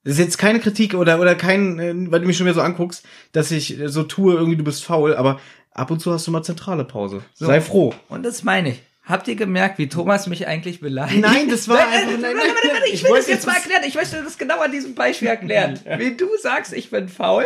Das 0.04 0.14
ist 0.14 0.20
jetzt 0.20 0.38
keine 0.38 0.60
Kritik 0.60 0.94
oder, 0.94 1.20
oder 1.20 1.36
kein, 1.36 1.80
äh, 1.80 1.94
weil 2.12 2.22
du 2.22 2.28
mich 2.28 2.38
schon 2.38 2.46
wieder 2.46 2.56
so 2.56 2.62
anguckst, 2.62 3.06
dass 3.34 3.52
ich 3.52 3.78
äh, 3.78 3.90
so 3.90 4.04
tue, 4.04 4.36
irgendwie 4.36 4.56
du 4.56 4.64
bist 4.64 4.86
faul, 4.86 5.16
aber 5.16 5.40
ab 5.72 5.92
und 5.92 6.00
zu 6.00 6.14
hast 6.14 6.26
du 6.26 6.32
mal 6.32 6.44
zentrale 6.44 6.86
Pause. 6.86 7.24
Sei 7.34 7.60
froh. 7.60 7.94
Und 8.08 8.24
das 8.24 8.44
meine 8.44 8.70
ich. 8.72 8.82
Habt 9.04 9.28
ihr 9.28 9.36
gemerkt, 9.36 9.80
wie 9.80 9.88
Thomas 9.88 10.28
mich 10.28 10.48
eigentlich 10.48 10.80
beleidigt? 10.80 11.22
Nein, 11.22 11.50
das 11.50 11.68
war 11.68 11.78
Nein, 11.92 11.92
nein, 11.92 12.22
nein, 12.22 12.22
nein, 12.22 12.36
warte, 12.36 12.50
warte, 12.56 12.68
nein. 12.68 12.90
ich 12.92 13.04
will 13.04 13.16
das 13.16 13.28
jetzt 13.28 13.46
mal 13.46 13.56
erklären. 13.56 13.84
Ich 13.86 13.96
möchte 13.96 14.22
das 14.22 14.38
genau 14.38 14.60
an 14.60 14.72
diesem 14.72 14.96
Beispiel 14.96 15.30
erklären. 15.30 15.80
Wie 15.98 16.16
du 16.16 16.28
sagst, 16.42 16.74
ich 16.74 16.90
bin 16.90 17.10
faul 17.10 17.46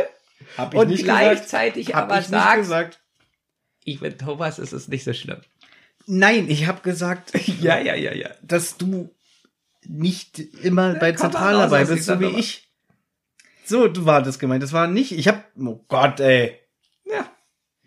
Hab 0.58 0.74
und 0.76 0.96
gleichzeitig 0.96 1.94
Hab 1.94 2.04
aber 2.06 2.16
ich 2.16 2.30
nicht 2.30 2.30
sagst, 2.30 2.58
gesagt. 2.60 3.02
ich 3.84 4.00
bin 4.00 4.18
Thomas, 4.18 4.58
es 4.60 4.74
ist 4.74 4.90
nicht 4.90 5.04
so 5.04 5.14
schlimm. 5.14 5.42
Nein, 6.08 6.50
ich 6.50 6.68
habe 6.68 6.82
gesagt, 6.82 7.32
Ja, 7.62 7.80
ja, 7.80 7.96
ja, 7.96 8.14
ja. 8.14 8.30
dass 8.42 8.78
du 8.78 9.14
nicht 9.88 10.40
immer 10.64 10.96
bei 10.96 11.12
Zentral 11.14 11.54
dabei 11.54 11.86
bist, 11.86 12.06
so 12.06 12.20
wie 12.20 12.26
Nummer. 12.26 12.38
ich. 12.38 12.68
So, 13.66 13.88
du 13.88 14.06
war 14.06 14.22
das 14.22 14.38
gemeint. 14.40 14.62
Das 14.64 14.74
war 14.74 14.88
nicht. 14.88 15.12
Ich 15.12 15.28
hab. 15.28 15.46
Oh 15.60 15.80
Gott, 15.88 16.20
ey. 16.20 16.60
Ja. 17.06 17.26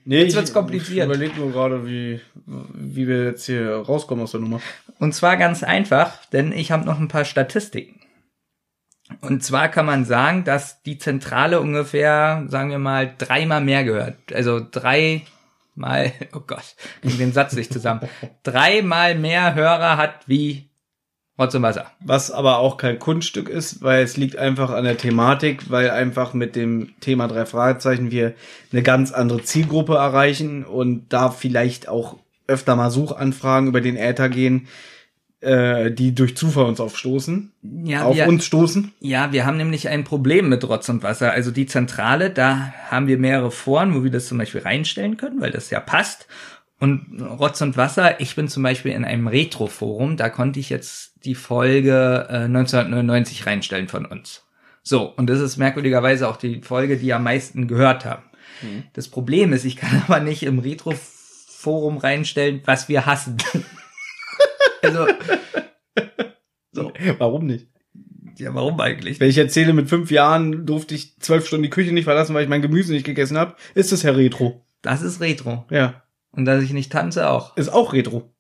Nee, 0.05 0.20
Jetzt 0.20 0.30
ich- 0.30 0.34
wird's 0.36 0.52
kompliziert. 0.52 0.98
Ich 0.98 1.05
überleg 1.05 1.36
nur 1.36 1.52
gerade, 1.52 1.86
wie, 1.86 2.20
wie 2.46 3.07
wir 3.07 3.24
jetzt 3.24 3.46
hier 3.46 3.70
rauskommen 3.76 4.24
aus 4.24 4.30
der 4.32 4.40
Nummer. 4.40 4.61
Und 4.98 5.14
zwar 5.14 5.36
ganz 5.36 5.62
einfach, 5.62 6.24
denn 6.26 6.52
ich 6.52 6.70
habe 6.70 6.84
noch 6.84 6.98
ein 6.98 7.09
paar 7.09 7.24
Statistiken. 7.24 8.00
Und 9.20 9.42
zwar 9.42 9.68
kann 9.68 9.86
man 9.86 10.05
sagen, 10.05 10.44
dass 10.44 10.82
die 10.82 10.98
Zentrale 10.98 11.61
ungefähr, 11.61 12.44
sagen 12.48 12.70
wir 12.70 12.78
mal, 12.78 13.14
dreimal 13.18 13.61
mehr 13.61 13.84
gehört. 13.84 14.32
Also 14.32 14.61
dreimal, 14.70 15.22
oh 16.34 16.40
Gott, 16.46 16.74
krieg 17.02 17.18
den 17.18 17.32
Satz 17.32 17.52
nicht 17.55 17.72
zusammen. 17.72 18.09
Dreimal 18.42 19.14
mehr 19.14 19.55
Hörer 19.55 19.96
hat 19.96 20.26
wie 20.26 20.68
Rotz 21.38 21.55
und 21.55 21.62
Wasser. 21.62 21.86
Was 22.00 22.30
aber 22.30 22.59
auch 22.59 22.76
kein 22.76 22.98
Kunststück 22.98 23.48
ist, 23.48 23.82
weil 23.82 24.05
es 24.05 24.16
liegt 24.16 24.36
einfach 24.36 24.70
an 24.70 24.84
der 24.84 24.96
Thematik, 24.96 25.68
weil 25.68 25.90
einfach 25.90 26.32
mit 26.32 26.55
dem 26.55 26.94
Thema 27.00 27.26
drei 27.26 27.44
Fragezeichen 27.44 28.12
wir 28.12 28.34
eine 28.72 28.82
ganz 28.82 29.11
andere 29.11 29.42
Zielgruppe 29.42 29.96
erreichen 29.96 30.64
und 30.64 31.12
da 31.12 31.30
vielleicht 31.30 31.88
auch 31.88 32.18
öfter 32.46 32.76
mal 32.76 32.90
Suchanfragen 32.90 33.68
über 33.68 33.80
den 33.80 33.96
Äther 33.96 34.28
gehen, 34.28 34.68
äh, 35.45 35.90
die 35.92 36.14
durch 36.14 36.36
Zufall 36.36 36.64
uns 36.66 36.80
aufstoßen, 36.80 37.53
Ja, 37.84 38.05
auf 38.05 38.16
wir, 38.16 38.26
uns 38.28 38.45
stoßen. 38.45 38.92
ja, 39.01 39.32
wir 39.32 39.47
haben 39.47 39.57
nämlich 39.57 39.88
ein 39.88 40.05
Problem 40.05 40.49
mit 40.49 40.66
Rotz 40.68 40.88
und 40.88 41.03
Wasser. 41.03 41.32
Also 41.32 41.51
die 41.51 41.66
Zentrale, 41.66 42.30
da 42.30 42.72
haben 42.90 43.07
wir 43.07 43.18
mehrere 43.18 43.51
Foren, 43.51 43.95
wo 43.95 44.05
wir 44.05 44.11
das 44.11 44.26
zum 44.26 44.38
Beispiel 44.38 44.62
reinstellen 44.62 45.16
können, 45.16 45.40
weil 45.40 45.51
das 45.51 45.70
ja 45.70 45.80
passt. 45.80 46.26
Und 46.80 47.22
Rotz 47.22 47.61
und 47.61 47.76
Wasser, 47.76 48.20
ich 48.20 48.34
bin 48.34 48.49
zum 48.49 48.62
Beispiel 48.62 48.92
in 48.92 49.05
einem 49.05 49.28
Retro-Forum, 49.28 50.16
da 50.16 50.28
konnte 50.28 50.61
ich 50.61 50.70
jetzt 50.70 51.12
die 51.24 51.34
Folge 51.34 52.26
äh, 52.28 52.45
1999 52.45 53.47
reinstellen 53.47 53.88
von 53.88 54.05
uns. 54.07 54.42
So, 54.82 55.05
und 55.16 55.30
das 55.30 55.40
ist 55.40 55.57
merkwürdigerweise 55.57 56.28
auch 56.28 56.36
die 56.36 56.61
Folge, 56.61 56.99
die 56.99 57.14
am 57.14 57.22
meisten 57.24 57.68
gehört 57.68 58.05
haben. 58.05 58.24
Das 58.92 59.09
Problem 59.09 59.53
ist, 59.53 59.64
ich 59.64 59.76
kann 59.76 60.03
aber 60.09 60.20
nicht 60.20 60.42
im 60.42 60.59
Retro-Forum 60.59 61.97
reinstellen, 61.99 62.61
was 62.66 62.88
wir 62.88 63.07
hassen. 63.07 63.36
Also, 64.82 65.07
so, 66.72 66.93
Warum 67.18 67.47
nicht? 67.47 67.68
ja, 68.39 68.55
warum 68.55 68.80
eigentlich? 68.80 69.20
Wenn 69.20 69.30
ich 69.30 69.39
erzähle, 69.39 69.72
mit 69.72 69.89
fünf 69.89 70.11
Jahren 70.11 70.66
durfte 70.66 70.95
ich 70.95 71.18
zwölf 71.20 71.47
Stunden 71.47 71.64
die 71.64 71.70
Küche 71.70 71.93
nicht 71.93 72.05
verlassen, 72.05 72.35
weil 72.35 72.45
ich 72.45 72.49
mein 72.49 72.62
Gemüse 72.62 72.93
nicht 72.93 73.07
gegessen 73.07 73.39
habe, 73.39 73.55
ist 73.74 73.93
das 73.93 74.03
ja 74.03 74.12
Retro. 74.12 74.64
Das 74.82 75.03
ist 75.03 75.20
Retro. 75.20 75.66
Ja. 75.70 76.03
Und 76.30 76.45
dass 76.45 76.62
ich 76.62 76.72
nicht 76.72 76.93
tanze 76.93 77.28
auch. 77.28 77.57
Ist 77.57 77.72
auch 77.72 77.93
Retro. 77.93 78.35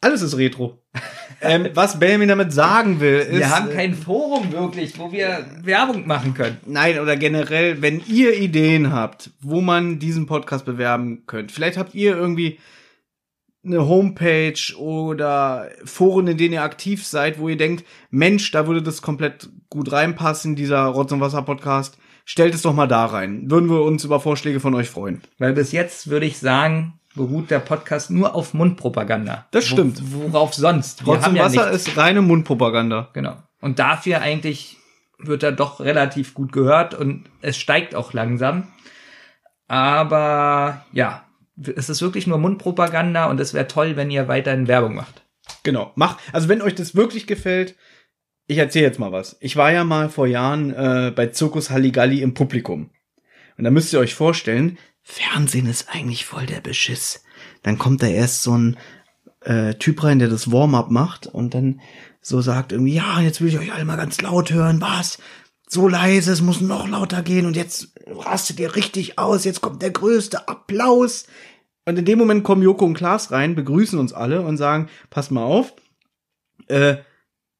Alles 0.00 0.22
ist 0.22 0.36
Retro. 0.38 0.82
ähm, 1.42 1.68
was 1.74 1.98
Benjamin 1.98 2.28
damit 2.28 2.52
sagen 2.52 3.00
will, 3.00 3.18
ist. 3.18 3.38
wir 3.38 3.50
haben 3.50 3.70
äh, 3.70 3.74
kein 3.74 3.94
Forum 3.94 4.50
wirklich, 4.52 4.98
wo 4.98 5.12
wir 5.12 5.46
Werbung 5.62 6.06
machen 6.06 6.32
können. 6.32 6.56
Nein, 6.64 6.98
oder 6.98 7.16
generell, 7.16 7.82
wenn 7.82 8.02
ihr 8.08 8.38
Ideen 8.38 8.92
habt, 8.92 9.30
wo 9.40 9.60
man 9.60 9.98
diesen 9.98 10.26
Podcast 10.26 10.64
bewerben 10.64 11.24
könnt. 11.26 11.52
Vielleicht 11.52 11.76
habt 11.76 11.94
ihr 11.94 12.16
irgendwie 12.16 12.58
eine 13.64 13.86
Homepage 13.86 14.74
oder 14.78 15.68
Foren, 15.84 16.26
in 16.28 16.38
denen 16.38 16.54
ihr 16.54 16.62
aktiv 16.62 17.06
seid, 17.06 17.38
wo 17.38 17.48
ihr 17.48 17.56
denkt, 17.56 17.84
Mensch, 18.10 18.50
da 18.52 18.66
würde 18.66 18.82
das 18.82 19.02
komplett 19.02 19.50
gut 19.68 19.92
reinpassen, 19.92 20.56
dieser 20.56 20.84
Rotz 20.86 21.12
und 21.12 21.20
Wasser 21.20 21.42
Podcast. 21.42 21.98
Stellt 22.24 22.54
es 22.54 22.62
doch 22.62 22.74
mal 22.74 22.86
da 22.86 23.06
rein. 23.06 23.50
Würden 23.50 23.68
wir 23.68 23.82
uns 23.82 24.04
über 24.04 24.20
Vorschläge 24.20 24.60
von 24.60 24.74
euch 24.74 24.88
freuen. 24.88 25.20
Weil 25.38 25.52
bis 25.52 25.72
jetzt 25.72 26.10
würde 26.10 26.26
ich 26.26 26.38
sagen, 26.38 27.00
beruht 27.14 27.50
der 27.50 27.58
Podcast 27.58 28.10
nur 28.10 28.34
auf 28.34 28.54
Mundpropaganda. 28.54 29.46
Das 29.50 29.66
stimmt. 29.66 30.00
Wo, 30.12 30.32
worauf 30.32 30.54
sonst? 30.54 31.04
Wir 31.04 31.14
Rotz 31.14 31.26
und 31.26 31.36
ja 31.36 31.44
Wasser 31.44 31.70
nichts. 31.70 31.88
ist 31.88 31.96
reine 31.96 32.22
Mundpropaganda. 32.22 33.08
Genau. 33.12 33.36
Und 33.60 33.78
dafür 33.78 34.20
eigentlich 34.20 34.76
wird 35.18 35.42
er 35.42 35.52
doch 35.52 35.80
relativ 35.80 36.34
gut 36.34 36.52
gehört 36.52 36.94
und 36.94 37.24
es 37.42 37.56
steigt 37.56 37.94
auch 37.94 38.12
langsam. 38.12 38.68
Aber 39.66 40.84
ja, 40.92 41.24
es 41.76 41.88
ist 41.88 42.02
wirklich 42.02 42.26
nur 42.26 42.38
Mundpropaganda 42.38 43.26
und 43.26 43.40
es 43.40 43.54
wäre 43.54 43.68
toll, 43.68 43.96
wenn 43.96 44.10
ihr 44.10 44.28
weiterhin 44.28 44.68
Werbung 44.68 44.94
macht. 44.94 45.22
Genau. 45.62 45.92
Mach, 45.94 46.18
also 46.32 46.48
wenn 46.48 46.62
euch 46.62 46.74
das 46.74 46.94
wirklich 46.94 47.26
gefällt, 47.26 47.76
ich 48.46 48.58
erzähle 48.58 48.86
jetzt 48.86 48.98
mal 48.98 49.12
was. 49.12 49.36
Ich 49.40 49.56
war 49.56 49.70
ja 49.70 49.84
mal 49.84 50.08
vor 50.08 50.26
Jahren 50.26 50.74
äh, 50.74 51.12
bei 51.14 51.26
Zirkus 51.28 51.70
Halligalli 51.70 52.22
im 52.22 52.34
Publikum. 52.34 52.90
Und 53.56 53.64
da 53.64 53.70
müsst 53.70 53.92
ihr 53.92 54.00
euch 54.00 54.14
vorstellen, 54.14 54.78
Fernsehen 55.02 55.66
ist 55.66 55.88
eigentlich 55.90 56.24
voll 56.24 56.46
der 56.46 56.60
Beschiss. 56.60 57.24
Dann 57.62 57.78
kommt 57.78 58.02
da 58.02 58.06
erst 58.06 58.42
so 58.42 58.56
ein 58.56 58.76
äh, 59.42 59.74
Typ 59.74 60.02
rein, 60.02 60.18
der 60.18 60.28
das 60.28 60.50
Warm-up 60.50 60.90
macht 60.90 61.26
und 61.26 61.54
dann 61.54 61.80
so 62.20 62.40
sagt 62.40 62.72
irgendwie, 62.72 62.94
ja, 62.94 63.20
jetzt 63.20 63.40
will 63.40 63.48
ich 63.48 63.58
euch 63.58 63.72
alle 63.72 63.84
mal 63.84 63.96
ganz 63.96 64.20
laut 64.20 64.50
hören, 64.50 64.80
was? 64.80 65.18
So 65.72 65.86
leise, 65.86 66.32
es 66.32 66.42
muss 66.42 66.60
noch 66.60 66.88
lauter 66.88 67.22
gehen 67.22 67.46
und 67.46 67.54
jetzt 67.54 67.94
rastet 68.04 68.58
ihr 68.58 68.74
richtig 68.74 69.20
aus, 69.20 69.44
jetzt 69.44 69.60
kommt 69.60 69.82
der 69.82 69.92
größte 69.92 70.48
Applaus. 70.48 71.28
Und 71.84 71.96
in 71.96 72.04
dem 72.04 72.18
Moment 72.18 72.42
kommen 72.42 72.64
Joko 72.64 72.84
und 72.84 72.94
Klaas 72.94 73.30
rein, 73.30 73.54
begrüßen 73.54 73.96
uns 73.96 74.12
alle 74.12 74.42
und 74.42 74.56
sagen, 74.56 74.88
passt 75.10 75.30
mal 75.30 75.44
auf, 75.44 75.72
äh, 76.66 76.96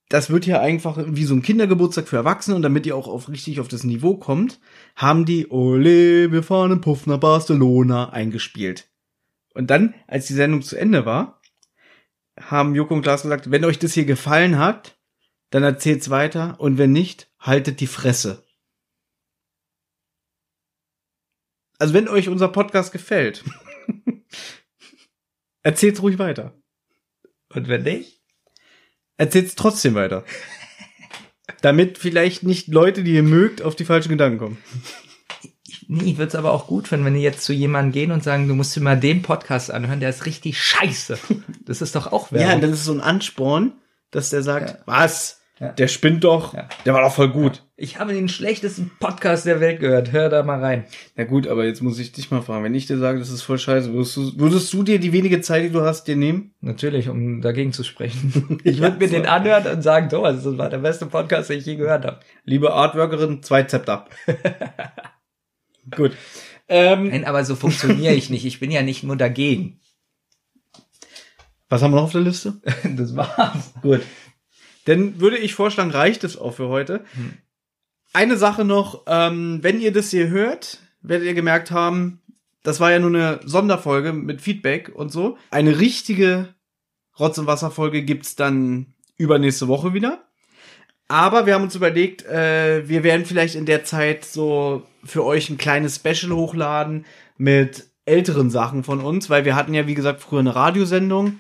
das 0.09 0.29
wird 0.29 0.45
hier 0.45 0.61
einfach 0.61 0.99
wie 1.07 1.25
so 1.25 1.37
ein 1.37 1.43
Kindergeburtstag 1.43 2.09
für 2.09 2.17
Erwachsene 2.17 2.57
und 2.57 2.63
damit 2.63 2.85
ihr 2.85 2.97
auch 2.97 3.07
auf 3.07 3.29
richtig 3.29 3.61
auf 3.61 3.69
das 3.69 3.85
Niveau 3.85 4.17
kommt, 4.17 4.59
haben 4.97 5.25
die 5.25 5.47
Ole, 5.47 6.33
wir 6.33 6.43
fahren 6.43 6.73
im 6.73 6.81
Puff 6.81 7.07
nach 7.07 7.19
Barcelona 7.19 8.11
eingespielt. 8.11 8.89
Und 9.55 9.71
dann, 9.71 9.95
als 10.09 10.27
die 10.27 10.35
Sendung 10.35 10.63
zu 10.63 10.75
Ende 10.75 11.07
war, 11.07 11.41
haben 12.41 12.75
Joko 12.75 12.93
und 12.93 13.03
Klaas 13.03 13.23
gesagt, 13.23 13.53
wenn 13.53 13.65
euch 13.65 13.79
das 13.79 13.93
hier 13.93 14.05
gefallen 14.05 14.59
hat, 14.59 14.99
dann 15.51 15.63
erzählt's 15.63 16.11
weiter 16.11 16.57
und 16.59 16.77
wenn 16.77 16.91
nicht, 16.91 17.30
haltet 17.41 17.81
die 17.81 17.87
Fresse. 17.87 18.45
Also 21.79 21.95
wenn 21.95 22.09
euch 22.09 22.29
unser 22.29 22.49
Podcast 22.49 22.93
gefällt, 22.93 23.43
erzählt's 25.63 26.03
ruhig 26.03 26.19
weiter. 26.19 26.55
Und 27.53 27.69
wenn 27.69 27.83
nicht? 27.83 28.21
Erzählt's 29.17 29.55
trotzdem 29.55 29.95
weiter. 29.95 30.25
Damit 31.63 31.99
vielleicht 31.99 32.43
nicht 32.43 32.69
Leute, 32.69 33.03
die 33.03 33.15
ihr 33.15 33.23
mögt, 33.23 33.61
auf 33.63 33.77
die 33.77 33.85
falschen 33.85 34.11
Gedanken 34.11 34.39
kommen. 34.39 34.59
Nee, 35.89 36.13
ich 36.13 36.19
würde 36.19 36.29
es 36.29 36.35
aber 36.37 36.53
auch 36.53 36.67
gut 36.69 36.87
finden, 36.89 37.05
wenn 37.07 37.15
die 37.15 37.21
jetzt 37.21 37.43
zu 37.43 37.53
jemandem 37.53 37.93
gehen 37.93 38.13
und 38.13 38.23
sagen, 38.23 38.47
du 38.47 38.55
musst 38.55 38.77
dir 38.77 38.81
mal 38.81 38.99
den 38.99 39.23
Podcast 39.23 39.71
anhören, 39.71 40.01
der 40.01 40.11
ist 40.11 40.25
richtig 40.25 40.63
scheiße. 40.63 41.19
Das 41.65 41.83
ist 41.83 41.97
doch 41.97 42.13
auch 42.13 42.31
Ja, 42.31 42.39
Werbung. 42.39 42.61
das 42.63 42.71
ist 42.73 42.85
so 42.85 42.93
ein 42.93 43.01
Ansporn, 43.01 43.73
dass 44.11 44.31
der 44.31 44.43
sagt, 44.43 44.71
Ja. 44.71 44.79
was? 44.87 45.40
Ja. 45.61 45.73
Der 45.73 45.89
spinnt 45.89 46.25
doch. 46.25 46.55
Ja. 46.55 46.71
Der 46.87 46.95
war 46.95 47.03
doch 47.03 47.13
voll 47.13 47.29
gut. 47.29 47.63
ich 47.77 48.01
habe 48.01 48.15
den 48.15 48.31
schlechtesten 48.31 48.91
Podcast 48.99 49.45
der 49.45 49.61
Welt 49.61 49.79
gehört. 49.79 50.11
Hör 50.11 50.31
da 50.31 50.43
mal 50.43 50.59
rein. 50.59 50.87
Na 51.17 51.25
gut, 51.25 51.47
aber 51.47 51.67
jetzt 51.67 51.83
muss 51.83 51.99
ich 51.99 52.13
dich 52.13 52.31
mal 52.31 52.41
fragen. 52.41 52.65
Wenn 52.65 52.75
ich 52.75 52.87
dir 52.87 52.97
sage, 52.97 53.19
das 53.19 53.29
ist 53.29 53.43
voll 53.43 53.59
scheiße, 53.59 53.93
würdest 53.93 54.17
du, 54.17 54.39
würdest 54.39 54.73
du 54.73 54.83
dir 54.83 54.99
die 54.99 55.13
wenige 55.13 55.43
Zeit, 55.43 55.65
die 55.65 55.71
du 55.71 55.83
hast, 55.83 56.05
dir 56.09 56.17
nehmen? 56.17 56.55
Natürlich, 56.63 57.11
um 57.11 57.43
dagegen 57.43 57.75
zu 57.75 57.85
sprechen. 57.85 58.59
Ich 58.65 58.81
würde 58.81 58.97
mir 58.97 59.09
den 59.09 59.27
anhören 59.27 59.67
und 59.67 59.83
sagen, 59.83 60.09
Thomas, 60.09 60.43
das 60.43 60.57
war 60.57 60.71
der 60.71 60.79
beste 60.79 61.05
Podcast, 61.05 61.51
den 61.51 61.59
ich 61.59 61.67
je 61.67 61.77
gehört 61.77 62.07
habe. 62.07 62.21
Liebe 62.45 62.73
Artworkerin, 62.73 63.43
zwei 63.43 63.63
Zepter. 63.65 64.07
gut. 65.95 66.13
Ähm, 66.69 67.09
Nein, 67.09 67.25
aber 67.27 67.45
so 67.45 67.55
funktioniere 67.55 68.15
ich 68.15 68.31
nicht. 68.31 68.47
Ich 68.47 68.61
bin 68.61 68.71
ja 68.71 68.81
nicht 68.81 69.03
nur 69.03 69.17
dagegen. 69.17 69.79
was 71.69 71.83
haben 71.83 71.91
wir 71.91 71.97
noch 71.97 72.05
auf 72.05 72.13
der 72.13 72.23
Liste? 72.23 72.61
Das 72.97 73.15
war's. 73.15 73.75
Gut. 73.83 74.01
Dann 74.91 75.21
würde 75.21 75.39
ich 75.39 75.55
vorschlagen, 75.55 75.93
reicht 75.93 76.25
es 76.25 76.37
auch 76.37 76.53
für 76.53 76.67
heute. 76.67 77.05
Eine 78.13 78.37
Sache 78.37 78.65
noch, 78.65 79.05
ähm, 79.07 79.61
wenn 79.63 79.81
ihr 79.81 79.93
das 79.93 80.11
hier 80.11 80.29
hört, 80.29 80.79
werdet 81.01 81.29
ihr 81.29 81.35
gemerkt 81.35 81.71
haben, 81.71 82.21
das 82.65 82.81
war 82.81 82.91
ja 82.91 82.99
nur 82.99 83.11
eine 83.11 83.41
Sonderfolge 83.45 84.13
mit 84.13 84.41
Feedback 84.41 84.91
und 84.93 85.13
so. 85.13 85.39
Eine 85.53 85.79
richtige 85.79 86.55
Rotz- 87.17 87.39
und 87.39 87.47
Wasserfolge 87.47 88.03
gibt's 88.03 88.35
dann 88.35 88.95
übernächste 89.17 89.69
Woche 89.69 89.95
wieder. 89.95 90.25
Aber 91.07 91.47
wir 91.47 91.55
haben 91.55 91.63
uns 91.63 91.77
überlegt, 91.77 92.27
äh, 92.27 92.89
wir 92.89 93.05
werden 93.05 93.27
vielleicht 93.27 93.55
in 93.55 93.67
der 93.67 93.85
Zeit 93.85 94.25
so 94.25 94.83
für 95.05 95.25
euch 95.25 95.51
ein 95.51 95.59
kleines 95.59 95.97
Special 95.97 96.33
hochladen 96.33 97.07
mit 97.37 97.87
älteren 98.07 98.51
Sachen 98.51 98.83
von 98.83 99.01
uns, 99.01 99.31
weil 99.31 99.45
wir 99.45 99.55
hatten 99.55 99.73
ja, 99.73 99.87
wie 99.87 99.95
gesagt, 99.95 100.21
früher 100.21 100.41
eine 100.41 100.57
Radiosendung 100.57 101.39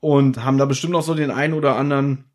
und 0.00 0.44
haben 0.44 0.58
da 0.58 0.66
bestimmt 0.66 0.92
noch 0.92 1.02
so 1.02 1.14
den 1.14 1.30
einen 1.30 1.54
oder 1.54 1.76
anderen 1.76 2.29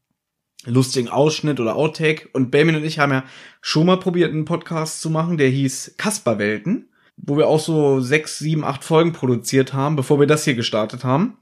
lustigen 0.65 1.09
Ausschnitt 1.09 1.59
oder 1.59 1.75
Outtake. 1.75 2.29
Und 2.33 2.51
Benjamin 2.51 2.81
und 2.81 2.85
ich 2.85 2.99
haben 2.99 3.11
ja 3.11 3.23
schon 3.61 3.85
mal 3.85 3.97
probiert, 3.97 4.31
einen 4.31 4.45
Podcast 4.45 5.01
zu 5.01 5.09
machen, 5.09 5.37
der 5.37 5.49
hieß 5.49 5.95
Kasperwelten, 5.97 6.89
wo 7.17 7.37
wir 7.37 7.47
auch 7.47 7.59
so 7.59 7.99
sechs, 8.01 8.39
sieben, 8.39 8.63
acht 8.63 8.83
Folgen 8.83 9.13
produziert 9.13 9.73
haben, 9.73 9.95
bevor 9.95 10.19
wir 10.19 10.27
das 10.27 10.43
hier 10.43 10.55
gestartet 10.55 11.03
haben. 11.03 11.37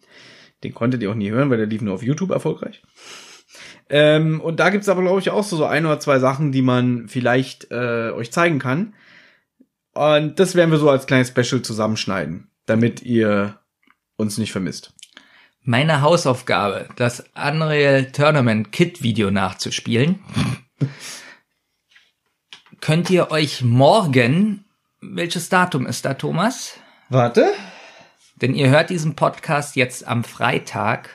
Den 0.64 0.74
konntet 0.74 1.02
ihr 1.02 1.12
auch 1.12 1.16
nie 1.16 1.32
hören, 1.32 1.50
weil 1.50 1.58
der 1.58 1.68
lief 1.68 1.82
nur 1.82 1.94
auf 1.94 2.04
YouTube 2.04 2.32
erfolgreich. 2.32 2.82
Ähm, 3.90 4.40
und 4.42 4.60
da 4.60 4.70
gibt's 4.70 4.90
aber, 4.90 5.02
glaube 5.02 5.20
ich, 5.20 5.30
auch 5.30 5.44
so, 5.44 5.58
so 5.58 5.66
ein 5.66 5.86
oder 5.86 6.00
zwei 6.00 6.20
Sachen, 6.20 6.52
die 6.52 6.62
man 6.62 7.08
vielleicht 7.08 7.70
äh, 7.72 8.12
euch 8.12 8.32
zeigen 8.32 8.60
kann. 8.60 8.94
Und 9.94 10.40
das 10.40 10.56
werden 10.56 10.72
wir 10.72 10.80
so 10.80 10.90
als 10.90 11.06
kleines 11.06 11.28
Special 11.28 11.62
zusammenschneiden, 11.62 12.50
damit 12.66 13.04
ihr 13.04 13.60
uns 14.16 14.38
nicht 14.38 14.52
vermisst. 14.52 14.94
Meine 15.64 16.02
Hausaufgabe, 16.02 16.90
das 16.98 17.24
Unreal 17.36 18.12
Tournament 18.12 18.72
Kit 18.72 19.02
Video 19.02 19.32
nachzuspielen. 19.32 20.20
Könnt 22.82 23.10
ihr 23.10 23.32
euch 23.32 23.62
morgen, 23.62 24.66
welches 25.00 25.48
Datum 25.48 25.86
ist 25.88 26.04
da, 26.04 26.16
Thomas? 26.16 26.78
Warte. 27.10 27.50
Denn 28.42 28.56
ihr 28.56 28.70
hört 28.70 28.90
diesen 28.90 29.16
Podcast 29.16 29.78
jetzt 29.78 30.06
am 30.06 30.26
Freitag 30.26 31.10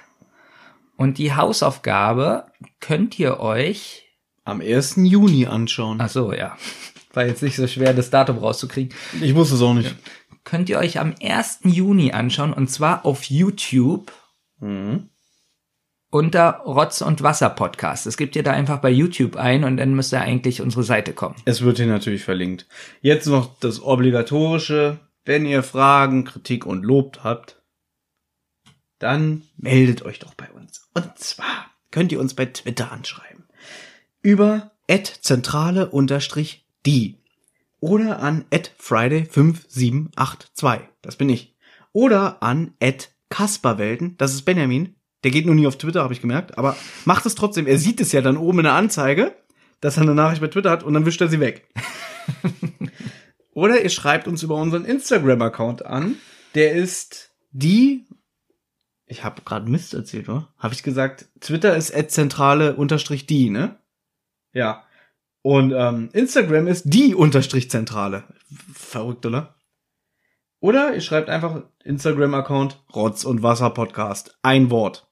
und 0.97 1.19
die 1.19 1.35
Hausaufgabe 1.35 2.47
könnt 2.81 3.19
ihr 3.19 3.41
euch, 3.41 4.05
Am 4.45 4.63
1. 4.63 4.95
Juni 5.03 5.45
anschauen. 5.47 6.01
ach 6.01 6.09
so, 6.09 6.33
ja, 6.33 6.57
war 7.13 7.27
jetzt 7.27 7.43
nicht 7.43 7.57
so 7.57 7.67
schwer, 7.67 7.93
das 7.93 8.09
Datum 8.09 8.39
rauszukriegen, 8.39 8.97
Ich 9.21 9.35
wusste 9.35 9.57
es 9.57 9.61
auch 9.63 9.75
nicht. 9.75 9.95
könnt 10.45 10.71
ihr 10.71 10.79
euch 10.79 10.99
am 11.01 11.15
1. 11.23 11.61
Juni 11.65 12.13
anschauen 12.13 12.55
und 12.55 12.69
zwar 12.71 13.05
auf 13.05 13.25
YouTube 13.25 14.11
Mhm. 14.61 15.09
unter 16.11 16.63
Rotz 16.65 17.03
und 17.03 17.23
Wasser 17.23 17.51
Podcast. 17.51 18.07
Das 18.07 18.17
gebt 18.17 18.35
ihr 18.35 18.43
da 18.43 18.53
einfach 18.53 18.81
bei 18.81 18.91
YouTube 18.91 19.37
ein 19.37 19.65
und 19.65 19.77
dann 19.77 19.95
müsst 19.95 20.13
ihr 20.13 20.21
eigentlich 20.21 20.63
unsere 20.63 20.83
Seite 20.83 21.13
kommen. 21.13 21.37
Es 21.45 21.63
wird 21.63 21.77
hier 21.77 21.87
natürlich 21.87 22.25
verlinkt. 22.25 22.67
Jetzt 23.01 23.27
noch 23.27 23.59
das 23.61 23.83
obligatorische. 23.83 24.99
Wenn 25.25 25.45
ihr 25.45 25.63
Fragen, 25.63 26.25
Kritik 26.25 26.65
und 26.65 26.85
Lob 26.85 27.21
habt, 27.23 27.61
dann 28.99 29.43
meldet 29.57 30.03
euch 30.03 30.19
doch 30.19 30.35
bei 30.35 30.51
uns. 30.51 30.89
Und 30.95 31.19
zwar 31.19 31.67
könnt 31.91 32.13
ihr 32.13 32.21
uns 32.21 32.35
bei 32.35 32.47
Twitter 32.47 32.91
anschreiben. 32.91 33.45
Über 34.23 34.73
zentrale 35.21 35.91
unterstrich 35.91 36.67
die 36.87 37.19
oder 37.81 38.21
an 38.21 38.47
friday5782. 38.51 40.81
Das 41.03 41.17
bin 41.17 41.29
ich. 41.29 41.55
Oder 41.93 42.43
an 42.43 42.73
kasperwelten. 43.31 44.17
Das 44.17 44.35
ist 44.35 44.43
Benjamin. 44.43 44.95
Der 45.25 45.31
geht 45.31 45.47
nur 45.47 45.55
nie 45.55 45.67
auf 45.67 45.79
Twitter, 45.79 46.03
habe 46.03 46.13
ich 46.13 46.21
gemerkt. 46.21 46.57
Aber 46.59 46.77
macht 47.05 47.27
es 47.27 47.35
trotzdem. 47.35 47.67
Er 47.67 47.79
sieht 47.79 48.01
es 48.01 48.13
ja 48.13 48.21
dann 48.21 48.37
oben 48.37 48.61
in 48.61 48.65
der 48.65 48.75
Anzeige, 48.75 49.37
dass 49.81 49.97
er 49.97 50.03
eine 50.03 50.15
Nachricht 50.15 50.41
bei 50.41 50.49
Twitter 50.49 50.71
hat 50.71 50.83
und 50.83 50.95
dann 50.95 51.07
wischt 51.07 51.21
er 51.21 51.29
sie 51.29 51.41
weg. 51.41 51.69
Oder 53.53 53.83
ihr 53.83 53.91
schreibt 53.91 54.29
uns 54.29 54.43
über 54.45 54.55
unseren 54.55 54.85
Instagram-Account 54.85 55.85
an. 55.85 56.17
Der 56.55 56.75
ist 56.75 57.33
die. 57.51 58.07
Ich 59.07 59.25
habe 59.25 59.43
gerade 59.43 59.69
Mist 59.69 59.95
erzählt, 59.95 60.29
oder? 60.29 60.53
Habe 60.59 60.75
ich 60.75 60.83
gesagt, 60.83 61.27
Twitter 61.41 61.75
ist 61.77 61.93
zentrale 62.13 62.77
unterstrich 62.77 63.27
die, 63.27 63.51
ne? 63.51 63.79
Ja. 64.53 64.85
Und 65.43 65.73
ähm, 65.75 66.11
Instagram 66.13 66.67
ist 66.67 66.85
die 66.87 67.15
unterstrich 67.15 67.71
zentrale. 67.71 68.25
Verrückt, 68.75 69.25
oder? 69.27 69.57
Oder 70.61 70.95
ihr 70.95 71.01
schreibt 71.01 71.29
einfach 71.29 71.63
Instagram-Account 71.89 72.85
Rotz 72.95 73.25
und 73.25 73.43
Wasser 73.43 73.71
Podcast. 73.71 74.39
Ein 74.43 74.71
Wort. 74.71 75.09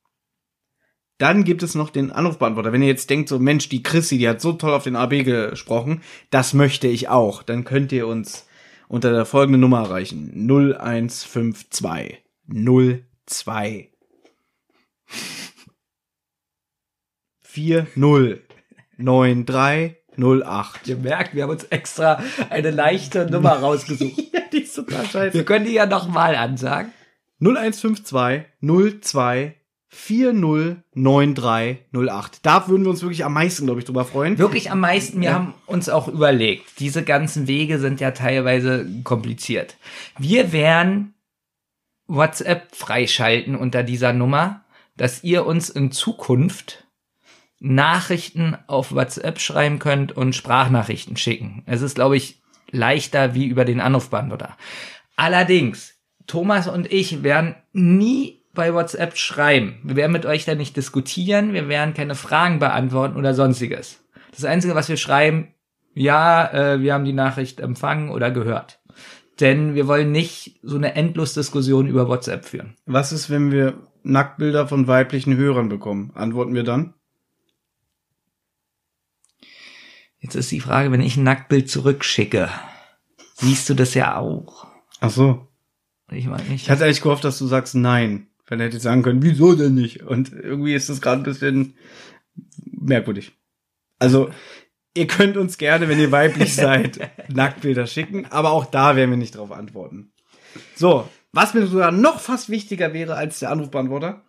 Dann 1.18 1.45
gibt 1.45 1.62
es 1.62 1.74
noch 1.74 1.89
den 1.89 2.12
Anrufbeantworter. 2.12 2.72
Wenn 2.72 2.83
ihr 2.83 2.89
jetzt 2.89 3.09
denkt, 3.09 3.31
so 3.31 3.39
Mensch, 3.39 3.70
die 3.70 3.83
Chrissy, 3.83 4.18
die 4.18 4.29
hat 4.29 4.43
so 4.43 4.53
toll 4.53 4.74
auf 4.74 4.85
den 4.85 4.97
AB 4.97 5.24
gesprochen, 5.24 6.03
das 6.29 6.53
möchte 6.53 6.87
ich 6.87 7.09
auch. 7.09 7.43
Dann 7.43 7.64
könnt 7.64 7.93
ihr 7.93 8.07
uns 8.07 8.47
unter 8.89 9.11
der 9.11 9.24
folgenden 9.24 9.62
Nummer 9.62 9.81
erreichen. 9.85 10.47
0152 10.47 12.22
02 12.47 13.91
40 17.43 17.95
93 18.99 19.97
08. 20.18 20.89
Ihr 20.89 20.97
merkt, 20.97 21.35
wir 21.35 21.43
haben 21.43 21.51
uns 21.51 21.64
extra 21.64 22.22
eine 22.51 22.70
leichte 22.70 23.31
Nummer 23.31 23.53
rausgesucht. 23.53 24.20
Ja, 24.33 24.41
die 24.53 24.65
total 24.77 25.05
scheiße. 25.07 25.35
Wir 25.35 25.45
können 25.45 25.64
die 25.64 25.72
ja 25.72 25.87
nochmal 25.87 26.37
ansagen. 26.37 26.93
0152 27.41 28.45
02 28.62 29.55
409308. 29.89 32.39
Da 32.43 32.68
würden 32.68 32.85
wir 32.85 32.91
uns 32.91 33.03
wirklich 33.03 33.24
am 33.24 33.33
meisten, 33.35 33.66
glaube 33.66 33.81
ich, 33.81 33.87
drüber 33.87 34.05
freuen. 34.05 34.39
Wirklich 34.39 34.70
am 34.70 34.81
meisten, 34.81 35.20
wir 35.20 35.29
Ja. 35.31 35.35
haben 35.35 35.55
uns 35.66 35.89
auch 35.89 36.09
überlegt, 36.09 36.81
diese 36.81 37.03
ganzen 37.03 37.47
Wege 37.47 37.79
sind 37.79 38.01
ja 38.01 38.11
teilweise 38.11 38.87
kompliziert. 39.05 39.77
Wir 40.18 40.53
werden 40.53 41.14
WhatsApp 42.07 42.74
freischalten 42.74 43.57
unter 43.57 43.83
dieser 43.83 44.12
Nummer, 44.12 44.64
dass 44.97 45.24
ihr 45.24 45.47
uns 45.47 45.68
in 45.70 45.93
Zukunft 45.93 46.85
Nachrichten 47.59 48.57
auf 48.66 48.93
WhatsApp 48.93 49.41
schreiben 49.41 49.79
könnt 49.79 50.12
und 50.12 50.35
Sprachnachrichten 50.35 51.16
schicken. 51.16 51.62
Es 51.66 51.81
ist, 51.83 51.95
glaube 51.95 52.16
ich, 52.16 52.41
leichter 52.70 53.34
wie 53.34 53.46
über 53.46 53.64
den 53.64 53.80
Anrufbeantworter. 53.80 54.56
Allerdings, 55.16 55.94
Thomas 56.26 56.68
und 56.68 56.92
ich 56.92 57.22
werden 57.22 57.54
nie 57.72 58.42
bei 58.54 58.74
WhatsApp 58.74 59.16
schreiben. 59.16 59.78
Wir 59.84 59.96
werden 59.96 60.12
mit 60.12 60.26
euch 60.26 60.44
da 60.44 60.54
nicht 60.54 60.76
diskutieren, 60.76 61.52
wir 61.52 61.68
werden 61.68 61.94
keine 61.94 62.14
Fragen 62.14 62.58
beantworten 62.58 63.16
oder 63.16 63.34
sonstiges. 63.34 64.02
Das 64.32 64.44
Einzige, 64.44 64.74
was 64.74 64.88
wir 64.88 64.96
schreiben, 64.96 65.54
ja, 65.94 66.52
äh, 66.52 66.80
wir 66.80 66.92
haben 66.92 67.04
die 67.04 67.12
Nachricht 67.12 67.60
empfangen 67.60 68.10
oder 68.10 68.30
gehört. 68.30 68.80
Denn 69.40 69.74
wir 69.74 69.86
wollen 69.86 70.12
nicht 70.12 70.58
so 70.62 70.76
eine 70.76 70.94
Endlosdiskussion 70.94 71.86
über 71.86 72.08
WhatsApp 72.08 72.44
führen. 72.44 72.74
Was 72.86 73.12
ist, 73.12 73.30
wenn 73.30 73.52
wir 73.52 73.74
Nacktbilder 74.02 74.66
von 74.66 74.88
weiblichen 74.88 75.36
Hörern 75.36 75.68
bekommen? 75.68 76.10
Antworten 76.14 76.54
wir 76.54 76.64
dann? 76.64 76.94
Jetzt 80.18 80.34
ist 80.34 80.50
die 80.50 80.60
Frage, 80.60 80.92
wenn 80.92 81.00
ich 81.00 81.16
ein 81.16 81.24
Nacktbild 81.24 81.70
zurückschicke, 81.70 82.48
siehst 83.34 83.68
du 83.68 83.74
das 83.74 83.94
ja 83.94 84.16
auch. 84.16 84.66
Ach 85.00 85.10
so. 85.10 85.46
Ich 86.10 86.26
meine 86.26 86.44
nicht. 86.44 86.64
Ich 86.64 86.70
hatte 86.70 86.84
eigentlich 86.84 87.02
gehofft, 87.02 87.24
dass 87.24 87.38
du 87.38 87.46
sagst 87.46 87.74
nein. 87.74 88.28
Wenn 88.46 88.60
er 88.60 88.66
hätte 88.66 88.78
sagen 88.78 89.02
können, 89.02 89.22
wieso 89.22 89.54
denn 89.54 89.74
nicht? 89.74 90.02
Und 90.02 90.32
irgendwie 90.32 90.74
ist 90.74 90.88
das 90.88 91.00
gerade 91.00 91.20
ein 91.20 91.24
bisschen 91.24 91.74
merkwürdig. 92.64 93.32
Also, 93.98 94.30
ihr 94.94 95.06
könnt 95.06 95.36
uns 95.36 95.58
gerne, 95.58 95.88
wenn 95.88 95.98
ihr 95.98 96.12
weiblich 96.12 96.54
seid, 96.54 97.00
Nacktbilder 97.28 97.86
schicken, 97.86 98.26
aber 98.26 98.52
auch 98.52 98.66
da 98.66 98.94
werden 98.94 99.10
wir 99.10 99.16
nicht 99.16 99.34
drauf 99.34 99.50
antworten. 99.50 100.12
So, 100.76 101.08
was 101.32 101.54
mir 101.54 101.66
sogar 101.66 101.90
noch 101.90 102.20
fast 102.20 102.48
wichtiger 102.48 102.92
wäre 102.92 103.16
als 103.16 103.40
der 103.40 103.50
Anrufbeantworter, 103.50 104.24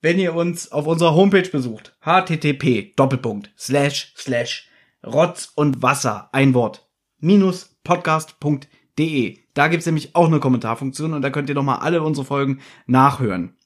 wenn 0.00 0.18
ihr 0.18 0.34
uns 0.34 0.72
auf 0.72 0.86
unserer 0.86 1.14
Homepage 1.14 1.48
besucht. 1.48 1.96
http 2.00 2.94
Doppelpunkt 2.96 3.50
slash 3.58 4.14
slash 4.16 4.67
Rotz 5.06 5.52
und 5.54 5.82
Wasser, 5.82 6.28
ein 6.32 6.54
Wort, 6.54 6.88
minus 7.18 7.78
podcast.de. 7.84 9.38
Da 9.54 9.68
gibt's 9.68 9.86
nämlich 9.86 10.14
auch 10.14 10.26
eine 10.26 10.40
Kommentarfunktion 10.40 11.14
und 11.14 11.22
da 11.22 11.30
könnt 11.30 11.48
ihr 11.48 11.54
nochmal 11.54 11.78
alle 11.78 12.02
unsere 12.02 12.26
Folgen 12.26 12.60
nachhören. 12.86 13.56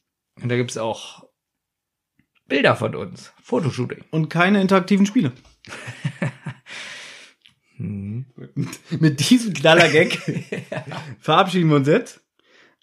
Und 0.40 0.48
da 0.48 0.56
gibt's 0.56 0.78
auch 0.78 1.24
Bilder 2.48 2.76
von 2.76 2.94
uns. 2.94 3.32
Fotoshooting. 3.42 4.04
Und 4.10 4.28
keine 4.28 4.60
interaktiven 4.60 5.06
Spiele. 5.06 5.32
Hm. 7.76 8.26
Mit 9.00 9.30
diesem 9.30 9.54
Knaller-Gag 9.54 10.18
verabschieden 11.18 11.70
wir 11.70 11.76
uns 11.76 11.88
jetzt. 11.88 12.20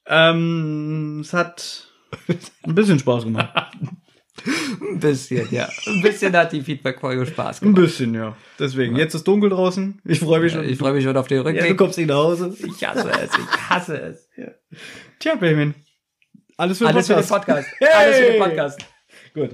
Ähm, 0.08 1.20
es 1.22 1.34
hat 1.34 1.88
ein 2.64 2.76
bisschen 2.76 3.00
Spaß 3.00 3.26
gemacht. 3.26 3.54
Ein 4.81 4.99
bisschen, 4.99 5.47
ja. 5.51 5.69
Ein 5.85 6.01
bisschen 6.01 6.35
hat 6.35 6.51
die 6.51 6.61
Feedback-Folge 6.61 7.25
Spaß 7.25 7.61
Ein 7.61 7.73
gemacht. 7.73 7.81
bisschen, 7.83 8.13
ja. 8.13 8.35
Deswegen, 8.57 8.95
jetzt 8.95 9.13
ist 9.13 9.27
dunkel 9.27 9.49
draußen. 9.49 10.01
Ich 10.05 10.19
freue 10.19 10.39
mich 10.39 10.53
schon. 10.53 10.67
Ich 10.67 10.77
freue 10.77 10.93
mich 10.93 11.03
schon 11.03 11.15
auf 11.17 11.27
den 11.27 11.37
ja, 11.37 11.43
du 11.43 11.49
Rückweg. 11.49 11.77
kommst 11.77 11.97
nicht 11.97 12.07
nach 12.07 12.15
Hause. 12.15 12.55
Ich 12.59 12.85
hasse 12.87 13.09
es, 13.09 13.31
ich 13.37 13.69
hasse 13.69 13.97
es. 13.99 14.29
Tja, 15.19 15.35
Benjamin. 15.35 15.73
Alles 16.57 16.77
für 16.77 16.85
den 16.85 16.95
Alles 16.95 17.07
für 17.07 17.13
den 17.15 17.25
Podcast. 17.25 17.69
Podcast. 17.69 17.69
Hey! 17.79 17.89
Alles 17.95 18.17
für 18.17 18.31
den 18.31 18.41
Podcast. 18.41 18.79
Gut. 19.33 19.49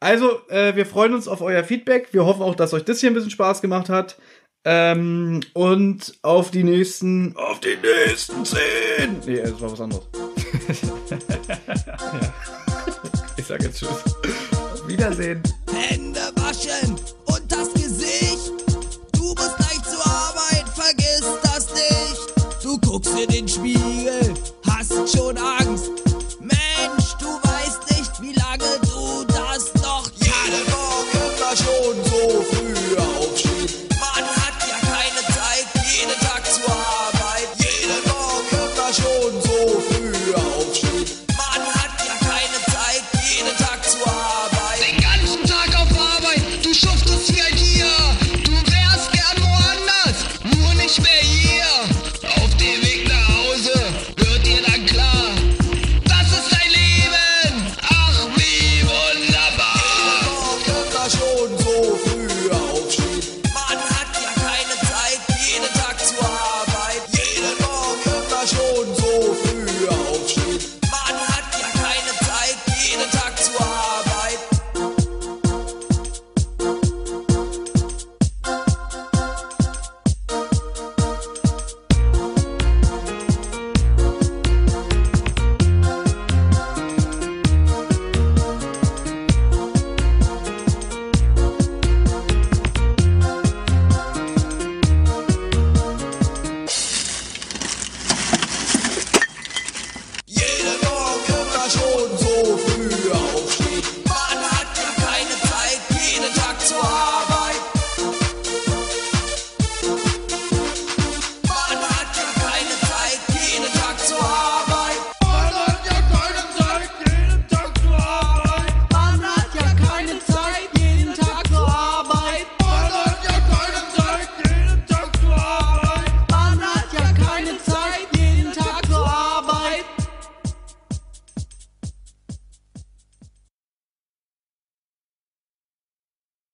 Also, 0.00 0.48
äh, 0.48 0.74
wir 0.76 0.86
freuen 0.86 1.14
uns 1.14 1.26
auf 1.28 1.40
euer 1.40 1.64
Feedback. 1.64 2.08
Wir 2.12 2.24
hoffen 2.24 2.42
auch, 2.42 2.54
dass 2.54 2.72
euch 2.72 2.84
das 2.84 3.00
hier 3.00 3.10
ein 3.10 3.14
bisschen 3.14 3.30
Spaß 3.30 3.60
gemacht 3.60 3.88
hat. 3.88 4.16
Ähm, 4.64 5.40
und 5.54 6.18
auf 6.22 6.50
die 6.50 6.64
nächsten, 6.64 7.34
auf 7.36 7.60
die 7.60 7.76
nächsten 8.06 8.44
zehn. 8.44 9.18
Nee, 9.26 9.40
das 9.42 9.60
war 9.60 9.72
was 9.72 9.80
anderes. 9.80 10.06
Ich 13.36 13.46
sage 13.46 13.64
jetzt 13.64 13.78
Tschüss. 13.78 14.17
Wiedersehen. 14.88 15.42
Hände 15.70 16.20
waschen 16.36 16.96
und 17.26 17.42
das 17.52 17.72
Gesicht. 17.74 18.52
Du 19.12 19.34
musst 19.34 19.56
gleich 19.56 19.82
zur 19.82 20.06
Arbeit, 20.06 20.66
vergiss 20.74 21.24
das 21.42 21.68
nicht. 21.74 22.64
Du 22.64 22.78
guckst 22.78 23.12
in 23.18 23.28
den 23.28 23.48
Spiegel. 23.48 23.87